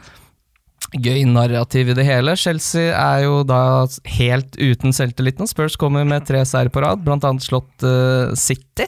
gøy 0.96 1.26
narrativ 1.28 1.92
i 1.92 1.96
det 1.98 2.06
hele. 2.08 2.36
Chelsea 2.40 2.94
er 2.94 3.26
jo 3.26 3.42
da 3.48 3.62
helt 4.18 4.56
uten 4.60 4.96
selvtillit 4.96 5.42
nå. 5.42 5.48
Spurs 5.50 5.76
kommer 5.80 6.08
med 6.08 6.28
tre 6.28 6.44
seire 6.48 6.72
på 6.72 6.84
rad, 6.84 7.04
blant 7.06 7.26
annet 7.28 7.44
slått 7.44 7.86
uh, 7.86 8.34
City. 8.38 8.88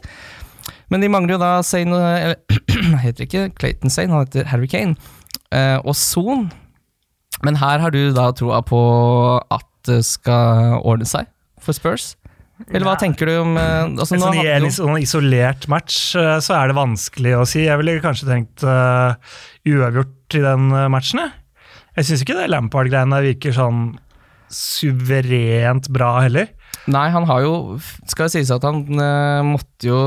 Men 0.90 1.04
de 1.04 1.10
mangler 1.12 1.36
jo 1.36 1.42
da 1.42 1.60
Sane 1.66 1.98
Eller 1.98 2.96
heter 3.04 3.26
ikke 3.26 3.50
Clayton 3.60 3.94
Sane, 3.94 4.14
han 4.14 4.26
heter 4.26 4.48
Harry 4.50 4.70
Kane. 4.72 4.96
Uh, 5.54 5.78
og 5.84 5.96
Son. 5.98 6.48
Men 7.46 7.60
her 7.60 7.82
har 7.84 7.94
du 7.94 8.10
da 8.16 8.30
troa 8.36 8.62
på 8.66 8.80
at 9.52 9.68
det 9.88 10.02
skal 10.06 10.80
ordne 10.84 11.08
seg 11.08 11.30
for 11.64 11.76
Spurs? 11.76 12.14
Eller 12.68 12.84
hva 12.86 12.96
tenker 13.00 13.30
du 13.30 13.34
om 13.40 13.54
eh, 13.58 13.86
altså, 13.88 14.18
nå 14.20 14.26
sånn, 14.28 14.40
I 14.42 14.48
en 14.52 14.66
jo- 14.68 14.74
sånn 14.76 14.98
isolert 15.00 15.68
match 15.72 16.16
eh, 16.20 16.36
så 16.44 16.58
er 16.58 16.68
det 16.72 16.76
vanskelig 16.80 17.38
å 17.40 17.46
si. 17.48 17.64
Jeg 17.64 17.80
ville 17.80 18.00
kanskje 18.04 18.28
tenkt 18.28 18.66
uh, 18.68 19.16
uavgjort 19.70 20.36
i 20.36 20.44
den 20.44 20.68
matchen. 20.92 21.24
Jeg 21.96 22.06
syns 22.10 22.22
ikke 22.26 22.36
det 22.38 22.50
Lampard-greiene 22.52 23.22
virker 23.26 23.56
sånn 23.56 23.94
suverent 24.52 25.90
bra 25.94 26.12
heller. 26.26 26.50
Nei, 26.90 27.08
han 27.14 27.26
har 27.30 27.44
jo 27.44 27.54
Skal 28.10 28.28
det 28.28 28.34
sies 28.34 28.52
at 28.54 28.66
han 28.66 28.82
uh, 28.98 29.46
måtte 29.46 29.90
jo 29.90 30.00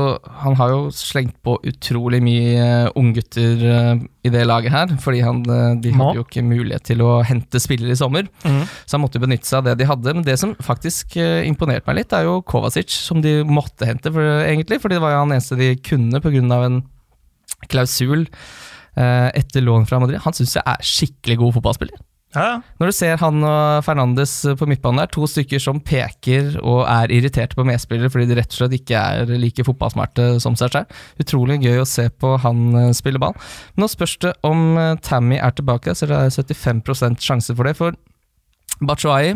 Han 0.43 0.57
har 0.59 0.73
jo 0.73 0.79
slengt 0.95 1.35
på 1.45 1.55
utrolig 1.69 2.19
mye 2.23 2.65
uh, 2.87 2.89
unggutter 2.99 3.63
uh, 3.63 4.03
i 4.23 4.31
det 4.31 4.45
laget 4.47 4.71
her. 4.71 4.91
Fordi 5.03 5.19
han, 5.19 5.41
de 5.43 5.91
Må. 5.91 6.05
hadde 6.09 6.21
jo 6.21 6.23
ikke 6.23 6.45
mulighet 6.47 6.85
til 6.87 7.01
å 7.03 7.17
hente 7.27 7.59
spillere 7.59 7.91
i 7.91 7.99
sommer. 7.99 8.29
Så 8.39 8.95
han 8.95 9.01
måtte 9.03 9.19
jo 9.19 9.25
benytte 9.25 9.49
seg 9.49 9.57
av 9.57 9.65
det 9.67 9.73
de 9.81 9.87
hadde. 9.89 10.13
Men 10.15 10.23
det 10.23 10.37
som 10.39 10.53
faktisk 10.63 11.17
imponerte 11.19 11.89
meg 11.89 11.97
litt, 11.97 12.15
er 12.15 12.29
jo 12.29 12.37
Kovacic, 12.47 12.87
som 12.95 13.19
de 13.19 13.41
måtte 13.43 13.89
hente, 13.89 14.13
for, 14.15 14.23
egentlig. 14.45 14.79
Fordi 14.79 14.95
det 14.95 15.03
var 15.03 15.11
jo 15.11 15.19
han 15.25 15.35
eneste 15.35 15.59
de 15.59 15.73
kunne 15.83 16.23
pga. 16.23 16.61
en 16.69 16.79
klausul 17.67 18.23
etter 18.95 19.67
lån 19.67 19.91
fra 19.91 19.99
Madrid. 19.99 20.23
Han 20.23 20.39
syns 20.39 20.55
jeg 20.55 20.63
er 20.63 20.87
skikkelig 20.93 21.41
god 21.43 21.57
fotballspiller. 21.59 21.99
Ja. 22.33 22.61
Når 22.81 22.89
du 22.89 22.95
ser 22.95 23.19
han 23.21 23.43
og 23.45 23.83
Fernandes 23.85 24.31
på 24.57 24.67
midtbanen 24.69 25.03
der, 25.03 25.11
to 25.13 25.27
stykker 25.29 25.61
som 25.61 25.81
peker 25.85 26.55
og 26.61 26.81
er 26.89 27.13
irriterte 27.13 27.57
på 27.57 27.65
medspillere 27.67 28.09
fordi 28.13 28.29
de 28.31 28.37
rett 28.39 28.49
og 28.55 28.57
slett 28.57 28.77
ikke 28.79 29.03
er 29.21 29.33
like 29.37 29.65
fotballsmarte 29.67 30.27
som 30.43 30.57
seg 30.59 30.73
selv. 30.73 31.03
Utrolig 31.21 31.59
gøy 31.63 31.83
å 31.83 31.89
se 31.89 32.07
på 32.09 32.35
han 32.41 32.65
eh, 32.79 32.91
spille 32.97 33.21
ball. 33.21 33.37
Nå 33.77 33.89
spørs 33.91 34.17
det 34.25 34.33
om 34.47 34.73
eh, 34.81 34.95
Tammy 35.05 35.37
er 35.37 35.53
tilbake, 35.53 35.93
så 35.93 36.09
det 36.09 36.19
er 36.19 36.33
75% 36.33 37.21
sjanse 37.23 37.55
for 37.57 37.69
det. 37.69 37.77
For 37.77 37.97
Batshuayi 38.81 39.35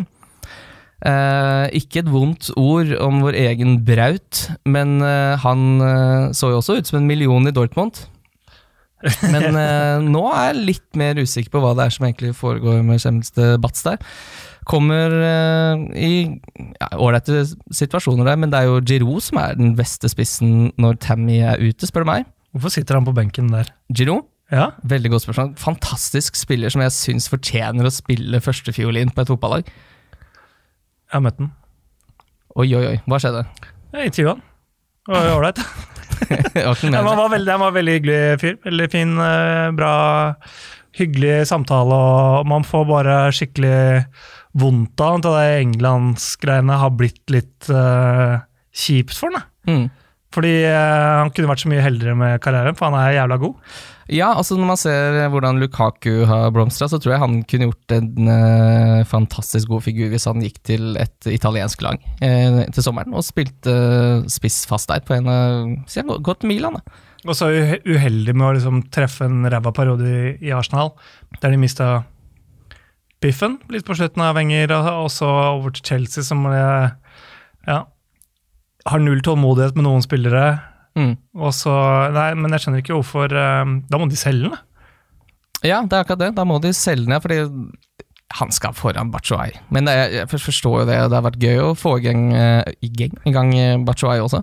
eh, 1.06 1.66
Ikke 1.78 2.02
et 2.02 2.12
vondt 2.12 2.50
ord 2.58 2.94
om 3.04 3.22
vår 3.26 3.38
egen 3.46 3.82
Braut, 3.86 4.48
men 4.66 5.00
eh, 5.06 5.38
han 5.46 5.68
eh, 5.86 6.30
så 6.38 6.54
jo 6.54 6.62
også 6.62 6.80
ut 6.80 6.90
som 6.90 7.02
en 7.02 7.10
million 7.10 7.46
i 7.48 7.54
Dortmund. 7.54 8.08
Men 9.34 9.54
eh, 9.60 10.00
nå 10.02 10.24
er 10.34 10.48
jeg 10.52 10.62
litt 10.72 10.98
mer 10.98 11.20
usikker 11.22 11.52
på 11.54 11.60
hva 11.62 11.74
det 11.78 11.86
er 11.86 11.94
som 11.94 12.06
egentlig 12.08 12.32
foregår 12.38 12.80
med 12.86 13.02
selveste 13.04 13.50
Bats 13.62 13.84
der. 13.86 14.00
Kommer 14.68 15.14
eh, 15.14 15.84
i 16.02 16.10
ja, 16.82 16.90
ålreite 16.98 17.44
situasjoner 17.78 18.28
der, 18.28 18.40
men 18.42 18.52
det 18.52 18.60
er 18.64 18.72
jo 18.72 18.82
Giroud 18.82 19.22
som 19.24 19.38
er 19.44 19.54
den 19.60 19.76
beste 19.78 20.10
spissen 20.12 20.72
når 20.82 20.98
Tammy 21.06 21.38
er 21.46 21.62
ute, 21.62 21.88
spør 21.88 22.04
du 22.08 22.10
meg. 22.10 22.26
Hvorfor 22.58 22.74
sitter 22.74 22.98
han 22.98 23.06
på 23.08 23.14
benken 23.16 23.52
der? 23.54 23.70
Giroud, 23.94 24.26
Ja, 24.52 24.70
veldig 24.88 25.10
godt 25.12 25.26
spørsmål. 25.28 25.54
Fantastisk 25.60 26.38
spiller 26.40 26.72
som 26.72 26.82
jeg 26.86 26.94
syns 26.96 27.28
fortjener 27.32 27.88
å 27.88 27.92
spille 27.92 28.40
førstefiolin 28.42 29.12
på 29.14 29.22
et 29.26 29.32
fotballag. 29.34 29.68
jeg 29.68 31.16
har 31.16 31.24
møtt 31.26 31.38
den. 31.42 31.52
Oi, 32.58 32.70
oi, 32.74 32.86
oi, 32.96 32.98
hva 33.06 33.20
skjedde? 33.22 33.44
Jeg 33.94 34.10
intervjua 34.10 34.34
han. 34.38 34.46
Det 35.08 35.14
var 35.16 35.36
ålreit. 35.38 35.62
Han 36.58 37.06
var 37.06 37.30
veldig, 37.32 37.52
han 37.52 37.62
var 37.62 37.76
veldig 37.76 37.94
hyggelig 37.98 38.40
fyr. 38.42 38.58
Veldig 38.66 38.88
fin, 38.92 39.14
eh, 39.22 39.68
bra, 39.78 39.92
hyggelig 40.98 41.48
samtale. 41.50 41.94
og 41.94 42.48
Man 42.50 42.66
får 42.68 42.88
bare 42.90 43.20
skikkelig 43.36 43.78
vondt 44.58 45.04
av 45.04 45.20
at 45.20 45.28
det 45.28 45.46
Englandsgreiene 45.62 46.80
har 46.82 46.96
blitt 46.98 47.22
litt 47.30 47.70
uh, 47.70 48.42
kjipt 48.74 49.18
for 49.18 49.36
han. 49.36 49.46
Mm. 49.70 49.86
Fordi 50.34 50.56
uh, 50.66 51.22
han 51.22 51.32
kunne 51.34 51.52
vært 51.52 51.64
så 51.64 51.72
mye 51.72 51.84
heldigere 51.86 52.18
med 52.18 52.42
karrieren, 52.42 52.78
for 52.78 52.90
han 52.90 52.98
er 52.98 53.20
jævla 53.20 53.38
god. 53.44 53.78
Ja, 54.08 54.30
altså 54.32 54.56
når 54.56 54.70
man 54.70 54.80
ser 54.80 55.18
hvordan 55.34 55.60
Lukaku 55.60 56.24
har 56.30 56.52
blomstra, 56.56 56.88
så 56.88 57.00
tror 57.02 57.14
jeg 57.14 57.24
han 57.24 57.42
kunne 57.50 57.68
gjort 57.68 57.96
en 57.98 58.30
uh, 58.32 59.02
fantastisk 59.08 59.68
god 59.72 59.84
figur 59.84 60.14
hvis 60.14 60.28
han 60.30 60.44
gikk 60.46 60.62
til 60.68 60.96
et 61.02 61.28
italiensk 61.28 61.84
lag 61.84 62.00
uh, 62.24 62.62
til 62.72 62.86
sommeren 62.86 63.18
og 63.18 63.26
spilte 63.28 63.74
spiss 64.32 64.64
fast 64.70 64.94
der 64.94 65.04
på 65.04 65.18
en 65.18 65.28
uh, 65.28 66.16
Gått 66.24 66.46
til 66.46 66.54
Milan, 66.54 66.80
da. 66.80 67.04
Og 67.28 67.36
så 67.36 67.50
uheldig 67.84 68.36
med 68.36 68.46
å 68.46 68.54
liksom 68.56 68.84
treffe 68.94 69.26
en 69.28 69.48
ræva 69.50 69.74
parodi 69.76 70.38
i, 70.38 70.54
Arsenal, 70.56 70.94
der 71.42 71.52
de 71.52 71.60
mista 71.60 71.90
biffen 73.24 73.58
litt 73.74 73.88
på 73.88 73.98
slutten 73.98 74.24
av 74.24 74.38
Wenger, 74.38 74.72
og 74.78 75.10
så 75.12 75.28
over 75.28 75.74
til 75.76 75.86
Chelsea, 75.90 76.24
som 76.24 76.46
eh, 76.48 76.94
ja, 77.68 77.80
har 78.88 79.04
null 79.04 79.24
tålmodighet 79.26 79.76
med 79.78 79.88
noen 79.88 80.06
spillere. 80.06 80.46
Mm. 80.98 81.12
Og 81.38 81.52
så, 81.54 81.74
nei, 82.16 82.32
Men 82.34 82.56
jeg 82.56 82.64
skjønner 82.64 82.82
ikke 82.82 82.96
hvorfor 82.98 83.30
eh, 83.38 83.74
Da 83.92 84.00
må 84.02 84.08
de 84.10 84.18
selge 84.18 84.50
den. 84.50 84.56
Ja, 85.66 85.84
det 85.86 85.94
er 85.94 86.04
akkurat 86.04 86.24
det. 86.24 86.32
Da 86.38 86.46
må 86.46 86.58
de 86.64 86.72
selge 86.74 87.06
den, 87.10 87.22
fordi 87.22 87.38
han 88.38 88.50
skal 88.52 88.74
foran 88.76 89.12
Batshuayi. 89.14 89.54
Men 89.74 89.88
er- 89.88 90.12
jeg 90.20 90.28
forstår 90.30 90.82
jo 90.82 90.88
det, 90.90 90.98
det 91.10 91.16
har 91.16 91.24
vært 91.26 91.40
gøy 91.42 91.62
å 91.64 91.76
få 91.78 91.94
i 92.00 92.04
gang, 92.10 92.26
eh, 92.36 92.74
i 92.84 92.90
gang, 92.92 93.14
i 93.26 93.32
gang 93.36 93.54
eh, 93.56 93.78
Batshuayi 93.88 94.20
også. 94.26 94.42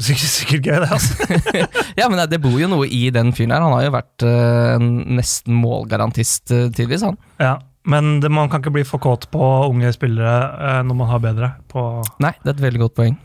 Sikkert, 0.00 0.30
sikkert 0.32 0.64
gøy, 0.64 0.78
det. 0.80 0.88
altså. 0.88 1.58
Ja, 2.00 2.06
men 2.08 2.16
det, 2.22 2.30
det 2.32 2.40
bor 2.40 2.54
jo 2.56 2.70
noe 2.72 2.86
i 2.88 3.02
den 3.12 3.34
fyren 3.36 3.52
her. 3.52 3.60
Han 3.60 3.74
har 3.76 3.84
jo 3.84 3.92
vært 3.92 4.24
uh, 4.24 4.80
nesten 5.18 5.58
målgarantist 5.60 6.48
uh, 6.54 6.70
tidvis, 6.72 7.04
han. 7.04 7.18
Ja, 7.42 7.58
Men 7.84 8.20
det, 8.22 8.30
man 8.32 8.48
kan 8.48 8.62
ikke 8.62 8.72
bli 8.78 8.86
for 8.88 9.02
kåt 9.04 9.26
på 9.34 9.42
unge 9.68 9.92
spillere 9.92 10.32
uh, 10.56 10.80
når 10.86 10.96
man 10.96 11.10
har 11.12 11.20
bedre. 11.20 11.50
på... 11.68 11.84
Nei, 12.24 12.32
det 12.40 12.54
er 12.54 12.56
et 12.56 12.64
veldig 12.64 12.82
godt 12.86 12.96
poeng. 13.02 13.18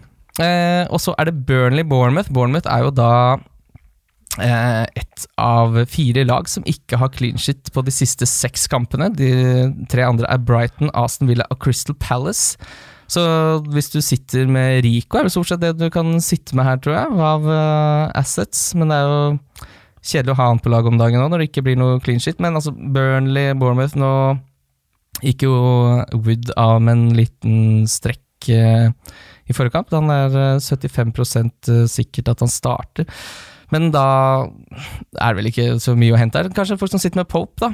Eh, 0.44 0.86
og 0.94 1.02
så 1.02 1.16
er 1.18 1.30
det 1.30 1.46
Burnley-Bournemouth. 1.50 2.32
Bournemouth 2.34 2.70
er 2.70 2.86
jo 2.86 2.92
da 2.94 3.12
eh, 4.42 4.84
et 5.00 5.26
av 5.42 5.80
fire 5.90 6.26
lag 6.28 6.50
som 6.52 6.66
ikke 6.70 7.00
har 7.02 7.14
clean 7.16 7.40
shit 7.42 7.72
på 7.74 7.84
de 7.86 7.94
siste 7.94 8.28
seks 8.30 8.68
kampene. 8.72 9.10
De 9.14 9.32
tre 9.92 10.06
andre 10.06 10.30
er 10.30 10.44
Brighton, 10.44 10.94
Aston 10.94 11.32
Villa 11.32 11.48
og 11.54 11.62
Crystal 11.64 11.98
Palace. 11.98 12.58
Så 13.08 13.24
hvis 13.72 13.90
du 13.94 14.02
sitter 14.04 14.50
med 14.52 14.84
Rico, 14.84 15.18
er 15.18 15.28
det 15.28 15.34
stort 15.34 15.50
sett 15.50 15.64
det 15.64 15.78
du 15.80 15.88
kan 15.94 16.18
sitte 16.24 16.58
med 16.60 16.68
her, 16.68 16.80
tror 16.84 16.98
jeg, 16.98 17.20
av 17.24 17.46
uh, 17.48 18.12
assets. 18.20 18.74
Men 18.76 18.92
det 18.92 18.98
er 19.00 19.08
jo 19.08 19.22
kjedelig 20.08 20.34
å 20.34 20.40
ha 20.42 20.50
han 20.52 20.60
på 20.64 20.74
lag 20.74 20.90
om 20.90 21.00
dagen 21.00 21.24
nå, 21.24 21.30
når 21.32 21.42
det 21.42 21.50
ikke 21.50 21.64
blir 21.70 21.80
noe 21.80 22.02
clean 22.04 22.20
shit. 22.24 22.42
Men 22.44 22.60
altså, 22.60 22.76
Burnley, 22.76 23.56
Bournemouth 23.58 23.96
Nå 23.98 24.12
gikk 25.24 25.48
jo 25.48 25.56
Wood 26.14 26.52
av 26.60 26.82
med 26.84 26.94
en 26.94 27.08
liten 27.18 27.88
strekk 27.90 28.52
eh, 28.54 28.92
i 29.48 29.56
forkant. 29.56 29.94
Han 29.96 30.12
er 30.14 30.40
eh, 30.56 30.64
75% 30.64 31.72
sikkert 31.92 32.34
at 32.34 32.44
han 32.46 32.52
starter. 32.52 33.08
Men 33.74 33.90
da 33.92 34.08
er 35.20 35.34
det 35.34 35.38
vel 35.42 35.52
ikke 35.52 35.70
så 35.84 35.96
mye 36.00 36.16
å 36.16 36.20
hente 36.20 36.40
her. 36.40 36.50
Kanskje 36.56 36.80
folk 36.80 36.94
som 36.94 37.02
sitter 37.04 37.20
med 37.20 37.32
Pope, 37.32 37.68
da. 37.68 37.74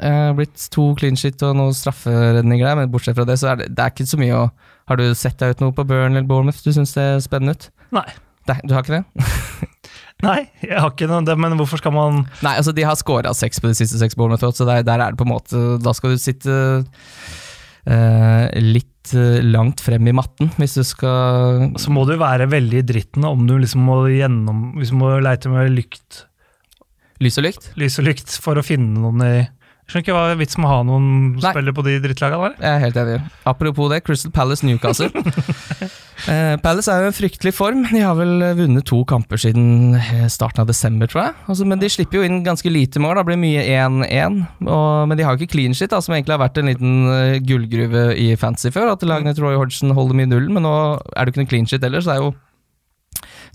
Eh, 0.00 0.30
blitt 0.32 0.68
to 0.72 0.90
clean 0.96 1.18
shit 1.18 1.42
og 1.44 1.56
noen 1.58 1.74
strafferedninger 1.76 2.64
der, 2.64 2.78
men 2.78 2.92
bortsett 2.92 3.18
fra 3.18 3.26
det, 3.28 3.36
så 3.40 3.50
er 3.50 3.60
det, 3.60 3.72
det 3.76 3.84
er 3.84 3.92
ikke 3.92 4.08
så 4.08 4.20
mye 4.20 4.38
å 4.38 4.50
Har 4.90 4.98
du 4.98 5.04
sett 5.14 5.38
deg 5.38 5.52
ut 5.54 5.60
noe 5.62 5.74
på 5.76 5.84
Burn 5.86 6.16
eller 6.16 6.26
Bournemouth 6.26 6.64
du 6.64 6.72
syns 6.74 6.96
er 6.98 7.20
spennende 7.22 7.54
ut? 7.54 7.68
Nei. 7.94 8.06
Nei, 8.48 8.56
du 8.64 8.72
har 8.74 8.82
ikke 8.82 8.96
det? 8.96 9.26
Nei, 10.26 10.40
jeg 10.64 10.80
har 10.80 10.90
ikke 10.90 11.06
noe, 11.10 11.22
det, 11.26 11.36
men 11.38 11.54
hvorfor 11.60 11.78
skal 11.82 11.94
man 11.94 12.24
Nei, 12.42 12.56
altså 12.56 12.72
de 12.74 12.86
har 12.86 12.98
scora 12.98 13.34
seks 13.36 13.62
på 13.62 13.70
de 13.70 13.76
siste 13.78 14.00
seks 14.00 14.18
Bournemouth, 14.18 14.56
så 14.56 14.66
der, 14.66 14.82
der 14.86 15.04
er 15.04 15.12
det 15.12 15.20
på 15.20 15.28
en 15.28 15.34
måte 15.34 15.62
Da 15.84 15.94
skal 15.96 16.16
du 16.16 16.22
sitte 16.22 16.56
eh, 16.80 17.04
litt 18.60 19.14
eh, 19.16 19.40
langt 19.46 19.80
frem 19.80 20.08
i 20.10 20.12
matten 20.16 20.50
hvis 20.60 20.74
du 20.76 20.82
skal 20.84 21.70
Så 21.80 21.92
må 21.94 22.04
du 22.08 22.16
være 22.20 22.48
veldig 22.52 22.82
i 22.82 22.86
dritten 22.86 23.24
om 23.24 23.46
du 23.48 23.56
liksom 23.58 23.86
må 23.88 24.02
gjennom 24.12 24.74
Hvis 24.78 24.92
du 24.92 24.98
må 25.00 25.14
leite 25.24 25.48
med 25.52 25.72
lykt, 25.72 26.26
Lys 27.20 27.38
og 27.40 27.44
lykt? 27.48 27.70
lys 27.80 27.98
og 28.00 28.06
lykt 28.10 28.36
for 28.40 28.60
å 28.60 28.64
finne 28.64 29.00
noen 29.00 29.24
i 29.24 29.34
skjønner 29.90 30.04
ikke 30.06 30.14
hva 30.16 30.24
er 30.30 30.38
vitsen 30.40 30.62
med 30.62 30.70
å 30.70 30.72
ha 30.72 30.84
noen 30.86 31.06
Nei. 31.36 31.50
spillere 31.52 31.74
på 31.76 31.84
de 31.86 31.96
drittlagene 32.04 32.48
der. 32.48 32.54
Jeg 32.62 32.70
er 32.70 32.84
helt 32.84 33.00
enig. 33.02 33.16
Apropos 33.50 33.90
det, 33.92 34.02
Crystal 34.06 34.34
Palace 34.34 34.66
Newcastle. 34.66 35.10
Eh, 36.28 36.58
Palace 36.60 36.92
er 36.92 37.00
jo 37.00 37.06
i 37.06 37.08
en 37.08 37.14
fryktelig 37.16 37.50
form. 37.56 37.78
De 37.88 38.02
har 38.04 38.12
vel 38.18 38.42
vunnet 38.58 38.84
to 38.84 38.98
kamper 39.08 39.40
siden 39.40 39.94
eh, 39.96 40.26
starten 40.28 40.60
av 40.60 40.66
desember, 40.68 41.08
tror 41.08 41.22
jeg. 41.22 41.36
Altså, 41.48 41.64
men 41.64 41.80
de 41.80 41.88
slipper 41.88 42.18
jo 42.18 42.26
inn 42.26 42.42
ganske 42.44 42.68
lite 42.68 43.00
mål. 43.00 43.16
Da 43.16 43.24
blir 43.24 43.38
mye 43.40 43.62
1-1. 43.64 44.36
Men 44.60 45.16
de 45.16 45.24
har 45.24 45.32
jo 45.32 45.40
ikke 45.40 45.54
clean 45.54 45.72
shit, 45.72 45.88
da, 45.88 46.02
som 46.04 46.12
egentlig 46.12 46.36
har 46.36 46.42
vært 46.42 46.60
en 46.60 46.68
liten 46.68 46.92
eh, 47.08 47.38
gullgruve 47.40 48.04
i 48.20 48.28
fantasy 48.36 48.68
før. 48.74 48.92
At 48.92 49.06
lagene 49.08 49.32
til 49.32 49.46
Roy 49.48 49.56
Hodgson 49.62 49.96
holder 49.96 50.20
mye 50.20 50.28
nullen, 50.28 50.52
men 50.58 50.68
nå 50.68 50.74
er 51.16 51.24
det 51.24 51.32
ikke 51.32 51.40
noe 51.46 51.52
clean 51.54 51.70
shit 51.72 51.88
heller, 51.88 52.04
så 52.04 52.12
det 52.12 52.18
er 52.18 52.26
jo 52.26 52.34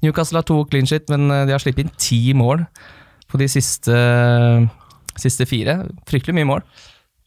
Newcastle 0.02 0.42
har 0.42 0.50
to 0.50 0.58
clean 0.72 0.90
shit, 0.90 1.06
men 1.14 1.30
eh, 1.30 1.46
de 1.46 1.54
har 1.56 1.62
sluppet 1.62 1.86
inn 1.86 1.94
ti 2.02 2.22
mål 2.38 2.66
på 3.32 3.40
de 3.42 3.48
siste, 3.50 3.94
siste 5.22 5.48
fire. 5.50 5.80
Fryktelig 6.10 6.36
mye 6.38 6.50
mål. 6.50 6.66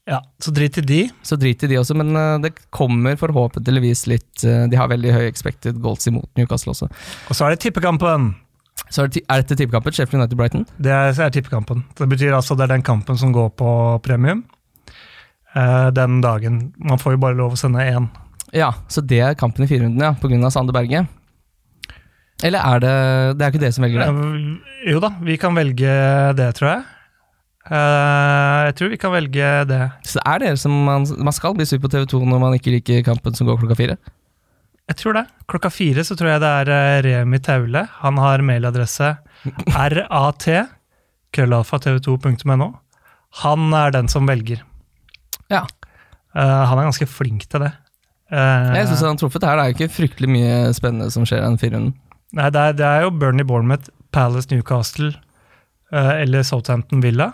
Ja, 0.08 0.22
Så 0.40 0.50
drit 0.56 0.78
i 0.80 0.84
de. 0.88 1.00
Så 1.22 1.36
drit 1.36 1.62
i 1.62 1.68
de 1.68 1.76
også, 1.76 1.94
men 1.98 2.16
eh, 2.16 2.38
det 2.46 2.54
kommer 2.72 3.18
forhåpentligvis 3.20 4.06
litt 4.08 4.44
eh, 4.44 4.64
De 4.72 4.78
har 4.80 4.88
veldig 4.88 5.12
høy 5.12 5.24
expected 5.28 5.80
goals 5.84 6.08
imot 6.08 6.30
Newcastle 6.40 6.72
også. 6.72 6.88
Og 7.28 7.36
så 7.36 7.44
er 7.44 7.54
det 7.54 7.60
tippekampen. 7.66 8.30
Så 8.88 9.04
er, 9.04 9.10
det, 9.12 9.24
er 9.28 9.42
dette 9.42 9.58
tippekampen? 9.58 9.92
Sheffield 9.92 10.22
United-Brighton? 10.22 10.64
Det 10.80 10.94
er, 10.94 11.12
er 11.12 11.34
tippekampen. 11.34 11.84
Det 11.98 12.08
betyr 12.08 12.32
altså 12.32 12.56
det 12.56 12.64
er 12.64 12.76
den 12.78 12.86
kampen 12.86 13.20
som 13.20 13.34
går 13.36 13.52
på 13.60 13.70
premium. 14.06 14.46
Eh, 15.52 15.90
den 15.92 16.22
dagen. 16.24 16.72
Man 16.80 17.00
får 17.00 17.18
jo 17.18 17.22
bare 17.26 17.36
lov 17.36 17.56
å 17.56 17.60
sende 17.60 17.84
én. 17.84 18.08
Ja, 18.56 18.72
så 18.88 19.04
det 19.04 19.20
er 19.20 19.36
kampen 19.36 19.66
i 19.66 19.68
firerunden, 19.68 20.00
ja, 20.00 20.14
av 20.16 20.52
Sander 20.54 20.72
Berge. 20.72 21.04
Eller 22.46 22.62
er 22.62 22.80
det 22.80 22.94
Det 23.36 23.44
er 23.44 23.50
ikke 23.50 23.60
dere 23.64 23.74
som 23.74 23.84
velger 23.84 24.04
det? 24.04 24.08
Eh, 24.08 24.92
jo 24.92 25.00
da, 25.02 25.10
vi 25.20 25.36
kan 25.36 25.56
velge 25.58 25.96
det, 26.38 26.52
tror 26.56 26.70
jeg. 26.70 26.86
Eh, 27.68 28.58
jeg 28.68 28.76
tror 28.78 28.92
vi 28.92 29.00
kan 29.00 29.12
velge 29.12 29.48
det. 29.68 29.80
Så 30.08 30.18
det 30.18 30.24
er 30.24 30.44
det 30.44 30.52
som 30.62 30.72
man, 30.86 31.04
man 31.20 31.36
skal 31.36 31.56
bli 31.56 31.66
sur 31.68 31.80
på 31.82 31.90
TV2 31.92 32.22
når 32.24 32.40
man 32.40 32.56
ikke 32.56 32.72
liker 32.78 33.04
kampen 33.06 33.36
som 33.36 33.48
går 33.48 33.60
klokka 33.60 33.76
fire? 33.78 33.98
Jeg 34.88 35.00
tror 35.02 35.18
det. 35.18 35.24
Klokka 35.50 35.70
fire 35.72 36.04
så 36.06 36.16
tror 36.16 36.32
jeg 36.32 36.42
det 36.44 36.52
er 36.62 36.72
eh, 36.72 37.00
Remi 37.04 37.40
Taule. 37.44 37.84
Han 38.00 38.20
har 38.22 38.44
mailadresse 38.44 39.16
rat 39.76 40.48
krøllalfa 41.36 41.80
tv2.no. 41.84 42.70
Han 43.44 43.74
er 43.76 43.92
den 43.92 44.08
som 44.08 44.28
velger. 44.28 44.62
Ja. 45.52 45.66
Uh, 46.32 46.64
han 46.70 46.78
er 46.78 46.88
ganske 46.88 47.08
flink 47.08 47.44
til 47.52 47.66
det. 47.66 47.74
Uh, 48.32 48.72
Jeg 48.76 48.88
synes 48.88 49.02
han 49.04 49.12
har 49.12 49.20
truffet 49.20 49.44
her. 49.44 49.58
Det 49.58 49.64
er 49.64 49.68
jo 49.68 49.76
ikke 49.76 49.96
fryktelig 49.96 50.30
mye 50.32 50.54
spennende 50.76 51.10
som 51.12 51.26
skjer 51.28 51.42
i 51.42 51.44
den 51.44 51.60
firerunden. 51.60 51.92
Nei, 52.36 52.48
det 52.52 52.62
er, 52.62 52.76
det 52.76 52.86
er 52.88 53.04
jo 53.04 53.12
Bernie 53.16 53.44
Bournemouth, 53.48 53.88
Palace 54.12 54.48
Newcastle 54.52 55.12
uh, 55.92 56.14
eller 56.16 56.44
Southampton 56.48 57.04
Villa. 57.04 57.30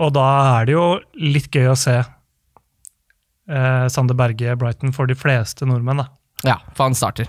Og 0.00 0.14
da 0.16 0.26
er 0.60 0.68
det 0.68 0.74
jo 0.76 0.86
litt 1.20 1.50
gøy 1.52 1.68
å 1.72 1.78
se 1.78 1.98
eh, 3.50 3.86
Sander 3.92 4.16
Berge 4.16 4.56
Brighton 4.60 4.94
for 4.96 5.10
de 5.10 5.16
fleste 5.18 5.68
nordmenn. 5.68 6.00
da. 6.04 6.08
Ja, 6.46 6.56
for 6.72 6.88
han 6.88 6.96
starter. 6.96 7.28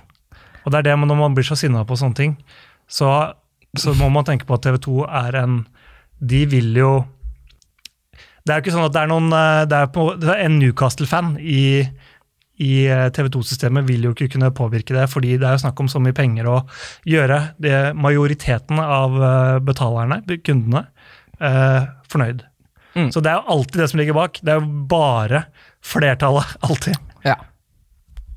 Og 0.64 0.72
det 0.72 0.82
er 0.82 0.92
det 0.92 1.00
når 1.00 1.20
man 1.20 1.36
blir 1.36 1.48
så 1.48 1.58
sinna 1.60 1.84
på 1.88 1.98
sånne 2.00 2.18
ting, 2.18 2.38
så, 2.88 3.34
så 3.78 3.96
må 3.98 4.08
man 4.14 4.28
tenke 4.28 4.48
på 4.48 4.56
at 4.56 4.64
TV 4.68 4.78
2 4.84 5.02
er 5.08 5.42
en 5.42 5.64
De 6.22 6.46
vil 6.46 6.76
jo 6.78 7.06
Det 8.46 8.52
er 8.52 8.60
jo 8.60 8.64
ikke 8.66 8.74
sånn 8.76 8.86
at 8.90 8.94
det 8.94 9.02
er 9.02 9.10
noen 9.10 9.32
eh, 9.34 9.64
det 9.70 9.78
er 9.80 9.92
på, 9.96 10.04
det 10.22 10.36
En 10.46 10.60
Newcastle-fan 10.62 11.34
i, 11.40 11.82
i 12.62 12.74
TV 13.16 13.32
2-systemet 13.34 13.88
vil 13.88 14.06
jo 14.06 14.14
ikke 14.14 14.30
kunne 14.36 14.52
påvirke 14.54 14.94
det, 14.96 15.08
fordi 15.10 15.38
det 15.42 15.48
er 15.48 15.58
jo 15.58 15.64
snakk 15.66 15.82
om 15.82 15.90
så 15.92 16.02
mye 16.04 16.16
penger 16.16 16.50
å 16.52 16.60
gjøre 17.10 17.40
det, 17.64 17.80
majoriteten 17.98 18.80
av 18.84 19.18
eh, 19.18 19.58
betalerne, 19.66 20.22
kundene, 20.46 20.86
eh, 21.42 21.90
fornøyd. 22.12 22.46
Mm. 22.96 23.12
Så 23.14 23.22
det 23.24 23.32
er 23.32 23.40
jo 23.40 23.54
alltid 23.56 23.82
det 23.82 23.90
som 23.92 24.00
ligger 24.02 24.18
bak. 24.18 24.40
Det 24.44 24.52
er 24.54 24.60
jo 24.60 24.82
bare 24.92 25.46
flertallet, 25.86 26.56
alltid. 26.68 26.98
Ja. 27.28 27.38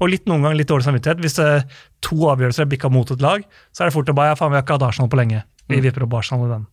Og 0.03 0.11
litt 0.11 0.27
noen 0.31 0.43
gang 0.45 0.57
litt 0.59 0.69
dårlig 0.71 0.87
samvittighet. 0.87 1.21
Hvis 1.23 1.39
er 1.43 1.65
to 2.05 2.17
avgjørelser 2.33 2.67
er 2.67 2.71
bikka 2.71 2.91
mot 2.93 3.11
et 3.15 3.23
lag, 3.25 3.45
så 3.73 3.85
er 3.85 3.91
det 3.91 3.97
fort 3.97 4.11
å 4.11 4.17
bare 4.17 4.33
ja, 4.35 4.39
faen, 4.39 4.53
vi 4.53 4.59
har 4.59 4.65
ikke 4.67 4.77
hatt 4.79 4.87
Arsenal 4.91 5.11
på 5.13 5.21
lenge. 5.21 5.45
Vi 5.69 5.79
Mm. 5.79 5.85
vipper 5.87 6.05
opp 6.05 6.15
Arsenal 6.19 6.47
i 6.47 6.53
den. 6.53 6.67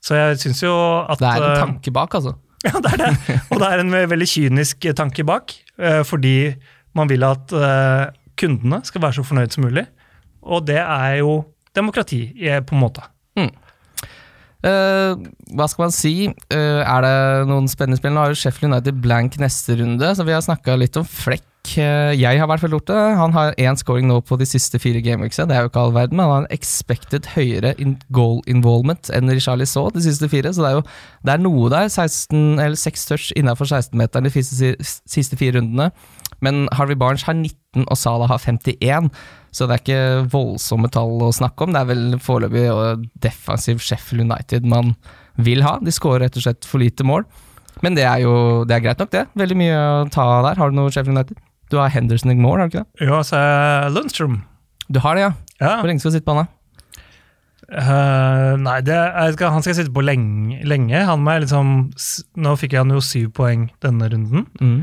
Så 0.00 0.14
jeg 0.16 0.38
syns 0.40 0.62
jo 0.62 0.72
at 1.10 1.18
Det 1.20 1.28
er 1.28 1.42
en 1.42 1.50
eh, 1.50 1.60
tanke 1.64 1.92
bak, 1.92 2.14
altså. 2.14 2.36
Ja, 2.66 2.80
det 2.80 2.92
er 2.94 3.02
det. 3.02 3.40
Og 3.52 3.60
det 3.60 3.66
er 3.68 3.82
en 3.82 3.92
veldig 4.10 4.26
kynisk 4.30 4.86
tanke 4.96 5.22
bak, 5.28 5.52
uh, 5.78 6.00
fordi 6.08 6.54
man 6.96 7.10
vil 7.10 7.22
at 7.28 7.52
uh, 7.52 8.06
kundene 8.40 8.80
skal 8.88 9.02
være 9.04 9.18
så 9.18 9.24
fornøyd 9.28 9.52
som 9.54 9.66
mulig. 9.66 9.84
Og 10.42 10.64
det 10.66 10.78
er 10.80 11.18
jo 11.20 11.44
demokrati, 11.76 12.32
eh, 12.40 12.60
på 12.64 12.74
en 12.74 12.80
måte. 12.80 13.04
Eh, 13.36 13.50
hva 14.66 15.66
skal 15.70 15.86
man 15.86 15.94
si? 15.94 16.14
Eh, 16.26 16.80
er 16.82 17.04
det 17.04 17.16
noen 17.50 17.68
spennende 17.70 18.00
spill? 18.00 18.14
Nå 18.16 18.24
har 18.24 18.32
jo 18.32 18.40
Sheffield 18.40 18.72
United 18.72 19.02
blank 19.04 19.36
neste 19.42 19.78
runde, 19.78 20.14
så 20.16 20.26
vi 20.26 20.34
har 20.34 20.42
snakka 20.44 20.78
litt 20.80 20.98
om 20.98 21.06
Flekk. 21.06 21.44
Eh, 21.74 22.12
jeg 22.14 22.38
har 22.38 22.46
i 22.46 22.50
hvert 22.50 22.62
fall 22.62 22.74
gjort 22.76 22.90
det. 22.90 22.98
Han 23.18 23.34
har 23.34 23.54
én 23.58 23.78
scoring 23.78 24.06
nå 24.08 24.20
på 24.26 24.38
de 24.38 24.46
siste 24.48 24.78
fire 24.82 25.02
gameweeksa. 25.02 25.46
Det 25.48 25.56
er 25.56 25.64
jo 25.64 25.70
ikke 25.70 25.82
all 25.82 25.94
verden, 25.96 26.16
men 26.18 26.26
han 26.26 26.34
har 26.34 26.44
en 26.44 26.54
expected 26.54 27.30
høyere 27.34 27.74
in 27.82 27.96
goal 28.14 28.40
involvement 28.46 29.10
enn 29.14 29.32
Richarlie 29.32 29.68
så 29.68 29.88
de 29.94 30.04
siste 30.04 30.28
fire, 30.32 30.52
så 30.54 30.62
det 30.62 30.70
er 30.70 30.78
jo 30.78 30.84
det 31.26 31.34
er 31.34 31.42
noe 31.42 31.70
der. 31.72 31.90
16, 31.90 32.60
eller 32.62 32.78
6 32.78 33.10
touch 33.10 33.32
innafor 33.36 33.70
16-meteren 33.70 34.28
de 34.28 34.34
siste, 34.36 34.76
siste 35.06 35.38
fire 35.38 35.58
rundene. 35.58 35.90
Men 36.44 36.66
Harvey 36.76 36.98
Barnes 36.98 37.24
har 37.26 37.36
19, 37.36 37.86
og 37.86 37.96
Salah 37.98 38.30
har 38.30 38.42
51. 38.42 39.10
Så 39.56 39.66
det 39.66 39.76
er 39.76 39.82
ikke 39.84 40.28
voldsomme 40.32 40.90
tall 40.92 41.22
å 41.24 41.32
snakke 41.34 41.64
om. 41.64 41.72
Det 41.72 41.82
er 41.82 41.90
vel 41.90 42.04
foreløpig 42.22 42.66
defensiv 43.24 43.80
Sheffield 43.84 44.26
United 44.26 44.68
man 44.68 44.94
vil 45.40 45.64
ha. 45.64 45.76
De 45.84 45.94
skårer 45.94 46.26
rett 46.26 46.36
og 46.36 46.44
slett 46.44 46.68
for 46.68 46.82
lite 46.82 47.06
mål. 47.06 47.24
Men 47.84 47.96
det 47.96 48.06
er 48.08 48.22
jo 48.24 48.64
det 48.68 48.76
er 48.76 48.84
greit 48.84 49.00
nok, 49.00 49.12
det. 49.12 49.26
Veldig 49.36 49.56
mye 49.60 49.78
å 49.80 50.04
ta 50.12 50.26
der. 50.48 50.60
Har 50.60 50.72
du 50.72 50.78
noe 50.78 50.92
Sheffield 50.92 51.16
United? 51.16 51.40
Du 51.72 51.80
har 51.80 51.90
Henderson 51.90 52.30
i 52.30 52.38
mål, 52.38 52.60
har 52.60 52.68
du 52.68 52.76
ikke 52.76 52.84
det? 52.84 53.08
Ja, 53.08 53.22
så 53.26 53.40
er 53.40 53.88
Lundstrøm. 53.94 54.42
Du 54.92 55.00
har 55.02 55.18
det, 55.18 55.26
ja. 55.26 55.32
Ja. 55.58 55.72
Hvor 55.80 55.90
lenge 55.90 56.02
skal 56.02 56.12
du 56.12 56.18
sitte 56.18 56.28
på 56.28 56.36
han, 56.36 56.46
da? 56.46 56.52
Uh, 57.66 58.54
nei, 58.62 58.76
det 58.86 58.94
skal, 59.34 59.50
han 59.50 59.64
skal 59.64 59.74
sitte 59.74 59.94
på 59.94 60.04
lenge. 60.04 60.60
lenge. 60.68 61.00
Han 61.08 61.24
må 61.26 61.34
liksom, 61.42 61.72
nå 62.38 62.54
fikk 62.60 62.76
han 62.78 62.94
jo 62.94 63.02
syv 63.02 63.32
poeng 63.34 63.66
denne 63.82 64.10
runden. 64.12 64.46
Mm. 64.60 64.78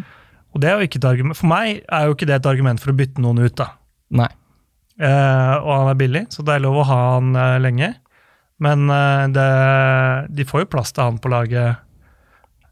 Og 0.54 0.62
det 0.62 0.70
er 0.70 0.78
jo 0.78 0.88
ikke 0.88 1.02
et 1.02 1.10
argument, 1.10 1.38
For 1.40 1.50
meg 1.50 1.82
er 1.82 2.08
jo 2.08 2.16
ikke 2.16 2.30
det 2.30 2.38
et 2.38 2.50
argument 2.50 2.82
for 2.82 2.94
å 2.94 2.98
bytte 2.98 3.24
noen 3.24 3.42
ut. 3.42 3.56
da. 3.58 3.72
Nei. 4.14 4.30
Eh, 5.02 5.54
og 5.58 5.72
han 5.74 5.90
er 5.90 6.00
billig, 6.00 6.24
så 6.34 6.46
det 6.46 6.56
er 6.56 6.66
lov 6.66 6.84
å 6.84 6.88
ha 6.88 7.00
han 7.16 7.34
eh, 7.34 7.60
lenge. 7.64 7.90
Men 8.64 8.86
eh, 8.94 9.26
det, 9.34 9.50
de 10.38 10.46
får 10.48 10.66
jo 10.66 10.72
plass 10.76 10.94
til 10.94 11.08
han 11.08 11.20
på 11.22 11.32
laget, 11.34 11.82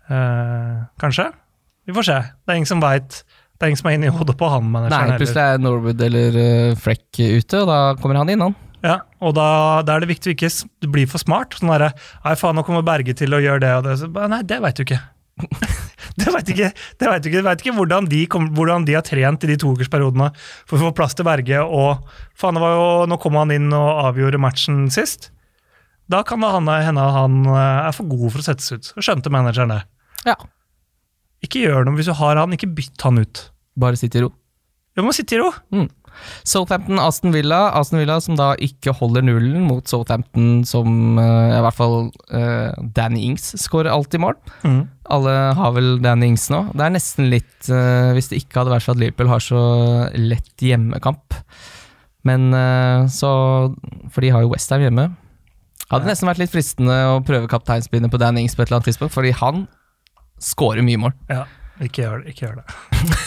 eh, 0.08 0.76
kanskje. 1.02 1.32
Vi 1.90 1.96
får 1.98 2.08
se. 2.08 2.18
Det 2.46 2.54
er 2.54 2.62
ingen 2.62 2.70
som 2.70 2.84
veit. 2.84 3.24
Det 3.58 3.66
er 3.66 3.74
ingen 3.74 3.82
som 3.82 3.90
er 3.92 3.98
inne 3.98 4.10
i 4.10 4.14
hodet 4.14 4.38
på 4.38 4.50
han. 4.50 4.70
Nei, 4.74 5.02
plutselig 5.18 5.42
er 5.42 5.62
Norwood 5.62 6.02
eller 6.02 6.38
uh, 6.38 6.78
Freck 6.82 7.20
ute, 7.20 7.60
og 7.60 7.68
da 7.70 7.80
kommer 8.02 8.18
han 8.18 8.32
inn, 8.34 8.42
han. 8.42 8.56
Ja, 8.82 8.96
og 9.22 9.36
da, 9.38 9.46
da 9.86 9.94
er 9.94 10.02
det 10.02 10.10
viktig 10.10 10.32
å 10.32 10.34
ikke 10.34 10.90
bli 10.94 11.04
for 11.10 11.22
smart. 11.22 11.54
Sånn 11.58 11.70
derre 11.70 11.92
Nei, 11.94 12.34
faen, 12.40 12.58
nå 12.58 12.64
kommer 12.66 12.86
Berge 12.86 13.14
til 13.18 13.38
å 13.38 13.42
gjøre 13.42 13.62
det 13.62 13.74
og 13.78 13.86
det. 13.86 13.98
Så, 14.02 14.10
nei, 14.10 14.42
det 14.50 14.58
veit 14.64 14.80
du 14.80 14.86
ikke. 14.88 14.98
det 16.20 16.34
veit 16.34 16.52
ikke. 16.54 16.70
Det 17.00 17.10
vet 17.10 17.28
ikke, 17.30 17.44
vet 17.46 17.64
ikke 17.64 17.76
hvordan 17.78 18.08
de, 18.12 18.22
kom, 18.32 18.50
hvordan 18.58 18.88
de 18.88 18.96
har 18.98 19.06
trent 19.08 19.46
i 19.46 19.52
de 19.52 19.58
toukersperiodene 19.62 20.32
for 20.70 20.78
å 20.78 20.90
få 20.90 20.96
plass 20.98 21.18
til 21.18 21.28
Berge. 21.28 21.62
Og 21.66 22.02
faen, 22.38 22.58
det 22.58 22.64
var 22.64 22.76
jo, 22.78 22.90
nå 23.12 23.20
kom 23.22 23.40
han 23.40 23.54
inn 23.56 23.70
og 23.76 24.04
avgjorde 24.08 24.42
matchen 24.42 24.86
sist. 24.94 25.32
Da 26.12 26.24
kan 26.28 26.44
det 26.44 26.82
hende 26.88 27.08
han 27.16 27.46
eh, 27.48 27.88
er 27.88 27.96
for 27.96 28.10
god 28.12 28.34
for 28.34 28.44
å 28.44 28.48
settes 28.50 28.74
ut. 28.74 28.92
Skjønte 29.00 29.32
manageren 29.34 29.72
det. 29.76 29.82
Ja. 30.28 30.36
Ikke 31.46 31.64
gjør 31.64 31.88
noe 31.88 31.98
hvis 31.98 32.10
du 32.12 32.16
har 32.18 32.40
han, 32.42 32.54
ikke 32.56 32.70
bytt 32.76 33.08
han 33.08 33.22
ut. 33.22 33.48
Bare 33.80 34.00
sitte 34.00 34.20
i 34.20 34.26
ro. 34.26 34.34
Du 34.98 35.06
må 35.06 35.14
sitte 35.16 35.38
i 35.38 35.40
ro. 35.40 35.54
Southampton, 36.48 37.00
Aston 37.02 37.34
Villa. 37.36 37.60
Aston 37.78 38.02
Villa 38.02 38.18
som 38.24 38.38
da 38.40 38.52
ikke 38.62 38.94
holder 38.98 39.26
nullen 39.26 39.66
mot 39.68 39.88
Southampton, 39.90 40.64
som 40.68 41.20
uh, 41.20 41.58
i 41.58 41.62
hvert 41.66 41.78
fall 41.78 41.98
uh, 42.34 42.72
Danny 42.96 43.26
Ings 43.30 43.54
skårer 43.62 43.92
alltid 43.94 44.24
mål. 44.24 44.38
Alle 45.12 45.36
har 45.58 45.76
vel 45.76 45.96
Danny 46.04 46.32
Ings 46.32 46.48
nå. 46.54 46.64
Det 46.76 46.86
er 46.86 46.94
nesten 46.96 47.28
litt 47.32 47.68
uh, 47.68 48.12
Hvis 48.16 48.32
det 48.32 48.44
ikke 48.44 48.62
hadde 48.62 48.76
vært 48.76 48.86
for 48.88 48.96
at 48.96 49.02
Liverpool 49.02 49.32
har 49.32 49.44
så 49.44 49.64
lett 50.16 50.64
hjemmekamp. 50.64 51.42
Men 52.28 52.52
så 53.10 53.30
For 54.14 54.22
de 54.22 54.30
har 54.30 54.44
jo 54.44 54.52
Westham 54.52 54.84
hjemme. 54.84 55.08
Hadde 55.90 56.06
nesten 56.06 56.30
vært 56.30 56.44
litt 56.44 56.54
fristende 56.54 56.98
å 57.10 57.16
prøve 57.26 57.50
kapteinspinnet 57.50 58.14
på 58.14 58.20
Danny 58.22 58.44
Ings 58.46 58.54
på 58.56 58.62
et 58.62 58.70
eller 58.70 58.78
annet 58.78 58.92
tidspunkt, 58.92 59.16
fordi 59.16 59.34
han 59.40 59.66
skårer 60.42 60.86
mye 60.86 61.02
mål. 61.02 61.16
Ja, 61.32 61.48
ikke 61.88 62.04
gjør 62.04 62.22
det. 62.24 62.32
Ikke 62.34 62.46
gjør 62.46 62.56
det. 62.62 62.66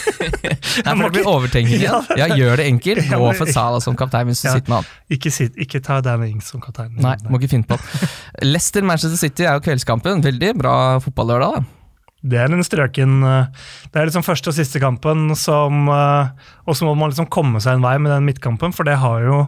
Nei, 0.85 0.93
for 0.95 1.03
det 1.05 1.11
blir 1.15 1.27
overtenking 1.29 1.79
igjen. 1.81 2.09
Ja, 2.19 2.27
gjør 2.37 2.61
det 2.61 2.65
enkelt. 2.71 3.07
Gå 3.11 3.31
for 3.39 3.51
Sala 3.51 3.79
som 3.83 3.97
kaptein 3.99 4.27
hvis 4.29 4.41
du 4.43 4.47
Ja. 4.49 4.53
sitter 4.57 4.71
med 4.73 4.77
han. 4.83 4.91
Ikke, 5.17 5.31
sit, 5.33 5.55
ikke 5.59 5.81
ta 5.83 5.99
Dan 6.05 6.23
Ings 6.27 6.51
som 6.53 6.61
kaptein. 6.63 6.93
Nei, 7.03 7.15
må 7.29 7.39
ikke 7.41 7.51
finne 7.55 7.67
på 7.67 7.77
det. 7.81 8.09
Leicester-Manchester 8.47 9.19
City 9.19 9.43
er 9.47 9.57
jo 9.59 9.65
kveldskampen. 9.67 10.23
Veldig 10.25 10.53
bra 10.61 10.75
fotballørdag, 11.03 11.57
da. 11.59 11.65
Det 12.25 12.39
er 12.41 12.49
en 12.49 12.63
strøken 12.65 13.19
eh, 13.21 13.65
Det 13.93 13.99
er 14.01 14.07
liksom 14.09 14.23
første 14.25 14.49
og 14.49 14.55
siste 14.57 14.79
kampen 14.81 15.27
som 15.37 15.83
eh, 15.93 16.31
Og 16.65 16.73
så 16.73 16.87
må 16.87 16.95
man 16.97 17.11
liksom 17.11 17.27
komme 17.29 17.59
seg 17.61 17.75
en 17.77 17.83
vei 17.85 17.99
med 18.01 18.09
den 18.15 18.25
midtkampen, 18.25 18.73
for 18.73 18.87
det 18.87 18.95
har 18.97 19.21
jo 19.27 19.43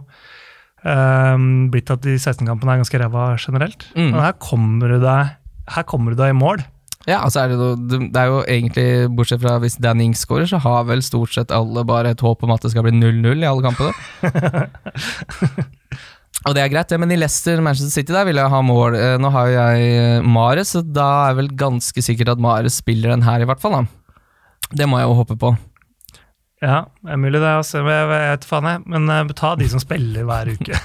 um, 0.86 1.48
blitt 1.74 1.90
at 1.90 2.04
de 2.06 2.14
16-kampene 2.20 2.76
er 2.76 2.82
ganske 2.84 3.02
ræva 3.02 3.24
generelt. 3.42 3.88
Mm. 3.96 4.12
Men 4.14 4.22
her 4.28 4.36
kommer 4.38 4.94
du 4.94 5.00
deg 5.04 5.34
her 5.74 5.84
kommer 5.90 6.14
du 6.14 6.22
deg 6.22 6.32
i 6.32 6.38
mål. 6.38 6.62
Ja, 7.08 7.22
altså 7.24 7.46
er 7.46 7.54
det, 7.54 7.58
noe, 7.60 7.78
det 8.12 8.20
er 8.20 8.28
jo 8.28 8.42
egentlig, 8.44 9.08
bortsett 9.16 9.40
fra 9.40 9.54
hvis 9.64 9.78
Dan 9.80 10.02
Ings 10.04 10.26
skårer, 10.26 10.44
så 10.50 10.58
har 10.60 10.84
vel 10.90 11.00
stort 11.06 11.32
sett 11.32 11.54
alle 11.56 11.86
bare 11.88 12.12
et 12.12 12.24
håp 12.24 12.44
om 12.44 12.52
at 12.52 12.62
det 12.66 12.72
skal 12.74 12.84
bli 12.84 12.92
0-0 12.98 13.46
i 13.46 13.48
alle 13.48 13.64
kampene. 13.64 13.94
Og 16.48 16.54
det 16.56 16.62
er 16.62 16.70
greit, 16.72 16.92
ja, 16.92 16.98
men 17.02 17.12
i 17.12 17.18
Leicester 17.18 17.62
Manchester 17.64 17.94
City 17.96 18.14
der 18.14 18.26
vil 18.28 18.38
jeg 18.40 18.52
ha 18.52 18.60
mål. 18.64 18.96
Eh, 18.96 19.18
Nå 19.20 19.28
har 19.34 19.48
jo 19.48 19.54
jeg 19.56 19.76
eh, 19.96 20.26
Mares, 20.36 20.70
så 20.76 20.82
da 20.84 21.08
er 21.30 21.34
vel 21.40 21.50
ganske 21.60 22.02
sikkert 22.04 22.30
at 22.36 22.44
Mares 22.44 22.76
spiller 22.84 23.10
den 23.16 23.26
her, 23.26 23.40
i 23.42 23.48
hvert 23.50 23.64
fall. 23.64 23.74
da. 23.80 23.84
Det 24.76 24.88
må 24.88 25.00
jeg 25.00 25.08
jo 25.10 25.18
håpe 25.18 25.36
på. 25.40 25.50
Ja, 26.64 26.88
det 27.06 27.14
er 27.14 27.20
mulig 27.22 27.40
det. 27.40 27.52
Altså. 27.52 27.84
Jeg, 27.84 27.94
jeg 27.94 28.08
vet 28.12 28.48
faen 28.50 28.68
jeg. 28.70 28.84
Men 28.90 29.12
uh, 29.12 29.34
ta 29.38 29.54
de 29.60 29.68
som 29.70 29.82
spiller 29.82 30.26
hver 30.28 30.50
uke. 30.58 30.80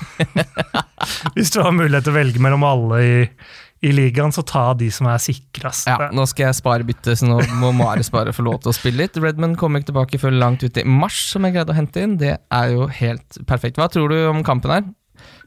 Hvis 1.37 1.53
du 1.55 1.62
har 1.64 1.73
mulighet 1.75 2.05
til 2.07 2.12
å 2.12 2.18
velge 2.18 2.43
mellom 2.45 2.66
alle 2.68 3.01
i, 3.03 3.14
i 3.83 3.91
ligaen, 3.91 4.30
så 4.30 4.45
ta 4.47 4.68
de 4.78 4.87
som 4.95 5.09
er 5.11 5.18
sikrest. 5.22 5.89
Ja, 5.91 6.11
Nå 6.14 6.22
skal 6.30 6.49
jeg 6.49 6.59
spare 6.61 6.87
bytte, 6.87 7.16
så 7.18 7.26
nå 7.26 7.41
må 7.59 7.72
Mare 7.74 8.05
bare 8.14 8.35
få 8.35 8.45
lov 8.47 8.61
til 8.62 8.70
å 8.70 8.76
spille 8.76 9.03
litt. 9.03 9.18
Redman 9.18 9.57
kommer 9.59 9.83
ikke 9.83 9.91
tilbake 9.91 10.20
før 10.22 10.37
langt 10.39 10.62
ut 10.62 10.78
i 10.78 10.85
mars, 10.87 11.18
som 11.33 11.43
jeg 11.47 11.57
greide 11.57 11.74
å 11.74 11.78
hente 11.78 12.05
inn. 12.05 12.14
Det 12.20 12.37
er 12.39 12.74
jo 12.74 12.87
helt 13.01 13.41
perfekt. 13.49 13.80
Hva 13.83 13.91
tror 13.91 14.14
du 14.14 14.20
om 14.30 14.45
kampen 14.47 14.74
her? 14.74 14.87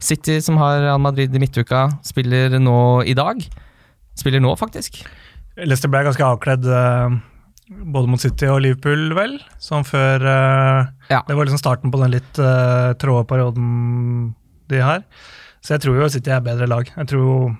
City, 0.02 0.36
som 0.44 0.60
har 0.60 0.84
Al 0.92 1.00
Madrid 1.00 1.32
i 1.32 1.40
midtuka, 1.40 1.86
spiller 2.04 2.58
nå 2.60 2.78
i 3.08 3.16
dag. 3.16 3.40
Spiller 4.16 4.44
nå, 4.44 4.52
faktisk. 4.60 5.00
Leicester 5.56 5.88
ble 5.92 6.04
ganske 6.04 6.24
avkledd 6.24 6.68
eh, 6.68 7.16
både 7.96 8.12
mot 8.12 8.20
City 8.20 8.48
og 8.52 8.60
Liverpool, 8.64 9.08
vel? 9.16 9.38
Som 9.62 9.86
før 9.88 10.20
eh, 10.20 10.80
Ja. 11.12 11.22
Det 11.24 11.36
var 11.36 11.48
liksom 11.48 11.62
starten 11.62 11.92
på 11.92 12.00
den 12.02 12.12
litt 12.18 12.40
uh, 12.42 12.92
tråde 13.00 13.24
perioden 13.30 14.34
de 14.68 14.80
har. 14.82 15.06
Så 15.64 15.76
jeg 15.76 15.86
tror 15.86 16.02
jo 16.02 16.10
City 16.12 16.32
er 16.34 16.44
bedre 16.44 16.68
lag. 16.68 16.90
Jeg 16.92 17.08
tror 17.14 17.54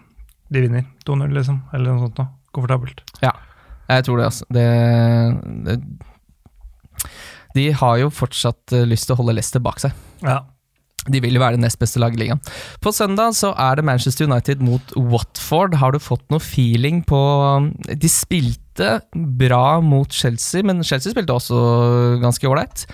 de 0.53 0.63
vinner 0.63 0.85
2-0, 1.07 1.33
liksom. 1.35 1.63
Eller 1.75 1.93
noe 1.93 2.07
sånt 2.07 2.19
noe. 2.21 2.29
Komfortabelt. 2.57 3.03
Ja, 3.23 3.33
Jeg 3.89 4.05
tror 4.07 4.19
det, 4.19 4.25
altså. 4.31 4.47
Det, 4.51 4.67
det 5.67 5.75
De 7.55 7.65
har 7.73 7.97
jo 8.01 8.11
fortsatt 8.13 8.73
eh, 8.77 8.87
lyst 8.89 9.07
til 9.09 9.15
å 9.17 9.21
holde 9.21 9.37
Leicester 9.37 9.63
bak 9.65 9.81
seg. 9.83 9.93
Ja. 10.25 10.43
De 11.07 11.21
vil 11.23 11.37
jo 11.37 11.41
være 11.43 11.55
det 11.55 11.63
nest 11.63 11.79
beste 11.79 12.01
laget 12.03 12.19
i 12.19 12.25
ligaen. 12.25 12.41
På 12.83 12.91
søndag 12.95 13.37
så 13.39 13.53
er 13.55 13.79
det 13.79 13.85
Manchester 13.87 14.27
United 14.27 14.63
mot 14.65 14.95
Watford. 14.97 15.77
Har 15.79 15.95
du 15.95 16.01
fått 16.03 16.25
noe 16.35 16.43
feeling 16.43 17.05
på 17.07 17.21
De 17.95 18.11
spilte 18.11 18.66
bra 19.15 19.81
mot 19.81 20.13
Chelsea, 20.13 20.65
men 20.67 20.83
Chelsea 20.85 21.13
spilte 21.15 21.35
også 21.37 21.57
ganske 22.23 22.49
ålreit. 22.51 22.85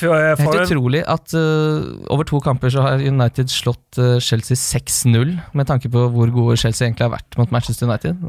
Helt 0.00 0.60
utrolig 0.64 1.04
at 1.06 1.34
uh, 1.36 1.86
over 2.10 2.26
to 2.28 2.40
kamper 2.44 2.72
så 2.72 2.84
har 2.86 3.04
United 3.04 3.52
slått 3.52 4.00
uh, 4.00 4.18
Chelsea 4.22 4.58
6-0, 4.58 5.36
med 5.54 5.70
tanke 5.70 5.90
på 5.92 6.08
hvor 6.14 6.34
gode 6.34 6.58
Chelsea 6.60 6.88
egentlig 6.88 7.06
har 7.08 7.14
vært 7.18 7.38
mot 7.40 7.54
Manchester 7.54 7.88
United. 7.90 8.20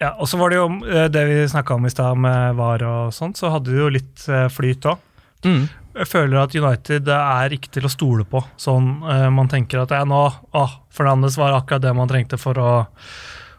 Ja, 0.00 0.14
og 0.16 0.30
så 0.30 0.38
var 0.40 0.48
det 0.52 0.56
jo 0.56 0.68
eh, 0.88 1.10
det 1.12 1.26
vi 1.28 1.40
snakka 1.50 1.76
om 1.76 1.84
i 1.84 1.92
stad 1.92 2.16
med 2.16 2.56
VAR 2.56 2.84
og 2.88 3.12
sånt, 3.12 3.36
så 3.36 3.50
hadde 3.52 3.68
du 3.68 3.82
jo 3.82 3.90
litt 3.92 4.24
eh, 4.32 4.46
flyt 4.48 4.86
òg. 4.88 5.02
mm, 5.44 5.66
Jeg 5.98 6.08
føler 6.08 6.38
at 6.40 6.56
United 6.56 7.10
er 7.12 7.52
ikke 7.56 7.72
til 7.74 7.84
å 7.84 7.92
stole 7.92 8.24
på. 8.24 8.40
Sånn 8.56 9.02
eh, 9.04 9.26
Man 9.28 9.50
tenker 9.52 9.82
at 9.82 9.92
ja, 9.92 10.06
nå 10.08 10.22
å, 10.56 10.64
Fernandes 10.96 11.36
var 11.36 11.58
akkurat 11.58 11.84
det 11.84 11.92
man 11.96 12.08
trengte 12.08 12.40
for 12.40 12.56
å, 12.56 12.70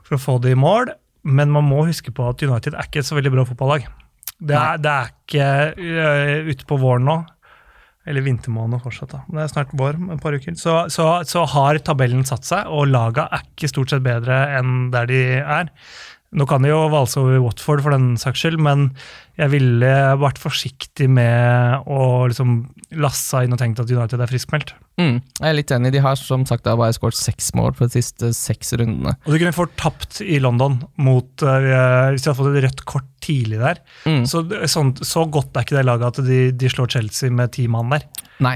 for 0.01 0.17
å 0.17 0.21
få 0.23 0.39
det 0.41 0.55
i 0.55 0.57
mål. 0.57 0.89
Men 1.23 1.51
man 1.53 1.67
må 1.67 1.83
huske 1.85 2.13
på 2.15 2.25
at 2.29 2.41
United 2.41 2.75
er 2.75 2.87
ikke 2.87 3.03
et 3.03 3.07
så 3.07 3.17
veldig 3.17 3.33
bra 3.35 3.45
fotballag. 3.49 3.85
Det 4.41 4.57
er, 4.57 4.79
det 4.81 4.91
er 4.91 5.11
ikke 5.11 5.49
eh, 5.77 6.49
ute 6.49 6.65
på 6.69 6.79
våren 6.81 7.05
nå. 7.05 7.19
Eller 8.09 8.25
vintermåned 8.25 8.81
fortsatt, 8.81 9.11
da. 9.13 9.19
Det 9.29 9.43
er 9.43 9.51
snart 9.51 9.73
vår 9.77 9.99
om 9.99 10.07
et 10.15 10.23
par 10.23 10.33
uker. 10.33 10.55
Så, 10.57 10.73
så, 10.89 11.05
så 11.29 11.43
har 11.53 11.77
tabellen 11.85 12.25
satt 12.25 12.47
seg, 12.47 12.71
og 12.73 12.89
laga 12.89 13.27
er 13.29 13.43
ikke 13.45 13.69
stort 13.69 13.93
sett 13.93 14.01
bedre 14.05 14.39
enn 14.57 14.89
der 14.93 15.09
de 15.11 15.21
er. 15.37 15.69
Nå 16.31 16.45
kan 16.47 16.63
de 16.63 16.69
jo 16.71 16.85
valse 16.91 17.19
over 17.19 17.41
Watford 17.43 17.81
for 17.83 17.91
den 17.91 18.13
saks 18.19 18.39
skyld, 18.39 18.59
men 18.63 18.85
jeg 19.35 19.51
ville 19.51 19.89
vært 20.21 20.39
forsiktig 20.39 21.09
med 21.11 21.83
å 21.91 22.27
liksom 22.31 22.53
lasse 23.03 23.41
inn 23.43 23.51
og 23.51 23.59
tenkt 23.59 23.81
at 23.83 23.91
United 23.91 24.21
er 24.23 24.31
friskmeldt. 24.31 24.71
mm, 25.01 25.17
jeg 25.41 25.49
er 25.49 25.57
litt 25.57 25.73
enig. 25.75 25.91
De 25.91 26.03
har 26.03 26.15
som 26.19 26.45
sagt 26.47 26.63
da 26.67 26.77
bare 26.79 26.95
skåret 26.95 27.19
seks 27.19 27.51
mål 27.57 27.75
på 27.75 27.87
de 27.87 27.99
siste 27.99 28.31
seks 28.37 28.71
rundene. 28.79 29.17
Og 29.25 29.33
du 29.33 29.41
kunne 29.41 29.55
fått 29.55 29.75
tapt 29.81 30.21
i 30.23 30.39
London 30.39 30.79
mot 31.03 31.43
uh, 31.43 32.11
Hvis 32.11 32.23
de 32.23 32.31
hadde 32.31 32.39
fått 32.39 32.55
et 32.55 32.65
rødt 32.67 32.85
kort 32.87 33.09
tidlig 33.21 33.59
der. 33.59 33.83
Mm. 34.07 34.23
Så, 34.29 34.45
sånn, 34.71 34.95
så 35.03 35.27
godt 35.27 35.55
er 35.55 35.67
ikke 35.67 35.81
det 35.81 35.87
laget 35.87 36.13
at 36.13 36.27
de, 36.27 36.43
de 36.55 36.71
slår 36.71 36.95
Chelsea 36.95 37.33
med 37.33 37.51
ti 37.57 37.67
mann 37.71 37.91
der. 37.91 38.07
Nei. 38.41 38.55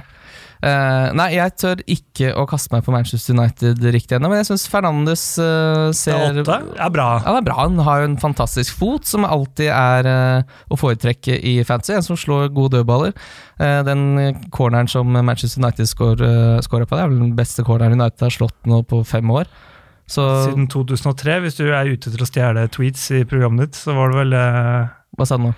Eh, 0.64 1.08
nei, 1.18 1.28
jeg 1.36 1.53
tør 1.60 1.82
ikke 1.91 2.32
å 2.39 2.45
kaste 2.49 2.72
meg 2.74 2.86
på 2.86 2.93
Manchester 2.93 3.36
United 3.36 3.84
riktig 3.93 4.18
ennå, 4.18 4.30
men 4.32 4.39
jeg 4.41 4.49
syns 4.49 4.66
Fernandes 4.72 5.24
uh, 5.41 5.91
Det 5.91 5.97
ser 5.99 6.16
er 6.16 6.39
er 6.39 6.47
bra. 6.47 7.10
Ja, 7.20 7.36
det 7.36 7.41
er 7.41 7.47
bra. 7.49 7.58
Han 7.60 7.82
har 7.86 8.01
jo 8.01 8.10
en 8.10 8.18
fantastisk 8.22 8.78
fot, 8.80 9.06
som 9.10 9.28
alltid 9.28 9.70
er 9.74 10.10
uh, 10.10 10.58
å 10.72 10.80
foretrekke 10.80 11.38
i 11.38 11.58
fantasy. 11.68 11.97
En 11.97 12.08
som 12.08 12.20
slår 12.20 12.49
gode 12.56 12.80
dødballer. 12.80 13.16
Den 13.56 14.41
corneren 14.51 14.89
som 14.91 15.14
Manchester 15.14 15.62
United 15.62 15.88
scorer 15.88 16.66
på, 16.68 16.97
det 16.97 17.03
er 17.06 17.08
vel 17.08 17.22
den 17.22 17.38
beste 17.38 17.64
corneren 17.64 17.95
United 17.95 18.26
har 18.26 18.34
slått 18.36 18.58
nå 18.68 18.82
på 18.89 18.99
fem 19.08 19.32
år. 19.32 19.47
Så 20.12 20.26
Siden 20.49 20.68
2003, 20.70 21.38
hvis 21.45 21.56
du 21.58 21.64
er 21.70 21.88
ute 21.88 22.12
til 22.12 22.22
å 22.22 22.28
stjele 22.28 22.68
tweets 22.74 23.08
i 23.16 23.24
programmet 23.30 23.70
ditt, 23.70 23.80
så 23.80 23.95
var 23.95 24.12
det 24.12 24.20
vel 24.26 24.36
hva 25.16 25.28
sa 25.28 25.38
du 25.39 25.47
nå? 25.47 25.53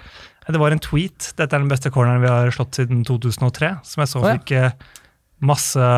Det 0.48 0.62
var 0.62 0.72
en 0.72 0.84
tweet. 0.84 1.34
Dette 1.36 1.56
er 1.56 1.64
den 1.64 1.72
beste 1.72 1.92
corneren 1.94 2.24
vi 2.24 2.32
har 2.32 2.54
slått 2.56 2.80
siden 2.80 3.04
2003. 3.08 3.74
Som 3.88 4.04
jeg 4.04 4.12
så 4.12 4.22
oh, 4.22 4.30
ja. 4.30 4.38
fikk 4.38 4.54
eh, 4.56 4.72
masse 5.44 5.90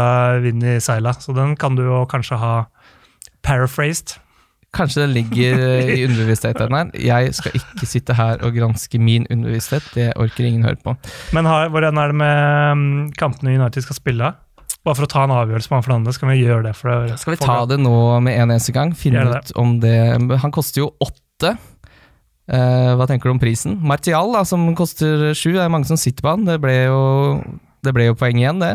vind 0.44 0.66
i 0.66 0.80
seila. 0.84 1.14
Så 1.22 1.36
den 1.38 1.56
kan 1.60 1.78
du 1.78 1.86
jo 1.86 2.02
kanskje 2.10 2.40
ha 2.42 2.56
paraphrased. 3.46 4.18
Kanskje 4.76 5.02
det 5.02 5.14
ligger 5.16 5.64
eh, 5.66 5.94
i 5.96 6.04
underbevisstheten 6.06 6.76
her. 6.76 6.92
Jeg 6.94 7.34
skal 7.38 7.56
ikke 7.58 7.90
sitte 7.90 8.18
her 8.18 8.44
og 8.46 8.54
granske 8.58 9.02
min 9.02 9.26
underbevissthet. 9.30 9.88
Det 9.96 10.12
orker 10.20 10.46
ingen 10.46 10.68
høre 10.68 10.78
på. 10.84 10.94
Men 11.34 11.50
har, 11.50 11.72
hvordan 11.74 11.98
er 11.98 12.14
det 12.14 12.20
med 12.22 12.78
mm, 12.78 12.92
kampene 13.18 13.56
United 13.58 13.86
skal 13.86 13.98
spille? 13.98 14.34
Bare 14.86 14.96
for 14.96 15.08
å 15.08 15.12
ta 15.12 15.26
en 15.26 15.34
avgjørelse 15.36 15.72
på 15.72 15.76
han 15.76 15.84
Fernandes, 15.84 16.20
skal 16.20 16.32
vi 16.32 16.38
gjøre 16.44 16.70
det? 16.70 16.76
Det 16.78 17.18
Skal 17.20 17.36
vi 17.36 17.42
ta 17.42 17.58
det 17.68 17.80
nå 17.82 17.96
med 18.24 18.38
en 18.38 18.54
eneste 18.54 18.74
gang? 18.76 18.94
Finne 18.96 19.26
ut 19.28 19.52
om 19.60 19.76
det 19.84 19.98
Han 20.46 20.54
koster 20.56 20.86
jo 20.86 20.94
åtte. 21.04 21.58
Eh, 22.50 22.94
hva 22.98 23.06
tenker 23.10 23.30
du 23.30 23.36
om 23.36 23.42
prisen? 23.42 23.76
Martial, 23.86 24.32
da, 24.34 24.42
som 24.48 24.64
koster 24.78 25.30
sju, 25.38 25.52
det 25.54 25.62
er 25.68 25.70
mange 25.74 25.86
som 25.90 26.00
sitter 26.02 26.26
på 26.26 26.32
han. 26.34 26.48
Det 26.50 26.58
ble 26.64 26.74
jo, 26.88 27.04
det 27.86 27.94
ble 27.94 28.08
jo 28.10 28.18
poeng 28.18 28.40
igjen, 28.42 28.60
det. 28.64 28.74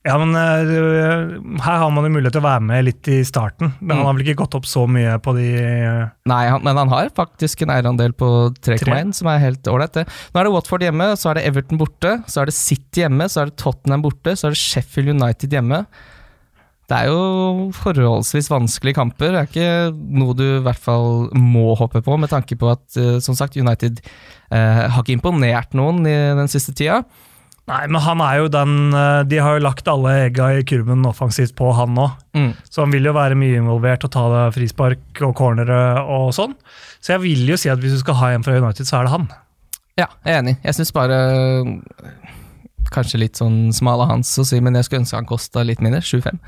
Ja, 0.00 0.14
men 0.16 0.32
eh, 0.32 1.34
her 1.60 1.76
har 1.82 1.90
man 1.92 2.06
jo 2.06 2.10
mulighet 2.14 2.32
til 2.32 2.40
å 2.40 2.46
være 2.46 2.62
med 2.64 2.86
litt 2.86 3.08
i 3.12 3.18
starten. 3.28 3.74
Men 3.84 3.90
Mm. 3.90 3.98
han 3.98 4.06
har 4.08 4.14
vel 4.16 4.22
ikke 4.24 4.38
gått 4.40 4.54
opp 4.56 4.64
så 4.66 4.86
mye 4.88 5.18
på 5.20 5.34
de 5.36 5.44
eh, 5.60 6.06
Nei, 6.30 6.40
han, 6.48 6.62
men 6.64 6.80
han 6.80 6.88
har 6.88 7.10
faktisk 7.12 7.62
en 7.66 7.72
eierandel 7.74 8.14
på 8.16 8.30
3,1, 8.64 9.12
som 9.18 9.28
er 9.28 9.42
helt 9.44 9.62
ålreit. 9.68 9.92
det. 10.00 10.06
Nå 10.32 10.40
er 10.40 10.48
det 10.48 10.54
Watford 10.56 10.86
hjemme, 10.88 11.10
så 11.20 11.30
er 11.30 11.34
det 11.38 11.44
Everton 11.52 11.78
borte, 11.82 12.14
så 12.32 12.40
er 12.40 12.48
det 12.48 12.56
City 12.56 13.04
hjemme, 13.04 13.28
så 13.28 13.42
er 13.44 13.50
det 13.52 13.58
Tottenham 13.60 14.02
borte, 14.08 14.32
så 14.40 14.48
er 14.48 14.56
det 14.56 14.62
Sheffield 14.64 15.12
United 15.20 15.52
hjemme. 15.52 15.84
Det 16.90 16.98
er 16.98 17.06
jo 17.06 17.70
forholdsvis 17.78 18.48
vanskelige 18.50 18.98
kamper. 18.98 19.30
Det 19.30 19.40
er 19.40 19.48
ikke 19.48 20.14
noe 20.18 20.34
du 20.34 20.44
i 20.56 20.62
hvert 20.64 20.80
fall 20.82 21.28
må 21.38 21.76
hoppe 21.78 22.02
på, 22.02 22.16
med 22.18 22.32
tanke 22.32 22.56
på 22.58 22.70
at 22.72 22.98
eh, 22.98 23.18
som 23.22 23.36
sagt, 23.38 23.54
United 23.54 24.00
eh, 24.02 24.86
har 24.90 24.98
ikke 24.98 25.14
imponert 25.14 25.76
noen 25.78 26.02
i 26.02 26.16
den 26.34 26.50
siste 26.50 26.74
tida. 26.74 27.04
Nei, 27.70 27.84
men 27.86 28.02
han 28.02 28.22
er 28.24 28.40
jo 28.40 28.48
den 28.50 28.72
eh, 28.96 29.20
De 29.30 29.38
har 29.38 29.54
jo 29.54 29.62
lagt 29.62 29.86
alle 29.90 30.16
egga 30.24 30.48
i 30.58 30.64
kurven 30.66 31.06
offensivt 31.06 31.54
på 31.58 31.68
han 31.78 31.92
nå. 31.94 32.08
Mm. 32.34 32.48
Så 32.66 32.82
han 32.82 32.94
vil 32.96 33.06
jo 33.06 33.14
være 33.14 33.38
mye 33.38 33.60
involvert 33.60 34.08
og 34.08 34.10
ta 34.16 34.24
det 34.32 34.40
frispark 34.56 35.22
og 35.28 35.36
cornere 35.38 35.78
og 36.02 36.32
sånn. 36.34 36.56
Så 36.98 37.14
jeg 37.14 37.22
vil 37.28 37.52
jo 37.52 37.60
si 37.60 37.70
at 37.70 37.78
hvis 37.78 37.94
du 37.94 38.02
skal 38.02 38.18
ha 38.18 38.32
en 38.34 38.46
fra 38.46 38.56
United, 38.58 38.88
så 38.88 38.98
er 38.98 39.06
det 39.06 39.14
han. 39.14 39.28
Ja, 40.00 40.08
jeg 40.24 40.34
er 40.34 40.42
enig. 40.42 40.56
Jeg 40.64 40.78
syns 40.78 40.90
bare 40.96 41.20
Kanskje 42.90 43.20
litt 43.22 43.38
sånn 43.38 43.68
smal 43.76 44.02
av 44.02 44.08
hans 44.10 44.32
å 44.40 44.42
si, 44.42 44.58
men 44.58 44.74
jeg 44.74 44.88
skulle 44.88 45.04
ønske 45.04 45.14
han 45.20 45.28
kosta 45.28 45.62
litt 45.62 45.78
mindre. 45.84 46.02
7-5. 46.02 46.40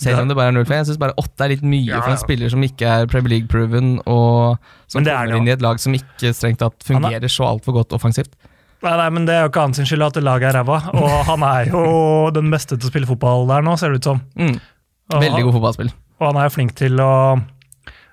Selv 0.00 0.22
om 0.22 0.28
det 0.30 0.36
bare 0.38 0.48
er 0.48 0.56
0-5. 0.56 0.70
Jeg 0.78 0.86
syns 0.88 1.00
bare 1.02 1.12
8 1.20 1.44
er 1.44 1.52
litt 1.52 1.64
mye 1.66 1.84
Ja, 1.90 2.00
for 2.00 2.14
en 2.14 2.20
spiller 2.22 2.48
som 2.52 2.62
ikke 2.64 2.88
er 2.88 3.06
Premier 3.10 3.34
League-proven, 3.34 3.90
og 4.08 4.56
som 4.88 5.02
er 5.04 5.10
kommer 5.12 5.36
inn 5.36 5.48
i 5.50 5.52
et 5.52 5.60
lag 5.64 5.80
som 5.82 5.92
ikke 5.96 6.32
strengt 6.36 6.62
tatt 6.62 6.78
er- 6.80 6.88
fungerer 6.94 7.28
så 7.28 7.44
altfor 7.50 7.76
godt 7.76 7.92
offensivt. 7.98 8.32
Nei, 8.80 8.94
nei, 8.96 9.08
men 9.12 9.26
Det 9.28 9.34
er 9.36 9.42
jo 9.44 9.50
ikke 9.50 9.60
hans 9.66 9.76
skyld 9.84 10.06
at 10.06 10.16
laget 10.24 10.54
er 10.54 10.58
ræva. 10.62 10.78
Og 10.96 11.10
han 11.30 11.42
er 11.44 11.68
jo 11.68 12.30
den 12.32 12.48
beste 12.50 12.78
til 12.80 12.88
å 12.88 12.92
spille 12.94 13.06
fotball 13.10 13.44
der 13.50 13.60
nå, 13.66 13.76
ser 13.76 13.92
det 13.92 14.00
ut 14.00 14.08
som. 14.08 14.22
Mm. 14.40 14.56
Veldig 15.12 15.42
god 15.44 15.52
fotballspill. 15.58 15.90
og 16.20 16.26
han 16.30 16.36
er 16.40 16.48
jo 16.48 16.54
flink 16.54 16.72
til 16.78 16.96
å 17.02 17.12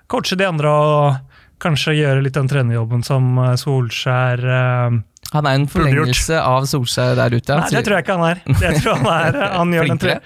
coache 0.08 0.36
de 0.36 0.44
andre 0.48 0.68
og 0.68 1.16
kanskje 1.62 1.96
gjøre 1.98 2.22
litt 2.22 2.36
den 2.36 2.48
trenerjobben 2.50 3.00
som 3.06 3.32
eh, 3.42 3.54
Solskjær 3.58 4.42
eh, 4.44 4.98
Han 5.34 5.46
er 5.48 5.56
en 5.58 5.66
forlengelse 5.68 6.36
av 6.40 6.68
Solskjær 6.70 7.16
der 7.18 7.34
ute. 7.36 7.56
Nei, 7.58 7.70
det 7.74 7.82
tror 7.86 7.96
jeg 7.98 8.04
ikke 8.06 8.18
han 8.20 8.28
er. 8.30 8.42
Jeg 8.62 8.82
tror 8.82 9.00
han 9.00 9.08
er 9.14 9.40
han 9.56 9.72
gjør 9.76 9.90
den 9.94 10.02
tre. 10.04 10.18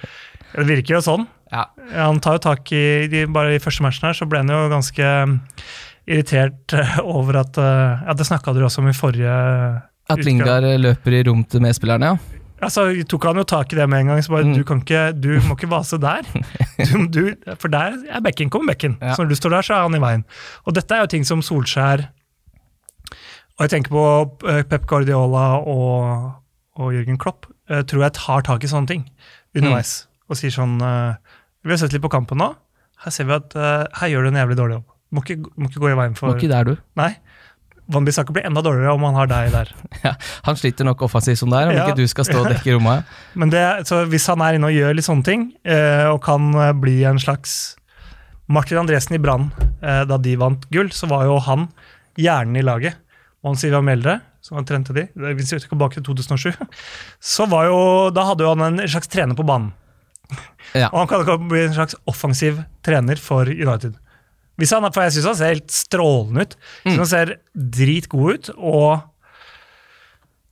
Det 0.55 0.67
virker 0.69 0.97
jo 0.99 1.01
sånn. 1.05 1.27
Ja. 1.53 1.67
Han 1.97 2.21
tar 2.25 2.39
jo 2.39 2.43
tak 2.49 2.71
i 2.73 2.83
de, 3.13 3.27
Bare 3.29 3.55
i 3.57 3.61
første 3.61 3.83
matchen 3.85 4.07
her 4.09 4.17
så 4.17 4.25
ble 4.29 4.41
han 4.41 4.49
jo 4.53 4.61
ganske 4.73 5.05
mm, 5.29 5.35
irritert 6.09 6.73
eh, 6.79 6.95
over 7.05 7.41
at 7.43 7.59
eh, 7.61 8.05
Ja, 8.09 8.15
det 8.17 8.25
snakka 8.29 8.55
dere 8.57 8.69
også 8.71 8.81
om 8.81 8.89
i 8.89 8.95
forrige 8.97 9.33
At 9.33 10.17
utgang. 10.19 10.25
Lingard 10.29 10.69
løper 10.81 11.19
i 11.19 11.23
rom 11.29 11.45
til 11.45 11.61
medspillerne, 11.65 12.15
ja. 12.15 12.39
Altså, 12.63 12.85
tok 13.11 13.25
han 13.27 13.41
jo 13.41 13.43
tak 13.51 13.73
i 13.75 13.77
det 13.81 13.89
med 13.91 14.05
en 14.05 14.11
gang. 14.13 14.21
Så 14.23 14.31
bare, 14.31 14.45
Mm. 14.47 14.53
du, 14.55 14.63
kan 14.65 14.81
ikke, 14.85 15.01
du 15.19 15.29
må 15.49 15.57
ikke 15.57 15.69
vase 15.73 15.99
der. 15.99 16.23
Du, 16.83 17.07
du, 17.07 17.21
for 17.59 17.69
der 17.71 17.97
er 18.11 18.21
bekken 18.23 18.51
kommer 18.51 18.73
bekken. 18.73 18.95
Ja. 19.03 19.15
Så 19.15 19.23
når 19.25 19.29
du 19.33 19.35
står 19.39 19.51
der, 19.57 19.63
så 19.67 19.75
er 19.75 19.83
han 19.89 19.95
i 19.99 20.01
veien. 20.03 20.23
Og 20.67 20.75
dette 20.75 20.95
er 20.95 21.03
jo 21.05 21.11
ting 21.11 21.25
som 21.27 21.43
Solskjær 21.43 22.05
Og 23.59 23.65
jeg 23.67 23.71
tenker 23.75 23.93
på 23.95 24.05
eh, 24.51 24.63
Pep 24.67 24.87
Guardiola 24.91 25.45
og, 25.61 26.31
og 26.79 26.95
Jørgen 26.95 27.19
Klopp. 27.21 27.47
eh, 27.71 27.83
tror 27.83 28.03
jeg 28.07 28.15
tar 28.19 28.43
tak 28.47 28.65
i 28.65 28.71
sånne 28.71 28.89
ting 28.91 29.05
underveis. 29.55 30.07
Og 30.33 30.39
sier 30.41 30.55
sånn 30.55 30.79
eh, 30.81 31.37
Vi 31.67 31.75
har 31.75 31.81
sett 31.83 31.93
litt 31.95 32.03
på 32.05 32.11
kampen 32.13 32.41
nå. 32.41 32.49
Her 33.05 33.13
ser 33.15 33.29
vi 33.29 33.37
at 33.37 33.55
eh, 33.59 33.85
her 34.01 34.13
gjør 34.15 34.27
du 34.27 34.33
en 34.33 34.41
jævlig 34.41 34.57
dårlig 34.59 34.79
jobb. 34.81 34.89
Må 35.13 35.23
ikke, 35.27 35.37
må 35.61 35.69
ikke 35.69 35.83
gå 35.83 35.91
i 35.93 35.97
veien 35.99 36.15
for 36.17 36.31
Må 36.33 36.39
ikke 36.41 36.49
der, 36.53 36.71
du. 36.73 36.77
Nei. 36.97 37.11
Van 37.93 38.07
Bissaka 38.07 38.33
blir 38.33 38.47
enda 38.49 38.63
dårligere 38.65 38.95
om 38.95 39.03
han 39.05 39.17
har 39.19 39.29
deg 39.29 39.51
der. 39.53 39.73
Ja, 40.07 40.13
Han 40.47 40.57
sliter 40.57 40.87
nok 40.89 41.03
offensivt 41.05 41.41
som 41.43 41.51
det 41.53 41.59
er, 41.61 41.73
om 41.73 41.77
Ja. 41.77 41.85
ikke 41.91 41.99
du 42.01 42.09
skal 42.09 42.25
stå 42.29 42.39
og 42.45 42.49
dekke 42.55 42.77
rommet. 42.79 43.11
Men 43.43 43.53
det, 43.53 43.63
så 43.91 44.05
hvis 44.09 44.27
han 44.31 44.41
er 44.47 44.57
inne 44.57 44.71
og 44.71 44.77
gjør 44.79 44.97
litt 44.97 45.09
sånne 45.09 45.27
ting, 45.27 45.49
eh, 45.67 46.07
og 46.09 46.23
kan 46.25 46.49
eh, 46.55 46.73
bli 46.79 47.03
en 47.11 47.21
slags 47.21 47.75
Martin 48.53 48.81
Andresen 48.81 49.19
i 49.19 49.21
Brann 49.23 49.51
eh, 49.83 50.03
da 50.09 50.17
de 50.23 50.37
vant 50.41 50.65
gull, 50.73 50.89
så 50.95 51.11
var 51.11 51.27
jo 51.29 51.37
han 51.45 51.69
hjernen 52.21 52.57
i 52.63 52.65
laget. 52.65 52.97
Og 53.43 53.53
han 53.53 53.61
sier 53.61 53.75
vi 53.75 53.83
Meldre, 53.91 54.21
som 54.43 54.57
han 54.61 54.67
trente 54.69 54.95
de, 54.97 55.09
hvis 55.19 55.53
vi 55.53 55.61
skal 55.61 55.75
tilbake 55.75 55.99
til 55.99 56.07
2007, 56.09 56.55
så 57.35 57.47
var 57.51 57.67
jo, 57.69 57.79
da 58.15 58.29
hadde 58.31 58.47
jo 58.47 58.55
han 58.55 58.69
en 58.71 58.83
slags 58.89 59.11
trener 59.13 59.37
på 59.39 59.45
banen. 59.49 59.73
Ja. 60.75 60.89
Og 60.93 61.11
han 61.11 61.25
kan 61.29 61.49
bli 61.51 61.65
en 61.67 61.75
slags 61.77 61.95
offensiv 62.09 62.63
trener 62.87 63.17
for 63.21 63.49
United. 63.51 63.95
Hvis 64.61 64.73
han, 64.73 64.85
for 64.93 65.03
jeg 65.07 65.13
syns 65.17 65.27
han 65.31 65.37
ser 65.39 65.55
helt 65.55 65.73
strålende 65.75 66.45
ut. 66.47 66.57
Mm. 66.87 66.97
Han 67.01 67.09
ser 67.09 67.35
dritgod 67.55 68.35
ut, 68.35 68.51
og 68.57 69.03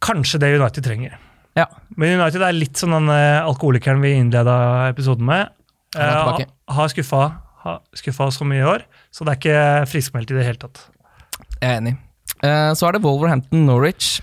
kanskje 0.05 0.41
det 0.41 0.55
United 0.61 0.85
trenger. 0.87 1.16
Ja. 1.59 1.66
Men 1.99 2.21
United 2.21 2.43
er 2.47 2.55
litt 2.57 2.79
som 2.81 2.93
den 2.95 3.09
eh, 3.12 3.41
alkoholikeren 3.45 4.01
vi 4.05 4.14
innleda 4.18 4.55
episoden 4.91 5.27
med. 5.29 5.51
Ha- 5.99 6.37
har 6.77 6.89
skuffa, 6.93 7.23
har 7.64 7.81
skuffa 7.99 8.29
så 8.33 8.47
mye 8.47 8.62
i 8.62 8.68
år, 8.77 8.85
så 9.11 9.27
det 9.27 9.33
er 9.35 9.41
ikke 9.41 9.91
friskmeldt 9.91 10.31
i 10.31 10.39
det 10.39 10.47
hele 10.47 10.61
tatt. 10.62 10.85
Jeg 11.61 11.66
er 11.75 11.81
enig. 11.81 11.97
Eh, 12.47 12.71
Så 12.79 12.87
er 12.89 12.93
det 12.97 13.03
Wolverhampton 13.05 13.66
Norwich. 13.66 14.21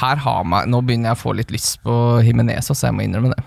Her 0.00 0.16
har 0.22 0.44
man, 0.44 0.70
Nå 0.70 0.80
begynner 0.86 1.10
jeg 1.12 1.18
å 1.18 1.22
få 1.22 1.34
litt 1.36 1.50
lyst 1.54 1.80
på 1.84 1.94
Himinez, 2.24 2.66
så 2.70 2.88
jeg 2.88 2.94
må 2.96 3.04
innrømme 3.04 3.34
det. 3.36 3.44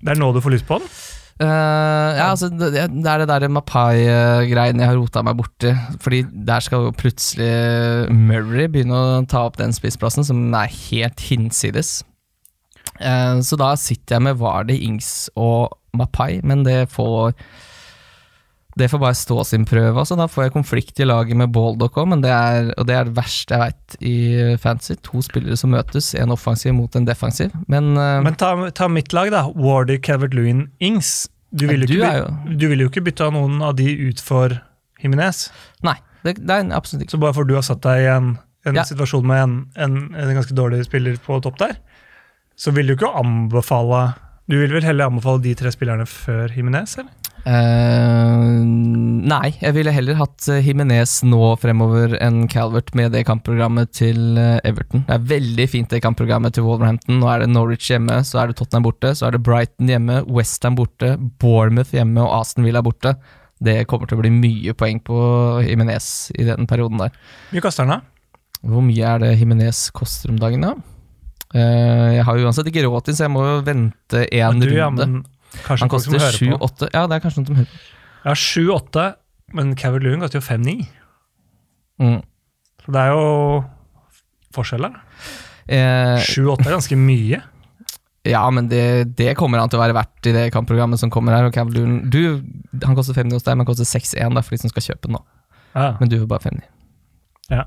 Det 0.00 0.14
er 0.14 0.20
nå 0.20 0.30
du 0.32 0.40
får 0.42 0.56
lyst 0.56 0.68
på 0.68 0.80
den? 0.80 0.92
Uh, 1.40 2.12
ja, 2.18 2.26
altså, 2.28 2.50
det, 2.52 2.68
det 2.76 3.08
er 3.08 3.22
det 3.22 3.28
der 3.30 3.48
Mapai-greiene 3.48 4.82
jeg 4.84 4.90
har 4.90 4.98
rota 4.98 5.22
meg 5.24 5.38
borti. 5.38 5.72
Fordi 6.04 6.22
der 6.48 6.64
skal 6.64 6.90
plutselig 6.96 7.48
Murray 8.12 8.68
begynne 8.68 8.96
å 8.96 9.22
ta 9.28 9.46
opp 9.48 9.56
den 9.60 9.72
spissplassen, 9.76 10.26
som 10.26 10.42
er 10.56 10.68
helt 10.90 11.24
hinsides. 11.30 12.00
Uh, 13.00 13.40
så 13.44 13.56
da 13.60 13.72
sitter 13.80 14.18
jeg 14.18 14.26
med 14.28 14.40
Vardy, 14.40 14.76
Ings 14.84 15.30
og 15.40 15.72
Mapai, 15.96 16.42
men 16.44 16.66
det 16.66 16.90
får 16.92 17.32
det 18.78 18.88
får 18.90 19.00
bare 19.02 19.14
stå 19.18 19.44
sin 19.44 19.64
prøve. 19.64 19.96
Altså. 19.98 20.16
Da 20.16 20.26
får 20.30 20.44
jeg 20.44 20.52
konflikt 20.54 21.00
i 21.00 21.06
laget 21.08 21.36
med 21.36 21.50
Baldock 21.52 21.96
òg, 21.98 22.08
men 22.12 22.20
det 22.22 22.30
og 22.78 22.86
det 22.86 22.94
er 22.96 23.04
det 23.08 23.16
verste 23.16 23.56
jeg 23.56 23.60
veit 23.64 23.96
i 24.00 24.56
fantasy. 24.62 24.94
To 25.02 25.20
spillere 25.22 25.56
som 25.58 25.70
møtes, 25.74 26.12
en 26.14 26.30
offensiv 26.30 26.72
mot 26.74 26.94
en 26.96 27.04
defensiv. 27.08 27.50
Men, 27.68 27.96
uh, 27.98 28.20
Men 28.22 28.34
ta, 28.38 28.54
ta 28.70 28.88
mitt 28.88 29.12
lag, 29.12 29.30
da. 29.34 29.46
Wardy, 29.48 29.98
Calvert 30.00 30.34
Lewin, 30.34 30.68
Ings. 30.80 31.28
Du 31.52 31.66
Ja, 31.66 31.72
ville 31.72 31.86
du 31.86 31.94
jo, 31.98 32.04
by- 32.06 32.54
du 32.56 32.68
ville 32.68 32.84
jo 32.86 32.88
ikke 32.92 33.02
bytta 33.08 33.30
noen 33.34 33.60
av 33.62 33.74
de 33.76 33.88
ut 34.08 34.20
for 34.22 34.60
Jimenez. 35.02 35.48
nei, 35.82 35.96
det, 36.22 36.36
det 36.46 36.50
er 36.50 36.70
absolutt 36.76 37.02
ikke 37.02 37.16
Så 37.16 37.20
bare 37.20 37.34
for 37.34 37.44
du 37.44 37.54
har 37.56 37.62
satt 37.66 37.80
deg 37.82 38.04
i 38.04 38.06
en, 38.12 38.38
en 38.66 38.74
Ja. 38.76 38.84
situasjon 38.84 39.26
med 39.26 39.42
en, 39.42 39.54
en, 39.74 40.14
en 40.14 40.34
ganske 40.36 40.54
dårlig 40.54 40.84
spiller 40.86 41.16
på 41.18 41.40
topp 41.42 41.58
der, 41.58 41.74
så 42.54 42.70
vil 42.72 42.86
du 42.86 42.94
ikke 42.94 43.10
anbefale 43.18 44.14
Du 44.48 44.58
vil 44.60 44.70
vel 44.70 44.84
heller 44.86 45.06
anbefale 45.10 45.42
de 45.42 45.54
tre 45.58 45.72
spillerne 45.72 46.06
før 46.06 46.54
Jimenez, 46.54 46.98
eller? 46.98 47.10
Eh, 47.48 48.60
nei, 49.30 49.48
jeg 49.62 49.72
ville 49.76 49.94
heller 49.94 50.18
hatt 50.18 50.44
Himinez 50.60 50.90
Jimenez 50.90 51.14
nå 51.24 51.56
fremover 51.60 52.16
enn 52.20 52.46
Calvert 52.50 52.92
med 52.98 53.12
det 53.14 53.24
kampprogrammet 53.28 53.92
til 53.96 54.38
eh, 54.40 54.58
Everton. 54.68 55.04
Det 55.08 55.16
er 55.16 55.26
veldig 55.32 55.66
fint 55.70 55.90
det 55.92 56.02
kampprogrammet 56.04 56.56
til 56.56 56.66
Wolverhampton. 56.66 57.20
Nå 57.22 57.28
er 57.32 57.44
det 57.44 57.50
Norwich 57.52 57.90
hjemme, 57.92 58.20
så 58.26 58.42
er 58.42 58.50
det 58.50 58.58
Tottenham 58.60 58.86
borte, 58.88 59.14
så 59.16 59.28
er 59.28 59.36
det 59.36 59.42
Brighton 59.46 59.90
hjemme, 59.90 60.20
Westham 60.28 60.76
borte, 60.78 61.14
Bournemouth 61.40 61.94
hjemme 61.96 62.22
og 62.24 62.40
Aston 62.42 62.66
Villa 62.66 62.82
borte. 62.84 63.16
Det 63.60 63.82
kommer 63.88 64.08
til 64.08 64.18
å 64.18 64.22
bli 64.22 64.32
mye 64.32 64.76
poeng 64.76 65.02
på 65.04 65.18
Jimenez 65.66 66.30
i 66.36 66.46
den 66.48 66.68
perioden 66.68 67.00
der. 67.02 67.16
Mye 67.52 67.64
koster 67.64 67.84
han, 67.84 68.00
da? 68.00 68.60
Hvor 68.70 68.84
mye 68.84 69.12
er 69.14 69.20
det 69.22 69.34
Jimenez 69.40 69.88
koster 69.96 70.32
om 70.32 70.40
dagen, 70.40 70.64
da? 70.64 70.76
Uh, 71.50 72.14
jeg 72.14 72.24
har 72.28 72.38
jo 72.38 72.46
uansett 72.46 72.68
ikke 72.70 72.84
råd 72.86 73.08
til, 73.08 73.16
så 73.18 73.26
jeg 73.26 73.34
må 73.34 73.42
jo 73.44 73.60
vente 73.66 74.24
én 74.28 74.60
runde. 74.60 74.74
ja, 74.76 74.88
men 74.94 75.22
kanskje 75.64 75.84
Han 75.84 75.92
koster 75.92 76.22
7-8 76.36 76.90
Ja, 76.94 77.06
det 77.10 77.16
er 77.16 77.22
kanskje 77.24 77.42
noen 77.42 77.50
som 77.50 77.60
hører 77.60 77.70
på. 77.70 77.84
Ja, 78.20 78.34
7-8, 78.36 79.04
men 79.56 79.76
Cavert 79.80 80.04
Lewin 80.04 80.20
koster 80.20 80.40
jo 80.40 80.44
5-9. 80.44 80.74
Mm. 82.00 82.18
Så 82.84 82.92
det 82.94 83.00
er 83.00 83.14
jo 83.14 83.24
forskjeller. 84.56 84.98
Eh, 85.70 86.20
7-8 86.26 86.66
er 86.66 86.74
ganske 86.76 86.98
mye. 87.00 87.40
ja, 88.34 88.42
men 88.52 88.68
det, 88.68 88.84
det 89.16 89.32
kommer 89.40 89.62
han 89.62 89.72
til 89.72 89.80
å 89.80 89.84
være 89.84 89.96
verdt 89.96 90.28
i 90.28 90.34
det 90.36 90.46
kampprogrammet 90.54 91.00
som 91.00 91.12
kommer 91.12 91.36
her. 91.36 91.48
Og 91.48 91.56
Cavert 91.56 91.76
Lewin, 91.76 92.02
du, 92.12 92.42
han 92.84 92.98
koster 92.98 93.16
5-9 93.16 93.38
hos 93.38 93.46
deg, 93.46 93.56
men 93.56 93.64
han 93.64 93.70
koster 93.72 93.88
6-1 93.88 94.40
for 94.42 94.56
de 94.56 94.62
som 94.64 94.74
skal 94.74 94.90
kjøpe 94.90 95.08
den 95.08 95.16
nå. 95.16 95.24
Ja. 95.72 95.94
Men 96.00 96.12
du 96.12 96.18
får 96.20 96.30
bare 96.30 96.50
5-9. 96.50 96.66
Ja. 97.50 97.64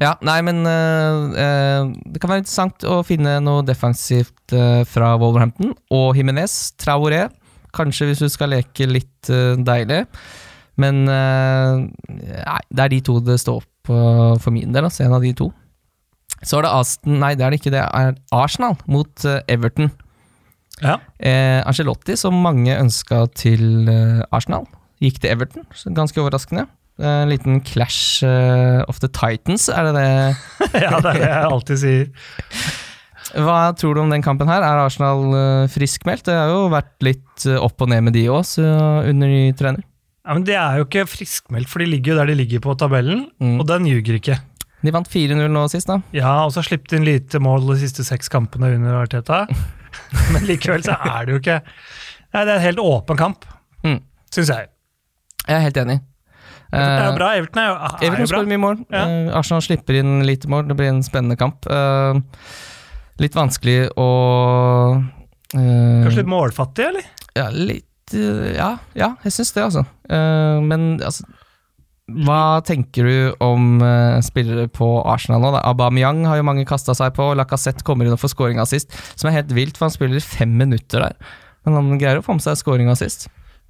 Ja, 0.00 0.14
nei, 0.24 0.38
men 0.46 0.62
eh, 0.68 1.88
det 2.08 2.22
kan 2.22 2.30
være 2.30 2.44
interessant 2.44 2.86
å 2.88 3.00
finne 3.06 3.36
noe 3.44 3.64
defensivt 3.66 4.54
uh, 4.54 4.82
fra 4.88 5.12
Wolverhampton. 5.20 5.74
Og 5.94 6.16
Jimenez, 6.16 6.54
Traoré, 6.80 7.26
kanskje 7.76 8.08
hvis 8.08 8.22
du 8.24 8.28
skal 8.32 8.54
leke 8.54 8.88
litt 8.88 9.32
uh, 9.32 9.58
deilig. 9.58 10.04
Men 10.78 11.00
nei, 11.10 12.60
det 12.70 12.82
er 12.84 12.90
de 12.92 12.98
to 13.02 13.16
det 13.26 13.34
står 13.42 13.56
opp 13.58 13.88
for 13.90 14.54
min 14.54 14.70
del, 14.70 14.86
altså 14.86 15.02
en 15.08 15.16
av 15.16 15.24
de 15.26 15.32
to. 15.34 15.48
Så 16.38 16.60
er 16.60 16.68
det 16.68 16.70
Aston, 16.70 17.16
nei 17.18 17.32
det 17.34 17.42
er 17.42 17.50
det 17.50 17.58
ikke, 17.58 17.72
det 17.74 17.80
er 17.82 18.12
Arsenal 18.30 18.76
mot 18.86 19.26
Everton. 19.50 19.90
ja. 20.78 21.00
Ancelotti, 21.66 22.14
som 22.20 22.38
mange 22.44 22.78
ønska 22.78 23.24
til 23.34 23.90
Arsenal, 24.30 24.68
gikk 25.02 25.18
til 25.18 25.34
Everton. 25.34 25.66
Ganske 25.98 26.22
overraskende. 26.22 26.68
Eh, 26.98 27.06
En 27.22 27.30
liten 27.30 27.60
clash 27.62 28.22
eh, 28.26 28.82
of 28.90 28.98
the 29.00 29.08
Titans, 29.08 29.68
er 29.70 29.88
det 29.88 29.94
det? 29.94 30.06
ja, 30.82 30.98
det 30.98 31.12
er 31.12 31.18
det 31.22 31.28
jeg 31.28 31.48
alltid 31.52 31.78
sier. 31.82 32.08
Hva 33.38 33.58
tror 33.76 33.94
du 33.94 34.00
om 34.02 34.10
den 34.12 34.22
kampen 34.24 34.48
her? 34.48 34.64
Er 34.64 34.80
Arsenal 34.86 35.22
eh, 35.36 35.68
friskmeldt? 35.70 36.24
Det 36.30 36.34
har 36.34 36.48
jo 36.52 36.68
vært 36.72 36.94
litt 37.04 37.46
opp 37.60 37.84
og 37.84 37.90
ned 37.92 38.06
med 38.08 38.16
de 38.16 38.24
òg, 38.32 38.54
under 38.58 39.28
ny 39.30 39.52
trener. 39.58 39.84
Ja, 40.28 40.34
men 40.36 40.44
Det 40.44 40.56
er 40.60 40.78
jo 40.80 40.84
ikke 40.88 41.06
friskmeldt, 41.08 41.68
for 41.70 41.80
de 41.80 41.86
ligger 41.88 42.12
jo 42.12 42.18
der 42.20 42.30
de 42.32 42.34
ligger 42.36 42.60
på 42.64 42.74
tabellen, 42.76 43.26
Mm. 43.40 43.60
og 43.60 43.66
den 43.70 43.86
ljuger 43.88 44.18
ikke. 44.18 44.38
De 44.84 44.92
vant 44.94 45.08
4-0 45.10 45.48
nå 45.50 45.62
sist, 45.72 45.88
da. 45.90 46.00
Ja, 46.14 46.44
og 46.46 46.52
så 46.54 46.62
slippet 46.62 46.90
de 46.92 46.98
inn 47.00 47.06
lite 47.08 47.40
mål 47.42 47.64
de 47.72 47.78
siste 47.80 48.04
seks 48.06 48.28
kampene 48.30 48.68
under 48.76 48.98
Arteta. 49.00 49.44
Men 50.34 50.44
likevel 50.46 50.84
så 50.86 50.94
er 51.00 51.24
det 51.26 51.32
jo 51.34 51.40
ikke 51.40 51.60
Nei, 52.28 52.42
Det 52.44 52.52
er 52.52 52.58
en 52.58 52.66
helt 52.66 52.82
åpen 52.84 53.16
kamp, 53.18 53.46
Mm. 53.86 54.00
syns 54.30 54.50
jeg. 54.52 54.68
Jeg 55.48 55.56
er 55.56 55.64
helt 55.64 55.76
enig. 55.80 56.00
Det 56.70 56.78
er 56.80 57.04
jo 57.06 57.10
Eh, 57.12 57.16
bra. 57.16 57.28
Everton 57.38 57.62
er 57.62 57.68
jo, 57.68 57.74
er 57.74 58.06
Everton 58.06 58.20
jo 58.20 58.26
bra. 58.26 58.32
skårer 58.32 58.50
mye 58.50 58.62
mål. 58.64 58.80
Ja. 58.92 59.02
Eh, 59.08 59.36
Arsenal 59.38 59.62
slipper 59.64 59.98
inn 60.00 60.18
lite 60.26 60.50
mål. 60.52 60.66
Det 60.68 60.76
blir 60.76 60.90
en 60.92 61.02
spennende 61.06 61.36
kamp. 61.40 61.64
Eh, 61.66 62.20
litt 63.24 63.34
vanskelig 63.34 63.88
å 63.96 64.08
Kanskje 65.48 66.20
litt 66.20 66.28
målfattig, 66.28 66.84
eller? 66.90 67.06
Ja, 67.34 67.48
litt 67.48 68.12
Ja, 68.12 68.78
ja 68.96 69.14
jeg 69.24 69.32
syns 69.32 69.52
det, 69.56 69.62
altså. 69.64 69.82
Men 70.08 71.00
altså 71.00 71.24
Hva 72.08 72.60
tenker 72.64 73.04
du 73.04 73.34
om 73.44 73.82
uh, 73.82 74.20
spillere 74.24 74.68
på 74.72 74.86
Arsenal 75.08 75.40
nå? 75.40 75.50
Da? 75.52 75.60
Aubameyang 75.68 76.22
har 76.24 76.36
jo 76.40 76.46
mange 76.48 76.64
kasta 76.68 76.94
seg 76.96 77.12
på. 77.16 77.34
Lacassette 77.36 77.84
kommer 77.84 78.06
inn 78.08 78.12
og 78.16 78.20
får 78.20 78.32
scoringa 78.32 78.64
sist, 78.68 78.92
som 79.14 79.28
er 79.28 79.36
helt 79.42 79.52
vilt, 79.52 79.76
for 79.76 79.88
han 79.88 79.92
spiller 79.96 80.20
fem 80.24 80.54
minutter 80.56 81.04
der. 81.04 81.16
Men 81.66 81.76
han 81.76 81.98
greier 82.00 82.20
å 82.20 82.24
få 82.24 82.36
med 82.38 82.44
seg 82.46 82.56
scoringa 82.60 82.94
sist. 82.96 83.28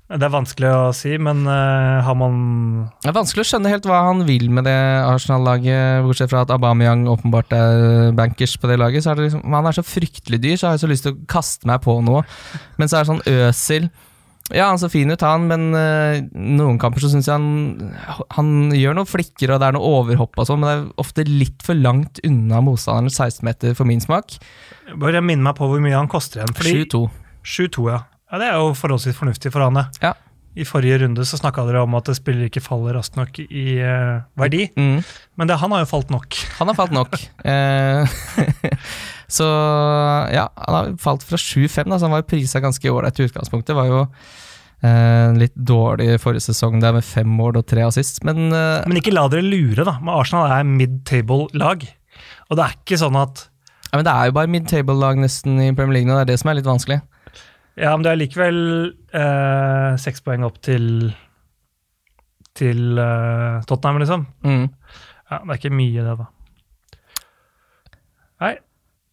Det 0.08 0.24
er 0.24 0.32
vanskelig 0.32 0.68
å 0.72 0.84
si, 0.96 1.10
men 1.20 1.42
uh, 1.44 2.00
har 2.00 2.14
man 2.16 2.36
Det 3.02 3.10
er 3.10 3.16
vanskelig 3.18 3.42
å 3.44 3.48
skjønne 3.50 3.72
helt 3.74 3.84
hva 3.88 3.98
han 4.06 4.22
vil 4.24 4.46
med 4.48 4.64
det 4.64 4.76
Arsenal-laget, 5.04 6.00
bortsett 6.06 6.32
fra 6.32 6.46
at 6.46 6.52
Aubameyang 6.54 7.04
åpenbart 7.12 7.52
er 7.52 8.14
bankers 8.16 8.56
på 8.56 8.70
det 8.70 8.78
laget. 8.80 9.04
Så 9.04 9.12
er 9.12 9.20
det 9.20 9.26
liksom, 9.26 9.44
han 9.52 9.68
er 9.68 9.76
så 9.76 9.84
fryktelig 9.84 10.40
dyr, 10.40 10.56
så 10.56 10.70
har 10.70 10.78
jeg 10.78 10.86
så 10.86 10.90
lyst 10.94 11.04
til 11.04 11.12
å 11.12 11.28
kaste 11.28 11.68
meg 11.68 11.84
på 11.84 11.98
noe. 12.08 12.24
Men 12.80 12.88
så 12.88 12.96
er 12.96 13.04
det 13.04 13.12
sånn 13.12 13.26
Øsil 13.34 13.90
Ja, 14.48 14.70
han 14.70 14.80
så 14.80 14.88
fin 14.88 15.12
ut, 15.12 15.28
han, 15.28 15.44
men 15.52 15.68
uh, 15.76 16.24
noen 16.32 16.80
kamper 16.80 17.04
så 17.04 17.12
syns 17.12 17.28
jeg 17.28 17.36
han 17.36 18.28
Han 18.38 18.72
gjør 18.72 18.96
noen 18.96 19.12
flikker, 19.12 19.52
og 19.52 19.60
det 19.60 19.68
er 19.68 19.76
noe 19.76 19.94
overhopp 20.00 20.40
og 20.40 20.48
sånn, 20.48 20.64
men 20.64 20.70
det 20.70 20.76
er 20.78 21.04
ofte 21.04 21.28
litt 21.28 21.60
for 21.68 21.76
langt 21.76 22.24
unna 22.24 22.64
motstanderens 22.64 23.20
16-meter 23.20 23.76
for 23.76 23.84
min 23.84 24.00
smak. 24.00 24.40
Bare 24.96 25.20
minn 25.20 25.44
meg 25.44 25.60
på 25.60 25.68
hvor 25.68 25.84
mye 25.84 26.00
han 26.00 26.08
koster 26.08 26.46
igjen. 26.46 26.88
7-2. 26.88 27.08
7-2, 27.44 27.90
ja. 27.92 28.06
Ja. 28.28 28.40
Det 28.40 28.48
er 28.48 28.56
jo 28.60 28.72
forholdsvis 28.76 29.18
fornuftig 29.18 29.52
for 29.54 29.64
han, 29.64 29.86
Ja. 30.02 30.14
I 30.58 30.64
forrige 30.66 30.96
runde 31.04 31.22
så 31.28 31.38
snakka 31.38 31.62
dere 31.68 31.84
om 31.84 31.94
at 31.94 32.08
spiller 32.16 32.48
ikke 32.48 32.62
faller 32.64 32.96
raskt 32.96 33.14
nok 33.14 33.36
i 33.44 33.78
uh, 33.78 34.24
verdi. 34.40 34.64
Mm. 34.74 35.04
Men 35.38 35.50
det, 35.50 35.58
han 35.60 35.70
har 35.70 35.84
jo 35.84 35.90
falt 35.92 36.10
nok. 36.10 36.34
Han 36.58 36.72
har 36.72 36.78
falt 36.78 36.94
nok. 36.96 37.14
Eh, 37.48 38.16
så 39.38 39.46
ja, 40.34 40.48
han 40.66 40.74
har 40.74 40.90
falt 40.98 41.22
fra 41.22 41.38
7-5, 41.38 41.86
da, 41.86 41.98
så 41.98 42.08
han 42.08 42.16
var 42.16 42.24
jo 42.24 42.30
prisa 42.32 42.62
ganske 42.64 42.90
ålreit 42.90 43.20
i 43.20 43.28
utgangspunktet. 43.28 43.76
Var 43.78 43.92
jo 43.92 44.00
eh, 44.82 45.36
litt 45.38 45.54
dårlig 45.54 46.16
forrige 46.22 46.48
sesong 46.48 46.80
der 46.82 46.96
med 46.96 47.06
fem 47.06 47.28
mål 47.38 47.60
og 47.60 47.68
tre 47.70 47.84
assist, 47.86 48.24
men 48.26 48.48
eh, 48.50 48.82
Men 48.88 48.98
ikke 49.00 49.14
la 49.14 49.28
dere 49.30 49.46
lure, 49.46 49.86
da. 49.86 49.98
Men 50.00 50.16
Arsenal 50.16 50.50
er 50.58 50.66
mid-table-lag. 50.66 51.86
Og 52.48 52.58
det 52.58 52.64
er 52.66 52.76
ikke 52.80 52.98
sånn 52.98 53.18
at 53.20 53.46
ja, 53.88 53.96
men 53.96 54.04
det 54.04 54.12
er 54.12 54.28
jo 54.28 54.34
bare 54.36 54.52
mid-table-lag 54.52 55.20
nesten 55.22 55.60
i 55.64 55.70
Premier 55.72 56.00
League 56.00 56.08
nå, 56.10 56.18
det 56.18 56.26
er 56.26 56.32
det 56.34 56.42
som 56.42 56.50
er 56.50 56.58
litt 56.58 56.68
vanskelig. 56.68 56.98
Ja, 57.78 57.94
men 57.94 58.02
det 58.02 58.10
er 58.12 58.18
likevel 58.18 58.58
eh, 59.14 59.92
seks 60.02 60.22
poeng 60.26 60.46
opp 60.46 60.58
til 60.66 61.12
til 62.58 62.98
eh, 62.98 63.60
Tottenham, 63.70 64.00
liksom. 64.02 64.24
Mm. 64.42 64.64
Ja, 65.28 65.38
Det 65.44 65.52
er 65.52 65.60
ikke 65.60 65.76
mye, 65.78 66.06
det, 66.06 66.14
da. 66.18 66.26
Nei, 68.42 68.50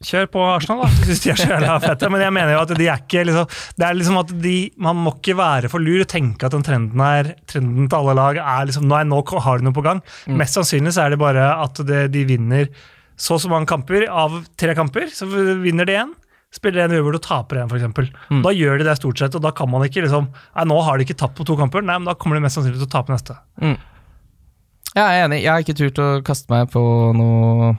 kjør 0.05 0.27
på 0.33 0.43
Arsenal, 0.47 0.83
da. 0.85 0.89
Jeg 0.95 1.05
synes 1.09 1.21
de 1.23 1.31
er 1.33 1.39
så 1.41 1.49
jævla 1.51 1.75
fette. 1.83 2.09
Men 2.13 2.23
jeg 2.25 2.35
mener 2.37 2.55
jo 2.55 2.63
at 2.63 2.73
de 2.77 2.87
er 2.89 3.03
ikke 3.03 3.23
liksom 3.27 3.53
Det 3.77 3.87
er 3.87 3.97
liksom 3.97 4.19
at 4.21 4.33
de 4.43 4.55
Man 4.87 4.99
må 5.01 5.15
ikke 5.17 5.37
være 5.39 5.71
for 5.71 5.81
lur 5.81 6.03
og 6.03 6.09
tenke 6.11 6.45
at 6.45 6.53
den 6.53 6.65
trenden 6.65 7.01
her, 7.05 7.31
trenden 7.49 7.89
til 7.89 7.97
alle 7.99 8.17
lag 8.17 8.41
er 8.41 8.67
liksom 8.69 8.85
Nei, 8.89 9.01
nå 9.07 9.21
har 9.45 9.61
de 9.61 9.67
noe 9.67 9.77
på 9.77 9.85
gang. 9.85 10.01
Mm. 10.25 10.37
Mest 10.41 10.57
sannsynlig 10.59 10.93
så 10.95 11.05
er 11.05 11.15
det 11.15 11.21
bare 11.21 11.47
at 11.63 11.81
det, 11.87 12.05
de 12.13 12.25
vinner 12.29 12.69
så 13.15 13.37
og 13.37 13.41
så 13.45 13.49
mange 13.51 13.69
kamper 13.69 14.03
av 14.11 14.41
tre 14.59 14.73
kamper. 14.75 15.07
Så 15.13 15.27
vinner 15.29 15.87
de 15.87 15.95
én. 16.01 16.13
Spiller 16.55 16.85
en 16.85 16.93
hvor 17.03 17.15
du 17.15 17.19
taper 17.19 17.59
en, 17.59 17.71
f.eks. 17.71 18.11
Mm. 18.31 18.43
Da 18.45 18.53
gjør 18.55 18.79
de 18.79 18.87
det 18.87 18.95
stort 18.99 19.19
sett, 19.19 19.35
og 19.35 19.43
da 19.43 19.51
kan 19.55 19.67
man 19.71 19.83
ikke 19.87 20.05
liksom 20.05 20.29
Nei, 20.31 20.65
nå 20.69 20.77
har 20.85 20.97
de 20.97 21.03
ikke 21.07 21.17
tapt 21.19 21.35
på 21.35 21.45
to 21.47 21.57
kamper. 21.59 21.83
Nei, 21.83 21.97
men 21.99 22.07
da 22.07 22.15
kommer 22.15 22.39
de 22.39 22.45
mest 22.45 22.55
sannsynlig 22.59 22.79
til 22.79 22.87
å 22.87 22.93
tape 22.93 23.11
neste. 23.11 23.35
Mm. 23.59 23.75
Jeg 24.95 25.03
er 25.03 25.25
enig. 25.25 25.41
Jeg 25.43 25.51
har 25.51 25.65
ikke 25.65 25.75
turt 25.75 25.99
å 25.99 26.07
kaste 26.23 26.47
meg 26.53 26.69
på 26.71 26.81
noe 27.17 27.73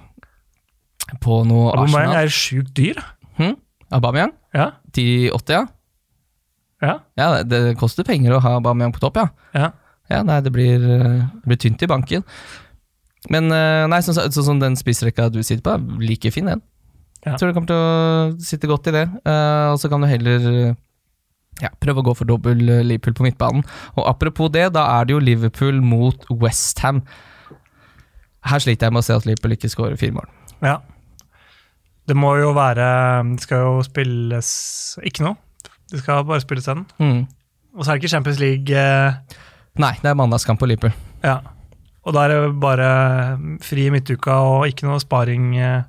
På 1.24 1.40
noe 1.48 1.70
Aubameyang 1.72 2.12
Arsenal. 2.12 2.26
er 2.26 2.34
sjukt 2.34 2.74
dyr. 2.76 3.00
Hm? 3.40 3.56
Aubameyang? 3.96 4.34
Ja. 4.56 4.68
10,80, 4.96 5.54
ja? 5.54 5.64
Ja. 6.84 6.94
Ja, 7.16 7.28
det, 7.40 7.48
det 7.48 7.76
koster 7.80 8.04
penger 8.04 8.36
å 8.36 8.42
ha 8.44 8.56
Aubameyang 8.58 8.92
på 8.92 9.00
topp, 9.00 9.22
ja. 9.22 9.28
ja. 9.56 9.72
Ja, 10.12 10.20
nei, 10.26 10.38
det 10.44 10.52
blir, 10.54 10.82
eh, 10.82 11.24
det 11.40 11.48
blir 11.48 11.58
tynt 11.58 11.82
i 11.82 11.88
banken. 11.90 12.22
Men 13.32 13.48
eh, 13.50 13.86
nei, 13.90 14.02
sånn 14.04 14.14
så, 14.14 14.26
så 14.30 14.54
den 14.60 14.76
spissrekka 14.78 15.30
du 15.34 15.40
sitter 15.42 15.64
på, 15.66 15.74
er 15.74 16.04
like 16.04 16.30
fin, 16.34 16.46
den. 16.52 16.62
Jeg 17.26 17.38
tror 17.40 17.50
du 17.50 17.54
kommer 17.56 17.70
til 17.70 17.76
å 17.82 18.42
sitte 18.46 18.68
godt 18.70 18.86
i 18.90 18.94
det. 18.94 19.04
Uh, 19.26 19.72
og 19.74 19.78
så 19.82 19.90
kan 19.90 20.02
du 20.04 20.06
heller 20.06 20.44
eh, 20.52 20.74
ja, 21.64 21.70
prøve 21.82 22.02
å 22.02 22.06
gå 22.06 22.14
for 22.18 22.28
dobbel 22.28 22.60
eh, 22.70 22.82
Liverpool 22.86 23.16
på 23.18 23.26
midtbanen. 23.26 23.64
Og 23.96 24.04
apropos 24.06 24.52
det, 24.54 24.68
da 24.76 24.84
er 25.00 25.08
det 25.08 25.16
jo 25.16 25.22
Liverpool 25.24 25.80
mot 25.82 26.26
Westham. 26.30 27.00
Her 28.46 28.62
sliter 28.62 28.86
jeg 28.86 28.94
med 28.94 29.02
å 29.02 29.06
se 29.08 29.16
at 29.16 29.26
Liverpool 29.26 29.56
ikke 29.56 29.70
skårer 29.72 29.98
fire 29.98 30.14
mål. 30.20 30.28
Ja. 30.62 30.76
Det 32.06 32.14
må 32.14 32.36
jo 32.38 32.52
være 32.54 32.84
Det 33.34 33.42
skal 33.42 33.64
jo 33.64 33.72
spilles 33.82 34.50
ikke 35.02 35.24
noe. 35.26 35.34
Det 35.90 36.04
skal 36.04 36.22
bare 36.28 36.44
spilles 36.44 36.68
den. 36.70 36.84
Mm. 37.02 37.24
Og 37.76 37.82
så 37.84 37.90
er 37.90 37.96
det 37.98 38.04
ikke 38.04 38.12
Champions 38.14 38.38
League. 38.42 38.70
eh, 38.70 39.42
Nei, 39.82 39.92
det 40.02 40.08
er 40.12 40.16
mandagskamp 40.16 40.62
på 40.62 40.68
Liverpool. 40.70 40.94
Ja. 41.26 41.40
Og 42.06 42.14
da 42.14 42.22
er 42.28 42.36
det 42.36 42.52
bare 42.62 42.86
fri 43.66 43.88
i 43.88 43.92
midtuka 43.92 44.38
og 44.46 44.68
ikke 44.70 44.86
noe 44.86 45.02
sparing. 45.02 45.56
eh, 45.58 45.82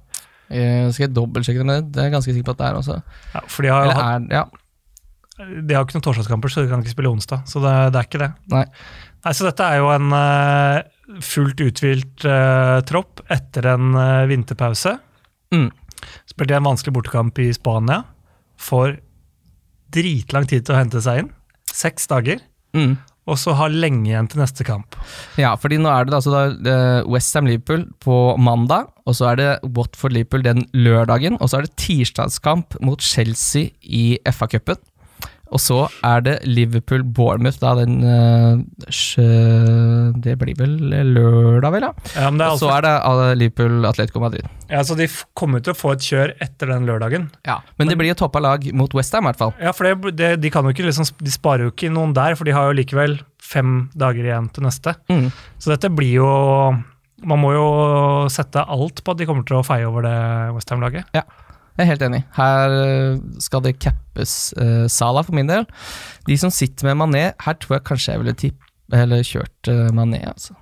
Jeg 0.50 0.94
skal 0.96 1.08
jeg 1.08 1.14
dobbeltsjekke 1.16 1.60
det, 1.64 1.68
men 1.68 1.90
det 1.92 2.02
er 2.02 2.08
jeg 2.08 2.16
ganske 2.16 2.34
sikker 2.34 2.48
på 2.48 2.56
at 2.56 2.62
det 2.62 2.68
er 2.70 2.80
også. 2.80 2.98
Ja, 3.34 3.42
for 3.52 3.66
de 3.66 3.72
har, 3.74 3.86
jo 3.86 3.92
Eller 3.92 4.04
er 4.04 4.28
Ja. 4.38 4.44
de 5.68 5.76
har 5.76 5.84
ikke 5.86 5.98
noen 5.98 6.06
torsdagskamper, 6.08 6.50
så 6.54 6.64
de 6.64 6.70
kan 6.72 6.84
ikke 6.84 6.96
spille 6.96 7.12
onsdag. 7.12 7.44
Så 7.50 7.62
det, 7.64 7.74
det 7.94 8.00
er 8.00 8.08
ikke 8.08 8.22
det. 8.24 8.30
Nei. 8.54 8.66
Nei, 9.26 9.34
Så 9.34 9.48
dette 9.48 9.66
er 9.68 9.82
jo 9.82 9.90
en 9.92 10.14
uh, 10.14 11.20
fullt 11.22 11.60
uthvilt 11.66 12.26
uh, 12.26 12.80
tropp 12.88 13.22
etter 13.34 13.68
en 13.74 13.92
vinterpause. 14.30 14.96
Mm. 15.54 15.68
Spilte 16.30 16.56
en 16.58 16.68
vanskelig 16.70 16.94
bortekamp 16.96 17.40
i 17.44 17.50
Spania. 17.56 18.04
Får 18.58 18.98
dritlang 19.94 20.48
tid 20.48 20.66
til 20.66 20.76
å 20.76 20.80
hente 20.80 21.02
seg 21.04 21.24
inn. 21.24 21.30
Seks 21.72 22.08
dager. 22.10 22.40
Mm. 22.76 22.98
Og 23.28 23.40
så 23.40 23.54
har 23.60 23.74
lenge 23.74 24.08
igjen 24.08 24.30
til 24.32 24.40
neste 24.40 24.64
kamp. 24.68 24.96
Ja, 25.40 25.54
fordi 25.60 25.80
nå 25.82 25.92
er 25.92 26.08
det 26.08 26.16
altså 26.16 26.46
da 26.64 26.76
Westham 27.12 27.50
Liverpool 27.50 27.84
på 28.04 28.20
mandag, 28.40 28.88
og 29.08 29.18
så 29.20 29.32
er 29.32 29.40
det 29.40 29.50
Watford 29.76 30.16
Liverpool 30.16 30.46
den 30.46 30.64
lørdagen, 30.74 31.36
og 31.42 31.52
så 31.52 31.60
er 31.60 31.68
det 31.68 31.76
tirsdagskamp 31.82 32.80
mot 32.84 33.04
Chelsea 33.04 33.74
i 33.84 34.18
FA-cupen. 34.32 34.80
Og 35.54 35.62
så 35.64 35.78
er 36.06 36.24
det 36.26 36.36
Liverpool 36.48 37.04
Bournemouth 37.04 37.60
da 37.62 37.74
den 37.80 38.02
sjø- 38.92 40.14
Det 40.24 40.36
blir 40.40 40.58
vel 40.60 40.76
lørdag, 41.14 41.72
vel, 41.76 41.86
ja. 41.88 41.92
Ja, 42.16 42.30
men 42.32 42.42
Og 42.42 42.60
så 42.60 42.68
altså, 42.68 42.72
er 42.78 42.82
det 42.86 42.94
eh, 43.32 43.36
Liverpool 43.42 43.86
Atletico 43.88 44.20
Madrid. 44.24 44.48
ja, 44.70 44.82
så 44.84 44.98
de 45.00 45.08
kommer 45.38 45.64
til 45.64 45.74
å 45.74 45.78
få 45.78 45.94
et 45.96 46.04
kjør 46.04 46.34
etter 46.44 46.68
den 46.74 46.86
lørdagen. 46.90 47.30
Ja. 47.48 47.60
Men 47.80 47.88
det 47.88 47.98
blir 48.00 48.12
jo 48.12 48.20
toppa 48.20 48.42
lag 48.44 48.66
mot 48.74 48.94
Westham, 48.94 49.24
i 49.26 49.32
hvert 49.32 49.40
fall. 49.40 49.54
Ja, 49.62 49.72
for 49.76 49.88
det, 49.88 50.16
det, 50.18 50.34
de, 50.44 50.52
kan 50.52 50.66
jo 50.68 50.74
ikke 50.76 50.86
liksom, 50.90 51.08
de 51.24 51.32
sparer 51.32 51.68
jo 51.68 51.72
ikke 51.74 51.92
noen 51.94 52.14
der, 52.18 52.36
for 52.36 52.48
de 52.48 52.56
har 52.56 52.68
jo 52.70 52.78
likevel 52.78 53.20
fem 53.40 53.90
dager 53.96 54.28
igjen 54.28 54.52
til 54.54 54.68
neste. 54.68 54.98
Mm. 55.12 55.30
Så 55.58 55.72
dette 55.74 55.92
blir 55.94 56.18
jo 56.20 56.30
Man 57.26 57.40
må 57.42 57.50
jo 57.56 57.68
sette 58.30 58.62
alt 58.62 59.00
på 59.02 59.14
at 59.16 59.18
de 59.18 59.26
kommer 59.26 59.42
til 59.48 59.58
å 59.58 59.64
feie 59.66 59.88
over 59.90 60.04
det 60.06 60.18
Westham-laget. 60.54 61.08
Jeg 61.78 61.86
er 61.86 61.90
helt 61.92 62.06
enig. 62.08 62.24
Her 62.34 62.74
eh, 62.74 63.18
skal 63.44 63.62
det 63.62 63.76
cappes 63.78 64.32
uh, 64.58 64.88
Sala 64.90 65.22
for 65.22 65.38
min 65.38 65.50
del. 65.50 65.68
De 66.26 66.38
som 66.42 66.50
sitter 66.54 66.88
med 66.90 66.98
Mané, 66.98 67.28
her 67.46 67.58
tror 67.62 67.78
jeg 67.78 67.86
kanskje 67.86 68.16
jeg 68.16 68.24
ville 68.24 68.34
tipp, 68.34 68.64
eller 68.98 69.22
kjørt 69.22 69.70
uh, 69.70 69.92
Mané. 69.94 70.24
Altså. 70.26 70.56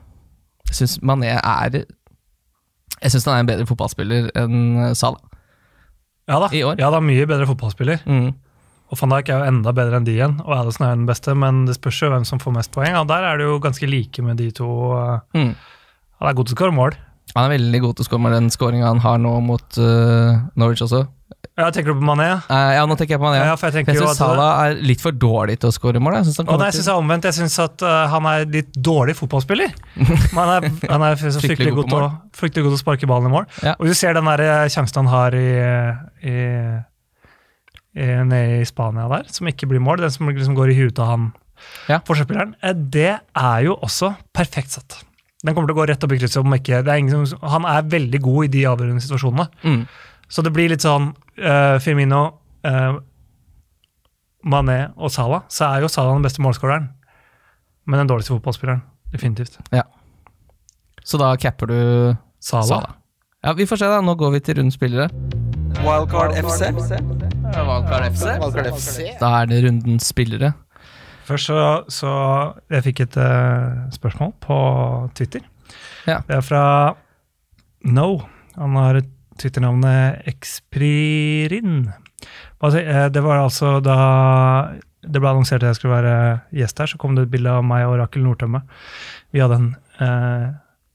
Jeg 0.68 0.80
syns 0.82 0.98
Mané 1.06 1.38
er 1.38 1.78
Jeg 1.80 3.14
syns 3.14 3.28
han 3.30 3.38
er 3.38 3.46
en 3.46 3.52
bedre 3.54 3.68
fotballspiller 3.70 4.28
enn 4.42 4.60
eh, 4.90 4.92
Sala. 4.98 5.22
Ja 6.28 6.42
da, 6.42 6.50
I 6.52 6.66
år. 6.66 6.82
ja 6.82 6.90
da, 6.92 7.00
mye 7.00 7.30
bedre 7.30 7.48
fotballspiller. 7.48 8.04
Mm. 8.10 8.34
Og 8.92 9.00
van 9.00 9.16
Dijk 9.16 9.30
er 9.32 9.40
jo 9.40 9.50
enda 9.54 9.72
bedre 9.78 10.00
enn 10.00 10.06
de 10.06 10.14
igjen, 10.18 10.36
og 10.44 10.52
Alison 10.58 10.86
er 10.90 10.98
den 10.98 11.08
beste, 11.08 11.34
men 11.38 11.64
det 11.70 11.78
spørs 11.78 12.04
jo 12.04 12.12
hvem 12.12 12.26
som 12.28 12.42
får 12.42 12.54
mest 12.58 12.74
poeng. 12.76 12.98
Og 13.00 13.08
der 13.10 13.24
er 13.30 13.40
det 13.40 13.48
jo 13.48 13.58
ganske 13.64 13.88
like 13.90 14.26
med 14.26 14.42
de 14.42 14.52
to. 14.54 14.68
Mm. 15.38 15.54
Ja, 15.56 16.20
Han 16.20 16.30
er 16.30 16.38
god 16.38 16.50
til 16.50 16.56
å 16.56 16.60
skåre 16.60 16.76
mål. 16.76 16.98
Han 17.34 17.48
er 17.48 17.56
veldig 17.58 17.82
god 17.84 17.98
til 17.98 18.06
å 18.06 18.08
skåre 18.08 18.24
med 18.28 18.36
den 18.38 18.50
skåringa 18.54 18.88
han 18.88 19.02
har 19.04 19.20
nå 19.20 19.34
mot 19.44 19.80
uh, 19.82 20.38
Norwich 20.60 20.84
også. 20.86 21.06
Ja, 21.56 21.70
tenker 21.72 21.94
du 21.94 22.00
på 22.02 22.06
Mané? 22.06 22.28
Uh, 22.50 22.72
ja, 22.76 22.84
nå 22.88 22.98
tenker 23.00 23.16
jeg 23.16 23.22
på 23.22 23.26
Mané. 23.28 23.40
Ja, 23.48 23.56
for 23.60 23.72
jeg 23.72 23.88
jeg 23.88 24.00
syns 24.00 24.20
Salah 24.20 24.62
er 24.66 24.80
litt 24.84 25.02
for 25.04 25.16
dårlig 25.16 25.58
til 25.62 25.72
å 25.72 25.76
skåre 25.76 26.02
mål. 26.04 26.18
Jeg 26.20 26.28
synes 26.30 26.42
han 26.44 26.64
jeg 26.66 26.84
er 26.84 27.00
omvendt. 27.00 27.28
Jeg 27.30 27.38
syns 27.38 27.56
at 27.64 27.86
uh, 27.86 28.06
han 28.12 28.28
er 28.30 28.44
litt 28.52 28.76
dårlig 28.76 29.16
fotballspiller. 29.20 29.72
Men 29.96 30.42
han 30.42 30.52
er, 30.58 30.68
han 30.92 31.06
er 31.08 31.16
Fryktelig 31.22 31.46
fryktelig, 31.48 31.76
god 31.78 31.90
til 31.94 32.04
å, 32.08 32.10
fryktelig 32.36 32.66
god 32.68 32.76
til 32.76 32.80
å 32.80 32.84
sparke 32.84 33.10
ballen 33.10 33.32
i 33.32 33.36
mål. 33.38 33.48
Ja. 33.64 33.78
Og 33.80 33.88
du 33.88 33.96
ser 33.98 34.18
den 34.18 34.28
der 34.32 34.68
sjansen 34.74 35.02
han 35.04 35.12
har 35.14 35.40
i, 35.40 35.48
i, 36.28 36.36
i, 37.96 38.12
nede 38.28 38.62
i 38.62 38.68
Spania 38.68 39.08
der, 39.12 39.32
som 39.32 39.48
ikke 39.52 39.72
blir 39.72 39.84
mål. 39.84 40.04
Den 40.04 40.14
som 40.14 40.28
liksom 40.32 40.60
går 40.60 40.76
i 40.76 40.78
huet 40.84 41.02
av 41.04 41.12
han 41.14 41.34
Ja. 41.88 42.02
forsvarsspilleren. 42.04 42.56
Eh, 42.62 42.74
Det 42.74 43.12
er 43.16 43.60
jo 43.64 43.80
også 43.80 44.16
perfekt 44.36 44.76
satt. 44.76 45.00
Den 45.46 45.54
kommer 45.54 45.70
til 45.70 45.76
å 45.76 45.80
gå 45.82 45.88
rett 45.92 46.04
opp 46.06 46.16
i 46.16 46.20
krysset. 46.20 46.42
om 46.42 46.58
ikke, 46.58 46.82
det 46.86 46.92
er 46.92 47.02
ingen 47.02 47.28
som, 47.30 47.42
Han 47.42 47.68
er 47.70 47.86
veldig 47.92 48.22
god 48.22 48.48
i 48.48 48.54
de 48.56 48.66
avgjørende 48.72 49.04
situasjonene. 49.04 49.46
Mm. 49.64 49.84
Så 50.28 50.42
det 50.42 50.54
blir 50.56 50.72
litt 50.72 50.82
sånn 50.82 51.12
uh, 51.14 51.78
Firmino, 51.84 52.24
uh, 52.66 52.98
Mané 54.46 54.80
og 54.98 55.14
Salah. 55.14 55.46
Så 55.54 55.68
er 55.70 55.86
jo 55.86 55.92
Salah 55.92 56.18
den 56.18 56.26
beste 56.26 56.42
målskåreren. 56.42 56.90
Men 57.86 58.02
den 58.02 58.10
dårligste 58.10 58.34
fotballspilleren. 58.34 58.82
Definitivt. 59.14 59.60
Så 61.06 61.22
da 61.22 61.36
capper 61.38 61.70
du 61.70 61.80
Salah. 62.42 62.66
Sala. 62.66 62.96
Ja, 63.46 63.54
Vi 63.54 63.68
får 63.70 63.78
se, 63.78 63.86
da. 63.86 64.02
Nå 64.02 64.16
går 64.18 64.32
vi 64.34 64.40
til 64.42 64.58
rundens 64.58 64.74
spillere. 64.80 65.10
Wildcard 65.86 66.34
FC. 66.42 66.72
Wildcard 67.54 68.72
FC. 68.74 69.04
Da 69.20 69.30
er 69.44 69.52
det 69.52 69.60
rundens 69.68 70.08
spillere. 70.10 70.56
Først 71.26 71.50
så, 71.50 71.60
så 71.90 72.12
Jeg 72.70 72.86
fikk 72.90 73.00
et 73.08 73.18
uh, 73.18 73.86
spørsmål 73.96 74.34
på 74.46 74.58
Twitter. 75.18 75.42
Ja. 76.06 76.20
Det 76.28 76.38
er 76.38 76.46
fra 76.46 76.64
No. 77.86 78.10
Han 78.56 78.76
har 78.80 79.02
Twitter-navnet 79.42 80.26
Expririn. 80.30 81.90
Eh, 82.64 83.08
Det 83.12 83.24
var 83.24 83.42
altså 83.44 83.80
da 83.84 83.98
det 85.06 85.22
ble 85.22 85.30
annonsert 85.30 85.62
at 85.62 85.70
jeg 85.70 85.78
skulle 85.78 86.00
være 86.00 86.14
gjest 86.56 86.80
her, 86.82 86.90
så 86.90 86.98
kom 86.98 87.14
det 87.14 87.28
et 87.28 87.34
bilde 87.36 87.52
av 87.52 87.62
meg 87.68 87.84
og 87.86 88.00
Rakel 88.00 88.24
Nordtømme. 88.26 88.64
Vi 89.36 89.42
hadde 89.44 89.60
en 89.60 89.68
eh, 90.02 90.48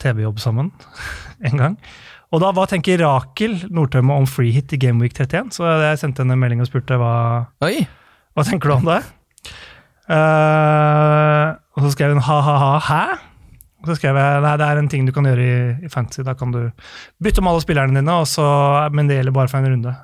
TV-jobb 0.03 0.41
sammen 0.43 0.73
en 1.47 1.61
gang. 1.61 1.77
Og 2.35 2.43
da, 2.43 2.51
hva 2.55 2.65
tenker 2.71 2.99
Rakel 3.03 3.57
Nordtømme 3.71 4.17
om 4.19 4.27
free 4.27 4.51
hit 4.55 4.75
i 4.75 4.81
Game 4.83 4.99
Week 5.03 5.15
31? 5.15 5.53
Så 5.55 5.67
jeg 5.67 6.01
sendte 6.03 6.25
henne 6.25 6.35
en 6.35 6.43
melding 6.43 6.63
og 6.65 6.67
spurte 6.71 6.99
hva, 6.99 7.13
Oi! 7.67 7.85
hva 8.35 8.47
tenker 8.47 8.71
du 8.71 8.77
om 8.81 8.91
det? 8.91 9.01
Eh, 10.11 11.49
og 11.77 11.85
så 11.85 11.93
skrev 11.95 12.15
hun 12.17 12.25
ha-ha-ha, 12.27 12.71
hæ? 12.89 13.03
Og 13.81 13.89
så 13.89 13.97
skrev 13.97 14.19
jeg 14.21 14.41
nei, 14.45 14.55
det 14.61 14.67
er 14.67 14.79
en 14.81 14.91
ting 14.93 15.07
du 15.09 15.13
kan 15.17 15.25
gjøre 15.25 15.45
i, 15.45 15.61
i 15.87 15.91
fantasy. 15.93 16.25
Da 16.27 16.35
kan 16.37 16.53
du 16.53 16.63
bytte 17.23 17.41
om 17.41 17.49
alle 17.49 17.63
spillerne 17.65 17.97
dine, 17.97 18.17
og 18.21 18.27
så, 18.29 18.47
men 18.93 19.09
det 19.09 19.21
gjelder 19.21 19.37
bare 19.37 19.53
for 19.53 19.63
en 19.63 19.73
runde. 19.73 19.95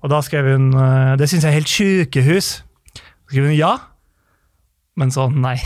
Og 0.00 0.12
da 0.12 0.20
skrev 0.24 0.50
hun 0.52 0.72
eh, 0.74 1.14
det 1.20 1.30
syns 1.30 1.46
jeg 1.46 1.54
er 1.54 1.60
helt 1.60 1.72
sjukehus. 1.72 2.50
Så 2.98 3.32
skrev 3.32 3.48
hun 3.48 3.56
ja, 3.56 3.76
men 5.00 5.12
så 5.14 5.28
nei. 5.32 5.56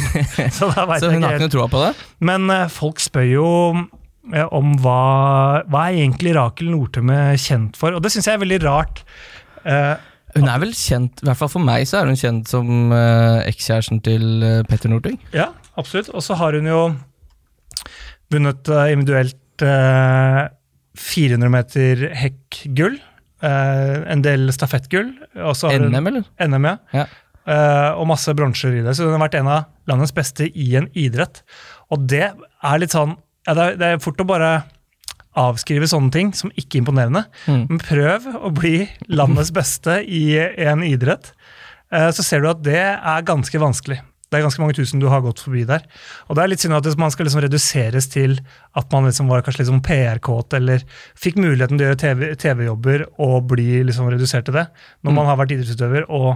så 0.56 0.68
Så 0.68 1.12
hun 1.12 1.22
har 1.24 1.36
ikke 1.36 1.46
noe 1.46 1.52
troa 1.52 1.68
på 1.72 1.84
det? 1.86 1.92
Men 2.24 2.50
uh, 2.50 2.66
folk 2.72 3.00
spør 3.00 3.28
jo 3.28 3.46
om 4.24 4.74
hva, 4.80 5.00
hva 5.68 5.86
er 5.88 6.00
egentlig 6.00 6.32
Rakel 6.36 6.70
Nordtømme 6.72 7.34
kjent 7.40 7.76
for, 7.76 7.92
og 7.96 8.04
det 8.04 8.12
syns 8.12 8.28
jeg 8.28 8.38
er 8.38 8.40
veldig 8.40 8.60
rart. 8.64 9.02
Eh, 9.68 9.94
Hun 10.34 10.50
er 10.50 10.60
vel 10.62 10.74
kjent, 10.74 11.22
i 11.22 11.28
hvert 11.28 11.38
fall 11.38 11.50
for 11.52 11.62
meg, 11.64 11.86
så 11.86 12.00
er 12.00 12.10
hun 12.10 12.18
kjent 12.18 12.50
som 12.50 12.92
uh, 12.92 13.40
ekskjæresten 13.46 14.00
til 14.04 14.24
uh, 14.42 14.60
Petter 14.68 14.90
Northug. 14.90 15.18
ja, 15.34 15.52
absolutt. 15.78 16.10
Og 16.10 16.24
så 16.26 16.36
har 16.40 16.58
hun 16.58 16.66
jo 16.70 16.80
vunnet 18.34 18.70
uh, 18.72 18.86
individuelt 18.90 19.64
uh, 19.66 20.46
400 20.98 21.50
meter 21.50 22.06
hekkgull, 22.14 23.00
en 23.44 24.22
del 24.24 24.48
stafettgull. 24.54 25.10
NM, 25.36 26.06
eller? 26.08 26.22
NM, 26.40 26.64
ja. 26.64 26.76
Ja. 26.96 27.02
Og 27.98 28.06
masse 28.08 28.32
bronser 28.32 28.78
i 28.78 28.84
det. 28.86 28.94
Så 28.96 29.04
hun 29.04 29.12
har 29.18 29.20
vært 29.26 29.36
en 29.36 29.50
av 29.52 29.90
landets 29.90 30.14
beste 30.16 30.46
i 30.48 30.70
en 30.78 30.86
idrett. 30.96 31.42
Og 31.92 32.06
det 32.08 32.22
er 32.30 32.80
litt 32.80 32.94
sånn 32.94 33.18
ja, 33.44 33.52
det, 33.52 33.66
er, 33.66 33.76
det 33.76 33.90
er 33.90 34.00
fort 34.00 34.22
å 34.22 34.26
bare 34.28 34.52
avskrive 35.40 35.88
sånne 35.90 36.12
ting 36.14 36.32
som 36.36 36.52
ikke 36.54 36.78
er 36.78 36.82
imponerende. 36.84 37.24
Mm. 37.50 37.62
Men 37.70 37.82
prøv 37.82 38.28
å 38.38 38.50
bli 38.54 38.76
landets 39.10 39.52
beste 39.54 40.00
i 40.06 40.26
en 40.38 40.84
idrett. 40.86 41.32
Eh, 41.92 42.10
så 42.14 42.24
ser 42.26 42.42
du 42.42 42.50
at 42.50 42.64
det 42.66 42.80
er 42.80 43.26
ganske 43.26 43.60
vanskelig. 43.60 44.00
Det 44.34 44.40
er 44.40 44.46
ganske 44.48 44.62
mange 44.64 44.74
tusen 44.74 44.98
du 44.98 45.06
har 45.12 45.22
gått 45.22 45.42
forbi 45.44 45.62
der. 45.68 45.84
Og 46.26 46.34
det 46.34 46.42
er 46.42 46.50
litt 46.50 46.62
synd 46.64 46.74
at 46.74 46.88
man 46.98 47.12
skal 47.14 47.28
liksom 47.28 47.44
reduseres 47.44 48.08
til 48.10 48.40
at 48.74 48.88
man 48.90 49.06
liksom 49.06 49.28
var 49.30 49.44
kanskje 49.46 49.62
litt 49.62 49.70
sånn 49.70 49.84
PR-kåt 49.86 50.56
eller 50.58 50.82
fikk 51.14 51.38
muligheten 51.38 51.78
til 51.78 51.86
å 51.86 51.92
gjøre 51.92 52.00
TV 52.02 52.32
TV-jobber 52.42 53.04
og 53.22 53.36
bli 53.52 53.84
liksom 53.86 54.10
redusert 54.10 54.48
til 54.48 54.58
det. 54.58 54.66
Når 55.06 55.14
man 55.14 55.30
har 55.30 55.38
vært 55.38 55.54
idrettsutøver 55.54 56.08
og 56.08 56.32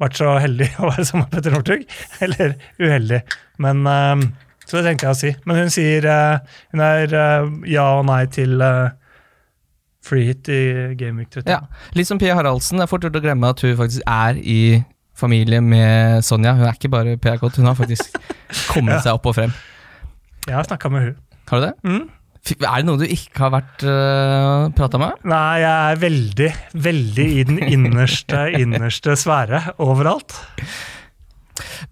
vært 0.00 0.18
så 0.18 0.32
heldig 0.40 0.70
å 0.80 0.88
være 0.88 1.04
sammen 1.10 1.26
med 1.26 1.36
Petter 1.36 1.54
Northug. 1.54 1.84
Eller 2.24 2.56
uheldig. 2.80 3.20
Men 3.66 3.84
eh, 3.92 4.24
Så 4.64 4.78
det 4.78 4.84
tenkte 4.88 5.08
jeg 5.08 5.14
å 5.14 5.20
si. 5.20 5.32
Men 5.48 5.62
hun 5.62 5.72
sier 5.72 6.06
uh, 6.08 6.58
hun 6.74 6.84
er 6.84 7.14
uh, 7.14 7.48
ja 7.68 7.86
og 7.98 8.06
nei 8.08 8.22
til 8.32 8.62
uh, 8.64 8.94
free 10.04 10.28
hit 10.30 10.48
i 10.52 10.62
Gameweek 11.00 11.30
13. 11.32 11.48
Ja, 11.50 11.62
Litt 11.96 12.08
som 12.08 12.20
Pia 12.20 12.36
Haraldsen. 12.38 12.80
Det 12.80 12.86
er 12.86 12.90
fort 12.90 13.04
gjort 13.06 13.20
å 13.20 13.24
glemme 13.24 13.52
at 13.52 13.62
hun 13.64 13.76
faktisk 13.78 14.04
er 14.08 14.40
i 14.40 14.82
familie 15.16 15.62
med 15.64 16.24
Sonja. 16.26 16.56
Hun 16.58 16.66
er 16.68 16.76
ikke 16.76 16.92
bare 16.92 17.16
Pia 17.20 17.38
Kott, 17.40 17.60
hun 17.60 17.70
har 17.70 17.78
faktisk 17.78 18.18
kommet 18.72 19.04
seg 19.04 19.14
opp 19.14 19.30
og 19.30 19.38
frem. 19.38 19.54
Jeg 20.44 20.58
har 20.58 20.68
snakka 20.68 20.90
med 20.92 21.08
hun. 21.08 21.16
Har 21.48 21.60
du 21.60 21.66
det? 21.68 21.74
Mm. 21.88 22.04
Er 22.44 22.82
det 22.82 22.84
noe 22.84 23.00
du 23.00 23.06
ikke 23.08 23.46
har 23.46 23.52
vært 23.54 23.84
uh, 23.88 24.68
prata 24.76 25.00
med? 25.00 25.22
Nei, 25.32 25.62
jeg 25.62 25.72
er 25.72 26.00
veldig, 26.02 26.48
veldig 26.86 27.28
i 27.38 27.44
den 27.48 27.62
innerste, 27.64 28.42
innerste 28.62 29.16
sfære 29.16 29.62
overalt. 29.80 30.36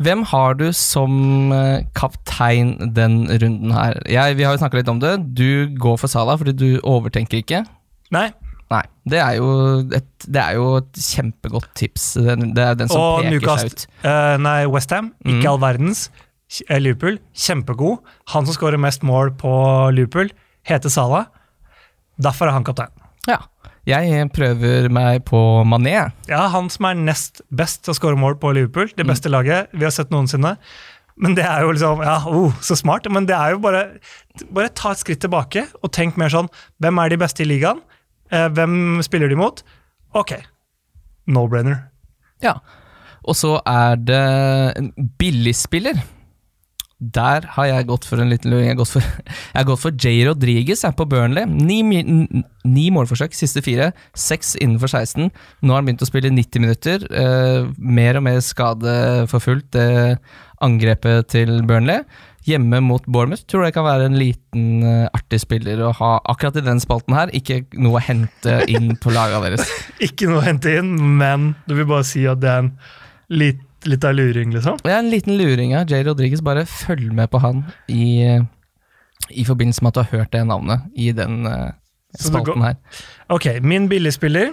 Hvem 0.02 0.24
har 0.32 0.54
du 0.58 0.66
som 0.74 1.52
eh, 1.54 1.84
kaptein 1.94 2.74
den 2.96 3.22
runden 3.30 3.72
her? 3.76 4.00
Jeg, 4.10 4.36
vi 4.38 4.46
har 4.46 4.56
jo 4.56 4.62
snakka 4.62 4.80
litt 4.80 4.90
om 4.92 4.98
det. 5.02 5.16
Du 5.38 5.68
går 5.78 6.00
for 6.02 6.10
Salah 6.10 6.38
fordi 6.40 6.54
du 6.58 6.68
overtenker 6.82 7.42
ikke. 7.42 7.64
Nei, 8.14 8.30
Nei, 8.72 8.86
det 9.04 9.18
er 9.20 9.34
jo 9.36 9.48
et, 9.92 10.06
det 10.32 10.40
er 10.40 10.54
jo 10.56 10.78
et 10.78 10.96
kjempegodt 10.96 11.66
tips. 11.76 12.14
Det 12.16 12.62
er 12.62 12.78
den 12.80 12.88
som 12.88 13.02
og 13.02 13.18
peker 13.20 13.34
Newcastle 13.34 13.68
seg 13.68 13.82
ut. 13.82 13.82
Uh, 14.06 14.36
Nei, 14.40 14.60
Westham, 14.72 15.10
ikke 15.26 15.42
Mm. 15.42 15.48
all 15.50 15.60
verdens. 15.60 16.06
Eh, 16.70 16.80
Liverpool, 16.80 17.18
kjempegod. 17.36 17.98
Han 18.32 18.48
som 18.48 18.56
skårer 18.56 18.80
mest 18.80 19.04
mål 19.04 19.34
på 19.36 19.52
Liverpool, 19.92 20.32
heter 20.64 20.88
Salah. 20.92 21.26
Derfor 22.16 22.48
er 22.48 22.56
han 22.56 22.64
kaptein. 22.64 22.88
Ja. 23.28 23.42
Jeg 23.88 24.28
prøver 24.30 24.86
meg 24.94 25.24
på 25.26 25.38
Mané. 25.66 26.12
Ja, 26.30 26.44
han 26.52 26.68
som 26.70 26.86
er 26.86 26.94
nest 26.94 27.40
best 27.50 27.82
til 27.82 27.90
å 27.94 27.98
skåre 27.98 28.18
mål 28.18 28.36
på 28.38 28.52
Liverpool. 28.54 28.92
Det 28.94 29.06
beste 29.08 29.26
Mm. 29.28 29.32
laget 29.34 29.68
vi 29.74 29.82
har 29.84 29.90
sett 29.90 30.10
noensinne. 30.10 30.56
Men 31.18 31.34
det 31.34 31.44
er 31.44 31.62
jo 31.62 31.72
liksom 31.72 32.00
Ja, 32.02 32.22
oh, 32.26 32.52
så 32.62 32.76
smart. 32.78 33.10
Men 33.10 33.26
det 33.26 33.34
er 33.36 33.50
jo 33.52 33.58
bare 33.58 33.98
Bare 34.50 34.68
ta 34.70 34.92
et 34.92 34.98
skritt 34.98 35.20
tilbake 35.20 35.66
og 35.82 35.92
tenk 35.92 36.16
mer 36.16 36.28
sånn 36.32 36.48
Hvem 36.80 36.98
er 37.04 37.08
de 37.10 37.16
beste 37.18 37.42
i 37.42 37.44
ligaen? 37.44 37.82
Eh, 38.30 38.48
hvem 38.48 39.02
spiller 39.02 39.28
de 39.28 39.36
mot? 39.36 39.62
Ok. 40.14 40.32
No-brainer. 41.28 41.88
Ja. 42.40 42.54
Og 43.24 43.34
så 43.36 43.60
er 43.66 43.96
det 43.96 44.76
en 44.78 44.92
billigspiller. 45.18 46.00
Der 47.02 47.46
har 47.56 47.66
jeg 47.66 47.88
gått 47.88 48.06
for 48.06 48.22
en 48.22 48.30
liten 48.30 48.52
luring. 48.52 48.68
Jeg 48.68 48.76
har 48.76 48.80
gått 48.82 48.94
for, 48.94 49.06
jeg 49.52 49.58
har 49.58 49.68
gått 49.68 49.82
for 49.82 49.96
Jay 49.98 50.22
Rodriguez 50.28 50.84
jeg, 50.86 50.96
på 50.98 51.06
Burnley. 51.10 51.48
Ni, 51.50 51.80
ni 52.62 52.84
målforsøk, 52.94 53.34
siste 53.34 53.64
fire. 53.64 53.90
Seks 54.14 54.54
innenfor 54.60 54.92
16. 54.92 55.32
Nå 55.62 55.74
har 55.74 55.82
han 55.82 55.90
begynt 55.90 56.04
å 56.06 56.10
spille 56.10 56.30
90 56.30 56.62
minutter. 56.66 57.06
Eh, 57.10 57.70
mer 57.78 58.20
og 58.20 58.26
mer 58.28 58.42
skadeforfulgt, 58.44 59.72
det 59.74 60.18
angrepet 60.62 61.32
til 61.34 61.58
Burnley. 61.66 62.04
Hjemme 62.46 62.80
mot 62.82 63.04
Bournemouth 63.06 63.44
tror 63.46 63.68
jeg 63.68 63.74
kan 63.76 63.86
være 63.86 64.08
en 64.08 64.18
liten 64.18 64.82
eh, 64.82 65.04
artig 65.14 65.38
spiller 65.44 65.78
å 65.86 65.92
ha 65.94 66.16
akkurat 66.30 66.58
i 66.58 66.64
den 66.66 66.82
spalten 66.82 67.14
her. 67.14 67.30
Ikke 67.38 67.60
noe 67.78 68.00
å 68.00 68.02
hente 68.02 68.60
inn 68.70 68.96
på 69.02 69.14
laget 69.14 69.42
deres. 69.46 69.74
Ikke 70.02 70.30
noe 70.30 70.40
å 70.42 70.46
hente 70.46 70.74
inn, 70.80 70.96
men 71.20 71.52
du 71.68 71.76
vil 71.78 71.86
bare 71.90 72.06
si 72.06 72.24
at 72.30 72.42
det 72.42 72.50
er 72.50 72.64
en 72.64 72.72
litt, 73.32 73.62
litt 73.88 74.04
av 74.04 74.14
luring, 74.14 74.52
liksom? 74.54 74.80
Ja, 74.84 74.98
en 74.98 75.10
liten 75.10 75.36
luring 75.38 75.76
av 75.76 75.90
Jay 75.90 76.04
Rodriguez. 76.06 76.42
Bare 76.44 76.64
følg 76.68 77.12
med 77.14 77.30
på 77.32 77.40
han 77.42 77.64
i, 77.88 78.24
i 79.30 79.44
forbindelse 79.48 79.84
med 79.84 79.92
at 79.92 79.98
du 79.98 80.02
har 80.02 80.20
hørt 80.20 80.34
det 80.34 80.44
navnet 80.48 80.88
i 80.94 81.12
den 81.16 81.46
uh, 81.48 81.72
spalten 82.18 82.64
her. 82.64 82.76
Ok, 83.32 83.48
min 83.64 83.88
billigspiller, 83.90 84.52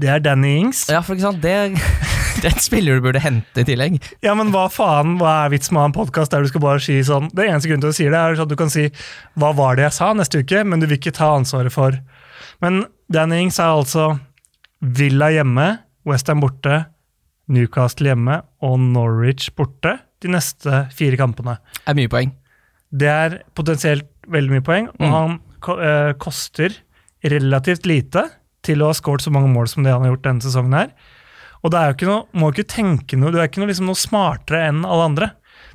det 0.00 0.08
er 0.08 0.22
Danny 0.24 0.56
Ings. 0.62 0.86
Ja, 0.92 1.02
for 1.04 1.16
ikke 1.16 1.26
sant, 1.26 1.42
det, 1.44 1.54
det 2.40 2.48
er 2.48 2.54
en 2.54 2.64
spiller 2.64 2.98
du 2.98 3.04
burde 3.04 3.22
hente 3.22 3.64
i 3.64 3.66
tillegg. 3.68 3.98
Ja, 4.24 4.36
men 4.38 4.52
hva 4.54 4.66
faen, 4.72 5.18
hva 5.20 5.44
er 5.44 5.54
vitsen 5.54 5.76
med 5.76 5.82
å 5.82 5.86
ha 5.86 5.92
en 5.92 5.96
podkast 5.96 6.34
der 6.34 6.44
du 6.44 6.50
skal 6.52 6.64
bare 6.64 6.82
si 6.82 6.96
sånn 7.04 7.30
Det 7.34 7.48
eneste 7.48 7.70
grunnen 7.70 7.84
til 7.84 7.92
å 7.92 7.96
si 7.96 8.08
det, 8.08 8.20
er 8.20 8.38
sånn 8.38 8.48
at 8.48 8.54
du 8.54 8.60
kan 8.60 8.72
si 8.72 8.88
'hva 9.38 9.52
var 9.56 9.76
det 9.76 9.88
jeg 9.88 9.98
sa' 9.98 10.14
neste 10.16 10.40
uke, 10.40 10.64
men 10.64 10.80
du 10.80 10.86
vil 10.86 10.98
ikke 10.98 11.18
ta 11.18 11.34
ansvaret 11.36 11.72
for 11.72 12.00
Men 12.62 12.86
Danny 13.12 13.42
Ings 13.42 13.58
er 13.58 13.74
altså 13.74 14.18
Villa 14.80 15.30
hjemme, 15.32 15.78
Westham 16.04 16.40
borte, 16.40 16.84
Newcastle 17.52 18.08
hjemme 18.12 18.38
og 18.64 18.78
Norwich 18.80 19.50
borte 19.56 19.98
de 20.24 20.30
neste 20.32 20.84
fire 20.96 21.18
kampene. 21.20 21.58
Det 21.82 21.92
er 21.92 21.98
mye 21.98 22.08
poeng. 22.12 22.32
Det 22.94 23.10
er 23.10 23.38
potensielt 23.58 24.08
veldig 24.30 24.54
mye 24.56 24.64
poeng, 24.64 24.88
og 24.94 25.00
Mm. 25.04 25.12
han 25.12 25.40
eh, 25.84 26.12
koster 26.20 26.72
relativt 27.24 27.86
lite 27.86 28.26
til 28.64 28.80
å 28.82 28.86
ha 28.88 28.92
skåret 28.96 29.20
så 29.24 29.30
mange 29.32 29.48
mål 29.52 29.68
som 29.68 29.82
det 29.84 29.92
han 29.92 30.02
har 30.04 30.14
gjort 30.14 30.22
denne 30.24 30.40
sesongen 30.44 30.72
her. 30.76 30.90
Og 31.64 31.70
det 31.72 31.78
er 31.80 31.86
jo 31.90 31.94
ikke 31.96 32.08
noe, 32.10 32.26
må 32.36 32.50
ikke 32.52 32.66
tenke 32.68 33.16
noe, 33.16 33.30
du 33.32 33.38
er 33.40 33.48
ikke 33.48 33.60
noe, 33.62 33.68
liksom 33.72 33.86
noe 33.88 33.96
smartere 33.96 34.66
enn 34.68 34.84
alle 34.84 35.04
andre. 35.08 35.30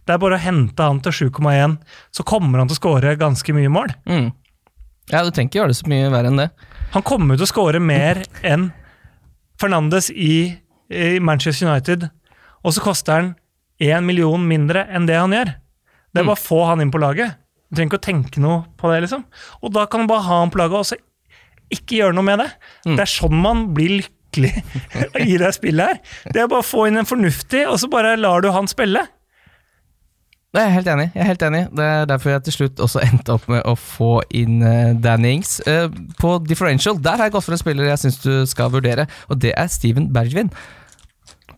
Det 0.05 0.13
er 0.13 0.21
bare 0.21 0.37
å 0.37 0.41
hente 0.41 0.77
han 0.85 0.99
til 1.01 1.11
7,1, 1.29 1.77
så 2.13 2.23
kommer 2.25 2.59
han 2.61 2.67
til 2.69 2.77
å 2.77 2.81
skåre 2.81 3.15
ganske 3.17 3.53
mye 3.53 3.69
mål. 3.73 3.93
Mm. 4.09 4.31
Ja, 5.09 5.23
du 5.25 5.31
trenger 5.33 5.49
ikke 5.49 5.59
gjøre 5.61 5.73
det 5.73 5.79
så 5.81 5.89
mye 5.89 6.09
verre 6.13 6.29
enn 6.29 6.37
det. 6.41 6.49
Han 6.93 7.05
kommer 7.05 7.37
til 7.37 7.45
å 7.45 7.49
skåre 7.53 7.81
mer 7.81 8.23
enn 8.45 8.71
Fernandes 9.59 10.09
i, 10.13 10.57
i 10.89 11.19
Manchester 11.21 11.69
United, 11.69 12.07
og 12.65 12.75
så 12.75 12.83
koster 12.83 13.15
han 13.15 13.33
én 13.79 14.05
million 14.07 14.41
mindre 14.45 14.85
enn 14.91 15.07
det 15.07 15.17
han 15.19 15.33
gjør. 15.35 15.53
Det 16.09 16.21
er 16.21 16.27
bare 16.27 16.39
å 16.39 16.41
få 16.41 16.63
han 16.67 16.81
inn 16.83 16.91
på 16.93 17.01
laget. 17.01 17.37
Du 17.69 17.77
trenger 17.77 17.91
ikke 17.91 18.01
å 18.01 18.07
tenke 18.07 18.41
noe 18.43 18.63
på 18.81 18.89
det, 18.91 19.03
liksom. 19.05 19.27
Og 19.61 19.73
da 19.75 19.85
kan 19.89 20.03
du 20.03 20.09
bare 20.09 20.25
ha 20.25 20.39
han 20.41 20.53
på 20.53 20.61
laget, 20.61 20.79
og 20.79 20.89
så 20.89 20.97
ikke 21.69 21.99
gjøre 21.99 22.17
noe 22.17 22.25
med 22.25 22.41
det. 22.41 22.49
Mm. 22.87 22.95
Det 22.95 23.05
er 23.05 23.13
sånn 23.13 23.37
man 23.43 23.67
blir 23.77 23.99
lykkelig 23.99 24.53
i 25.29 25.37
det 25.37 25.53
spillet 25.55 25.93
her. 25.93 26.01
Det 26.33 26.41
er 26.41 26.49
bare 26.49 26.65
å 26.65 26.69
få 26.69 26.87
inn 26.89 26.99
en 26.99 27.09
fornuftig, 27.09 27.67
og 27.69 27.77
så 27.81 27.91
bare 27.91 28.17
lar 28.19 28.43
du 28.43 28.49
han 28.55 28.69
spille. 28.69 29.05
Det 30.49 30.63
er 30.63 30.65
jeg 30.65 30.77
helt 30.79 30.87
enig. 30.89 31.05
Jeg 31.13 31.21
er 31.21 31.27
helt 31.29 31.43
enig. 31.45 31.61
Det 31.77 31.85
er 31.85 32.07
derfor 32.09 32.31
jeg 32.33 32.43
til 32.47 32.55
slutt 32.55 32.79
også 32.81 33.03
endte 33.05 33.35
opp 33.35 33.43
med 33.53 33.61
å 33.69 33.75
få 33.77 34.15
inn 34.33 34.63
uh, 34.65 34.95
Danny 34.97 35.35
Ings. 35.37 35.59
Eh, 35.69 35.85
på 36.17 36.31
differential 36.41 36.97
der 36.97 37.19
har 37.19 37.29
jeg 37.29 37.35
gått 37.35 37.45
for 37.45 37.53
en 37.53 37.61
spiller 37.61 37.91
jeg 37.91 38.01
syns 38.01 38.17
du 38.23 38.31
skal 38.49 38.71
vurdere, 38.73 39.05
og 39.29 39.37
det 39.43 39.53
er 39.53 39.69
Steven 39.69 40.09
Bergvin. 40.15 40.49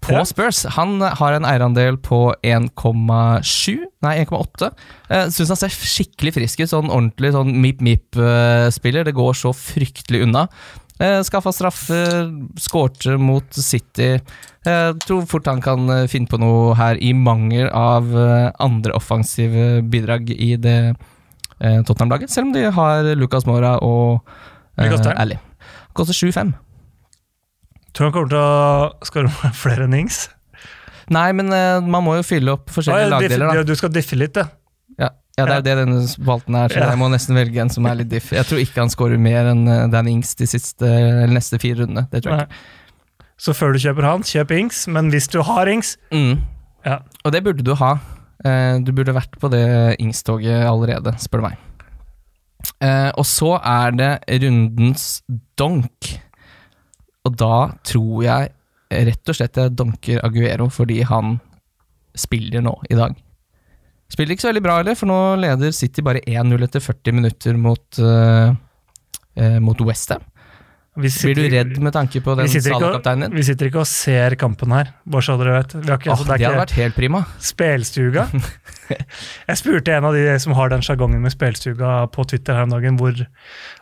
På 0.01 0.15
Ja. 0.17 0.25
Spurs. 0.25 0.63
Han 0.77 1.01
har 1.01 1.33
en 1.33 1.45
eierandel 1.45 1.97
på 2.01 2.33
1,7, 2.41 3.85
nei 4.01 4.15
1,8. 4.25 4.71
Uh, 5.11 5.27
syns 5.29 5.53
han 5.53 5.59
ser 5.61 5.69
skikkelig 5.69 6.33
frisk 6.39 6.63
ut. 6.63 6.71
Sånn 6.71 6.89
ordentlig 6.89 7.33
sånn 7.35 7.53
mip-mip-spiller. 7.61 9.05
det 9.05 9.13
går 9.13 9.33
så 9.37 9.53
fryktelig 9.53 10.23
unna. 10.25 10.47
Uh, 11.01 11.21
Skaffa 11.25 11.53
straffer, 11.53 12.31
skårte 12.57 13.17
mot 13.17 13.45
City. 13.53 14.19
Jeg 14.61 14.97
tror 15.01 15.25
fort 15.25 15.47
han 15.49 15.61
kan 15.61 15.89
eh, 15.89 16.07
finne 16.09 16.29
på 16.29 16.37
noe 16.37 16.75
her, 16.77 16.99
i 17.01 17.15
mangel 17.17 17.65
av 17.73 18.11
eh, 18.13 18.51
andre 18.61 18.93
offensive 18.93 19.81
bidrag 19.89 20.29
i 20.29 20.53
det 20.61 20.75
eh, 20.91 21.79
Tottenham-laget. 21.81 22.29
Selv 22.29 22.49
om 22.49 22.53
de 22.53 22.67
har 22.69 23.09
Lucas 23.17 23.47
Mora 23.49 23.79
og 23.81 24.21
uh. 24.77 25.33
Koster 25.97 26.13
7-5. 26.13 26.53
Tror 27.93 28.07
han 28.07 28.13
kommer 28.15 28.29
til 28.31 28.39
å 28.39 29.07
skåre 29.07 29.51
flere 29.63 29.87
enn 29.87 29.97
Ings. 30.03 30.29
Nei, 31.11 31.31
men 31.35 31.49
uh, 31.51 31.81
man 31.83 32.05
må 32.05 32.13
jo 32.19 32.23
fylle 32.23 32.53
opp 32.55 32.69
forskjellige 32.71 33.03
Ah, 33.03 33.09
ja, 33.09 33.15
lagdeler, 33.17 33.47
da. 33.49 33.55
ja, 33.59 33.63
Du 33.67 33.73
skal 33.75 33.91
diffe 33.91 34.15
litt, 34.19 34.37
ja. 34.39 34.47
Ja, 35.01 35.09
ja, 35.39 35.45
det 35.45 35.51
er 35.51 35.57
jo 35.59 35.63
det 35.65 35.73
denne 35.81 36.01
spalten 36.07 36.55
er, 36.59 36.69
så 36.71 36.77
Ja. 36.79 36.89
jeg 36.91 36.99
må 37.01 37.07
nesten 37.11 37.35
velge 37.35 37.59
en 37.63 37.69
som 37.73 37.85
er 37.89 37.95
litt 37.99 38.09
diff. 38.11 38.29
Jeg 38.35 38.45
tror 38.47 38.59
ikke 38.61 38.81
han 38.83 38.91
scorer 38.93 39.17
mer 39.19 39.47
enn 39.51 39.63
eh, 39.67 39.87
Dan 39.91 40.07
Ings 40.11 40.35
de 40.39 40.45
siste, 40.47 40.87
neste 41.31 41.57
fire 41.59 41.81
rundene. 41.81 42.03
Det 42.11 42.21
tror 42.23 42.35
jeg 42.37 42.47
ikke. 42.47 42.61
Så 43.41 43.55
før 43.57 43.73
du 43.73 43.79
kjøper 43.81 44.05
han, 44.05 44.21
kjøp 44.27 44.51
Ings, 44.59 44.83
men 44.91 45.09
hvis 45.11 45.27
du 45.33 45.39
har 45.47 45.67
Ings, 45.71 45.95
Mm. 46.13 46.43
Ja. 46.85 46.99
Og 47.25 47.31
det 47.33 47.43
burde 47.43 47.63
du 47.65 47.73
ha. 47.79 47.95
Eh, 48.45 48.79
Du 48.85 48.91
burde 48.91 49.13
vært 49.15 49.35
på 49.41 49.49
det 49.53 49.97
Ings-toget 49.99 50.63
allerede, 50.67 51.15
spør 51.19 51.41
du 51.41 51.47
meg. 51.49 51.57
Og 53.17 53.25
så 53.25 53.55
er 53.63 53.91
det 53.97 54.11
rundens 54.43 55.21
donk. 55.57 56.11
Og 57.27 57.37
da 57.37 57.55
tror 57.85 58.23
jeg 58.25 58.51
rett 58.91 59.31
og 59.31 59.37
slett 59.37 59.59
jeg 59.61 59.75
donker 59.77 60.23
Aguero 60.25 60.67
fordi 60.73 61.01
han 61.07 61.37
spiller 62.17 62.63
nå 62.65 62.73
i 62.91 62.97
dag. 62.97 63.13
Spiller 64.11 64.35
ikke 64.35 64.43
så 64.43 64.49
veldig 64.51 64.63
bra 64.65 64.79
heller, 64.81 64.97
for 64.99 65.07
nå 65.07 65.19
leder 65.39 65.71
City 65.71 66.03
bare 66.03 66.19
1-0 66.27 66.65
etter 66.65 66.83
40 66.83 67.15
minutter 67.15 67.55
mot, 67.55 68.01
uh, 68.03 68.51
mot 69.63 69.85
Westham. 69.87 70.25
Blir 70.99 71.37
du 71.37 71.45
redd 71.47 71.77
med 71.79 71.93
tanke 71.95 72.19
på 72.19 72.33
den 72.35 72.43
og- 72.43 73.03
din? 73.05 73.31
vi 73.31 73.43
sitter 73.47 73.69
ikke 73.69 73.79
og 73.79 73.87
ser 73.87 74.35
kampen 74.35 74.73
her, 74.75 74.91
bare 75.07 75.21
så 75.23 75.37
dere 75.39 75.61
vet. 75.61 75.73
Vi 75.73 75.87
har 75.87 75.97
ikke, 75.97 76.11
altså, 76.11 76.25
det 76.27 76.39
det 76.39 76.47
hadde 76.47 76.59
vært 76.59 76.75
helt 76.75 76.95
prima. 76.95 77.25
spelstuga. 77.39 78.27
Jeg 79.47 79.55
spurte 79.55 79.95
en 79.95 80.03
av 80.03 80.13
de 80.13 80.37
som 80.43 80.51
har 80.51 80.67
den 80.67 80.81
sjargongen 80.81 81.21
med 81.23 81.31
spelstuga 81.31 82.11
på 82.11 82.27
Twitter 82.27 82.53
her 82.59 82.63
om 82.67 82.75
dagen, 82.75 82.97
hvor, 82.99 83.15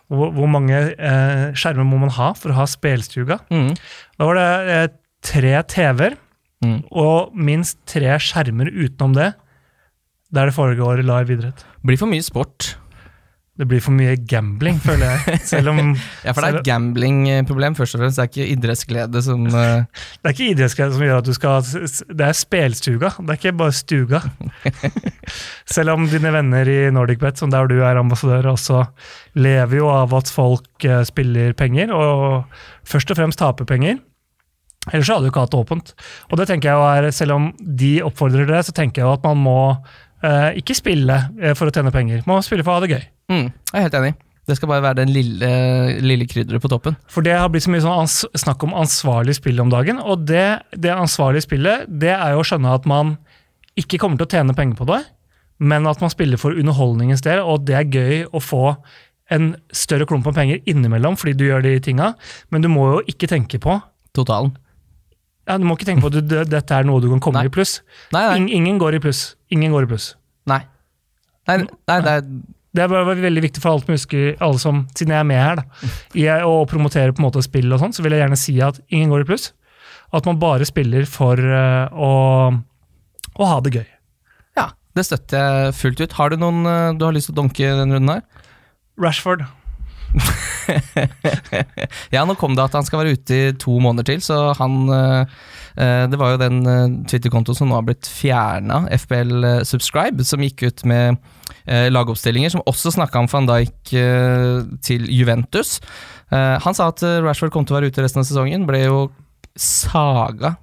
hvor, 0.09 0.31
hvor 0.35 0.49
mange 0.49 0.77
eh, 0.95 1.43
skjermer 1.57 1.85
må 1.87 1.99
man 2.01 2.13
ha 2.17 2.31
for 2.37 2.51
å 2.53 2.57
ha 2.61 2.65
spelstuga? 2.69 3.39
Mm. 3.53 3.71
Da 4.19 4.27
var 4.29 4.39
det 4.39 4.49
eh, 4.77 4.89
tre 5.33 5.53
TV-er 5.75 6.17
Mm. 6.59 6.81
og 6.91 7.31
minst 7.39 7.77
tre 7.87 8.17
skjermer 8.19 8.67
utenom 8.67 9.13
det, 9.15 9.29
der 10.35 10.49
det 10.49 10.55
foregår 10.57 10.99
live 11.07 11.31
idrett. 11.37 11.61
Blir 11.87 11.95
for 12.01 12.11
mye 12.11 12.19
sport. 12.25 12.73
Det 13.59 13.65
blir 13.67 13.81
for 13.83 13.91
mye 13.91 14.13
gambling, 14.23 14.77
føler 14.79 15.17
jeg. 15.17 15.39
Selv 15.49 15.73
om 15.73 15.79
Ja, 16.25 16.31
for 16.31 16.45
det 16.45 16.49
er 16.49 16.59
et 16.61 16.67
gamblingproblem, 16.69 17.75
først 17.75 17.97
og 17.97 18.03
fremst. 18.03 18.15
Det 18.15 18.23
er 18.23 18.29
ikke 18.31 18.53
idrettsglede 18.55 19.23
som 19.25 19.43
uh... 19.51 19.83
Det 20.21 20.29
er 20.29 20.35
ikke 20.35 20.47
idrettsglede 20.53 20.95
som 20.95 21.03
gjør 21.03 21.19
at 21.19 21.27
du 21.27 21.33
skal 21.35 21.67
Det 22.07 22.27
er 22.29 22.39
spelstuga, 22.39 23.11
det 23.19 23.35
er 23.35 23.41
ikke 23.41 23.55
bare 23.59 23.75
stuga. 23.75 24.23
Selv 25.75 25.97
om 25.97 26.07
dine 26.07 26.31
venner 26.33 26.71
i 26.71 26.79
NordicBet, 26.95 27.41
som 27.41 27.51
der 27.51 27.67
du 27.67 27.81
er 27.83 27.99
ambassadør, 27.99 28.53
også 28.53 28.85
lever 29.35 29.81
jo 29.81 29.91
av 29.91 30.15
at 30.15 30.31
folk 30.31 30.87
eh, 30.87 31.03
spiller 31.07 31.51
penger, 31.59 31.91
og 31.91 32.47
først 32.87 33.11
og 33.11 33.19
fremst 33.19 33.43
taper 33.43 33.67
penger. 33.67 33.99
Ellers 34.87 35.09
så 35.09 35.17
hadde 35.17 35.27
du 35.27 35.33
ikke 35.33 35.43
hatt 35.43 35.57
åpent. 35.57 35.91
Og 36.31 36.39
det 36.39 36.47
tenker 36.49 36.71
jeg 36.71 36.79
jo 36.79 36.85
er, 36.87 37.11
Selv 37.11 37.35
om 37.35 37.49
de 37.59 37.97
oppfordrer 38.07 38.47
det, 38.47 38.63
så 38.65 38.75
tenker 38.75 39.03
jeg 39.03 39.09
jo 39.09 39.17
at 39.17 39.27
man 39.27 39.43
må 39.43 39.59
eh, 40.23 40.57
ikke 40.61 40.75
spille 40.77 41.19
eh, 41.41 41.53
for 41.57 41.69
å 41.69 41.73
tjene 41.75 41.91
penger. 41.93 42.23
Man 42.25 42.39
må 42.39 42.43
spille 42.45 42.63
for 42.65 42.75
å 42.75 42.79
ha 42.79 42.85
det 42.85 42.91
gøy. 42.95 43.05
mm, 43.31 43.45
Jeg 43.73 43.77
er 43.79 43.87
helt 43.87 43.99
enig. 44.01 44.15
Det 44.49 44.55
skal 44.57 44.71
bare 44.71 44.81
være 44.81 44.97
den 45.03 45.11
lille, 45.13 45.49
lille 46.01 46.25
krydderet 46.25 46.61
på 46.63 46.71
toppen. 46.71 46.95
For 47.11 47.21
det 47.21 47.35
har 47.37 47.51
blitt 47.53 47.67
så 47.67 47.69
mye 47.69 47.83
sånn 47.85 48.07
snakk 48.41 48.63
om 48.65 48.73
ansvarlig 48.73 49.35
spill 49.37 49.59
om 49.61 49.69
dagen. 49.69 49.99
Og 50.01 50.23
det, 50.25 50.47
det 50.73 50.89
ansvarlige 50.95 51.45
spillet, 51.45 51.83
det 52.01 52.15
er 52.15 52.33
jo 52.33 52.41
å 52.41 52.47
skjønne 52.49 52.71
at 52.73 52.87
man 52.89 53.11
ikke 53.77 53.99
kommer 54.01 54.17
til 54.17 54.25
å 54.25 54.33
tjene 54.33 54.55
penger 54.57 54.79
på 54.79 54.87
det, 54.89 55.03
men 55.61 55.85
at 55.91 56.01
man 56.01 56.09
spiller 56.09 56.39
for 56.41 56.57
underholdningens 56.57 57.21
del, 57.21 57.43
og 57.45 57.67
det 57.67 57.75
er 57.77 57.93
gøy 57.93 58.25
å 58.33 58.41
få 58.41 58.63
en 59.29 59.51
større 59.75 60.07
klump 60.09 60.25
av 60.31 60.33
penger 60.39 60.63
innimellom 60.65 61.13
fordi 61.19 61.35
du 61.37 61.43
gjør 61.45 61.61
de 61.67 61.75
tinga, 61.85 62.13
men 62.49 62.65
du 62.65 62.69
må 62.73 62.87
jo 62.95 63.01
ikke 63.11 63.29
tenke 63.29 63.59
på 63.61 63.75
Totalen. 64.17 64.55
Ja, 65.49 65.57
du 65.57 65.65
må 65.65 65.73
ikke 65.75 65.87
tenke 65.89 66.05
på 66.05 66.11
at 66.11 66.21
du, 66.21 66.35
dette 66.45 66.77
er 66.77 66.85
noe 66.85 67.01
du 67.01 67.09
kan 67.09 67.21
komme 67.25 67.41
Nei. 67.41 67.49
i 67.49 67.53
pluss. 67.53 67.79
Nei, 68.13 68.21
nei. 68.21 68.37
In, 68.37 68.47
ingen 68.61 68.77
går 68.81 68.99
i 68.99 69.01
pluss. 69.01 69.23
Ingen 69.49 69.73
går 69.73 69.87
i 69.87 69.91
pluss. 69.95 70.11
nei. 70.49 70.61
nei, 71.49 71.55
nei 71.89 71.99
det 72.05 72.13
er, 72.13 72.27
Det 72.77 72.83
er 72.83 72.91
bare 72.91 73.15
veldig 73.17 73.41
viktig 73.47 73.63
for 73.63 73.73
alt 73.73 73.87
som 73.87 73.95
husker, 73.95 74.35
alle 74.45 74.61
som, 74.61 74.83
siden 74.93 75.15
jeg 75.15 75.23
er 75.23 75.29
med 75.31 75.41
her, 75.41 75.61
da, 75.63 75.89
i 76.21 76.27
å 76.45 76.53
promotere 76.69 77.15
på 77.15 77.23
en 77.23 77.27
måte 77.31 77.41
spill 77.41 77.73
og 77.73 77.81
sånn, 77.81 77.95
så 77.97 78.05
vil 78.05 78.13
jeg 78.13 78.21
gjerne 78.21 78.37
si 78.39 78.59
at 78.61 78.77
ingen 78.93 79.09
går 79.09 79.25
i 79.25 79.29
pluss. 79.31 79.49
At 80.13 80.29
man 80.29 80.37
bare 80.41 80.65
spiller 80.69 81.09
for 81.09 81.37
uh, 81.37 81.89
å, 81.93 82.11
å 83.37 83.49
ha 83.49 83.57
det 83.65 83.73
gøy. 83.73 83.87
ja, 84.57 84.69
det 84.97 85.05
støtter 85.09 85.41
jeg 85.41 85.77
fullt 85.81 86.01
ut. 86.05 86.17
Har 86.17 86.29
du 86.29 86.37
noen 86.41 86.61
eh, 86.65 86.93
du 86.97 87.05
har 87.05 87.13
lyst 87.13 87.29
til 87.29 87.37
å 87.37 87.41
dunke 87.41 87.73
denne 87.77 87.97
runden 87.97 88.19
her? 88.19 88.47
Rashford. 89.01 89.45
Ja, 92.13 92.25
nå 92.25 92.35
kom 92.39 92.55
det 92.57 92.65
at 92.65 92.75
han 92.77 92.85
skal 92.87 93.03
være 93.03 93.17
ute 93.17 93.37
i 93.37 93.55
to 93.61 93.77
måneder 93.83 94.07
til, 94.09 94.23
så 94.23 94.51
han 94.59 94.79
eh, 94.93 95.35
eh, 95.77 96.05
Det 96.11 96.19
var 96.19 96.33
jo 96.33 96.41
den 96.41 96.61
eh, 96.65 96.95
Twitter-kontoen 97.09 97.57
som 97.57 97.71
nå 97.71 97.77
har 97.77 97.87
blitt 97.87 98.09
fjerna, 98.09 98.83
FBL 98.99 99.65
Subscribe, 99.67 100.25
som 100.25 100.45
gikk 100.45 100.65
ut 100.67 100.85
med 100.89 101.19
lagoppstillinger, 101.69 102.49
som 102.49 102.63
også 102.65 102.95
snakka 102.95 103.19
om 103.21 103.27
van 103.29 103.45
Dijk 103.45 103.91
til 104.81 105.03
Juventus. 105.13 105.75
Han 106.33 106.73
sa 106.73 106.87
at 106.89 107.03
Rashford 107.21 107.51
kom 107.53 107.67
til 107.67 107.75
å 107.75 107.77
være 107.77 107.91
ute 107.91 108.01
resten 108.01 108.23
av 108.23 108.25
sesongen, 108.25 108.65
ble 108.65 108.79
jo 108.87 109.03
saga 109.53 110.55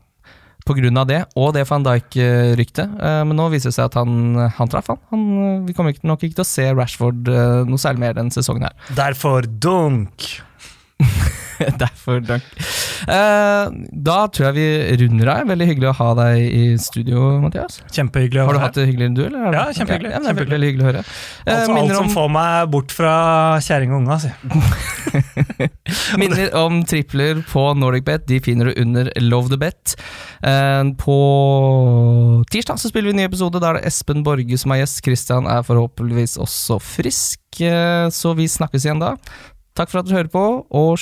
av 0.66 1.06
det, 1.08 1.20
og 1.38 1.52
det 1.56 1.66
van 1.68 1.84
Dijk-ryktet. 1.86 2.96
Eh, 2.98 3.20
men 3.28 3.38
nå 3.38 3.48
viser 3.52 3.70
det 3.70 3.76
seg 3.78 3.90
at 3.90 3.98
han, 4.00 4.34
han 4.58 4.72
traff, 4.72 4.90
han. 4.90 5.00
han. 5.12 5.26
Vi 5.66 5.76
kommer 5.76 5.96
nok 6.02 6.26
ikke 6.26 6.40
til 6.40 6.46
å 6.46 6.48
se 6.48 6.66
Rashford 6.72 7.30
eh, 7.30 7.62
noe 7.68 7.80
særlig 7.80 8.02
mer 8.02 8.18
denne 8.18 8.34
sesongen 8.34 8.68
her. 8.68 8.76
Derfor 8.98 9.46
dunk. 9.46 10.28
Derfor 11.82 12.20
takk. 12.26 12.46
Uh, 13.06 13.72
da 13.92 14.18
tror 14.32 14.48
jeg 14.48 14.56
vi 14.56 14.96
runder 15.02 15.30
av. 15.32 15.46
Veldig 15.50 15.68
hyggelig 15.70 15.90
å 15.92 15.96
ha 16.00 16.08
deg 16.20 16.42
i 16.46 16.64
studio, 16.80 17.36
Mathias. 17.42 17.80
Kjempehyggelig 17.94 18.42
å 18.42 18.46
høre. 18.46 18.52
Har 18.52 18.58
du 18.58 18.64
hatt 18.66 18.78
det 18.78 18.86
hyggelig, 18.90 19.10
du? 19.16 19.22
Eller? 19.28 19.48
er 19.50 19.58
Ja, 19.58 19.64
kjempehyggelig, 19.78 20.12
Ja, 20.14 20.22
det 20.22 20.32
er 20.32 20.38
veldig, 20.40 20.60
hyggelig 20.70 20.86
å 20.86 20.90
høre. 20.90 21.04
Uh, 21.06 21.52
Altså, 21.56 21.60
alt 21.60 21.74
minner, 21.78 21.94
som 21.96 22.08
om, 22.08 22.14
får 22.16 22.32
meg 22.36 22.70
bort 22.76 22.96
fra 22.96 23.14
kjerring 23.66 23.94
og 23.94 24.02
unga, 24.02 24.18
si. 24.22 24.32
minner 26.20 26.56
om 26.58 26.80
tripler 26.88 27.42
på 27.50 27.66
NordicBet. 27.78 28.26
De 28.28 28.40
finner 28.44 28.70
du 28.70 28.82
under 28.82 29.10
Love 29.24 29.52
the 29.52 29.60
Bet. 29.60 29.96
Uh, 30.44 30.92
på 31.00 31.18
tirsdag 32.52 32.80
så 32.80 32.90
spiller 32.90 33.10
vi 33.10 33.16
en 33.16 33.22
ny 33.24 33.28
episode. 33.28 33.60
Da 33.62 33.72
er 33.72 33.80
det 33.80 33.90
Espen 33.90 34.24
Borge 34.26 34.60
som 34.60 34.74
er 34.74 34.82
gjest. 34.82 35.02
Christian 35.06 35.48
er 35.50 35.64
forhåpentligvis 35.66 36.36
også 36.42 36.78
frisk, 36.82 37.40
eh, 37.60 38.08
så 38.12 38.34
vi 38.36 38.48
snakkes 38.50 38.86
igjen 38.86 39.02
da. 39.02 39.14
Takk 39.76 39.90
for 39.92 40.00
at 40.00 40.08
du 40.08 40.14
hører 40.16 40.30
på, 40.32 40.42
og 40.72 40.98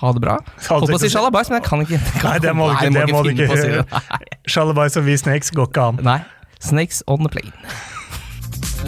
ha 0.00 0.12
det 0.16 0.22
bra. 0.24 0.38
Holdt 0.70 0.88
på 0.88 0.96
å 0.96 1.00
si 1.02 1.10
sjalabais, 1.12 1.50
men 1.52 1.60
jeg 1.60 1.66
kan 1.68 1.82
ikke. 1.84 1.98
Kan, 2.16 2.30
nei, 2.30 2.38
det 2.40 2.54
må 2.56 2.70
du 2.70 2.78
ikke, 2.78 2.92
nei, 2.94 3.04
må 3.12 3.20
ikke, 3.28 3.48
må 3.50 3.58
ikke. 3.60 4.00
Sjalabais 4.54 4.96
og 4.96 5.04
vi 5.04 5.18
snakes 5.20 5.52
går 5.56 5.68
ikke 5.68 5.84
an. 5.92 6.00
Nei. 6.06 6.20
Snakes 6.64 7.02
on 7.12 7.20
the 7.26 7.32
plane. 7.32 7.52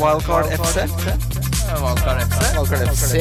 Wildcard 0.01 0.49
FC. 0.57 0.87
Wildcard 1.83 2.25
FC. 2.25 2.41
Wildcard 2.57 2.89
FC. 2.89 3.13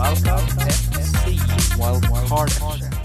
Wildcard 0.00 0.42
FC. 0.74 1.38
Wildcard 1.78 2.50
FC. 2.50 2.99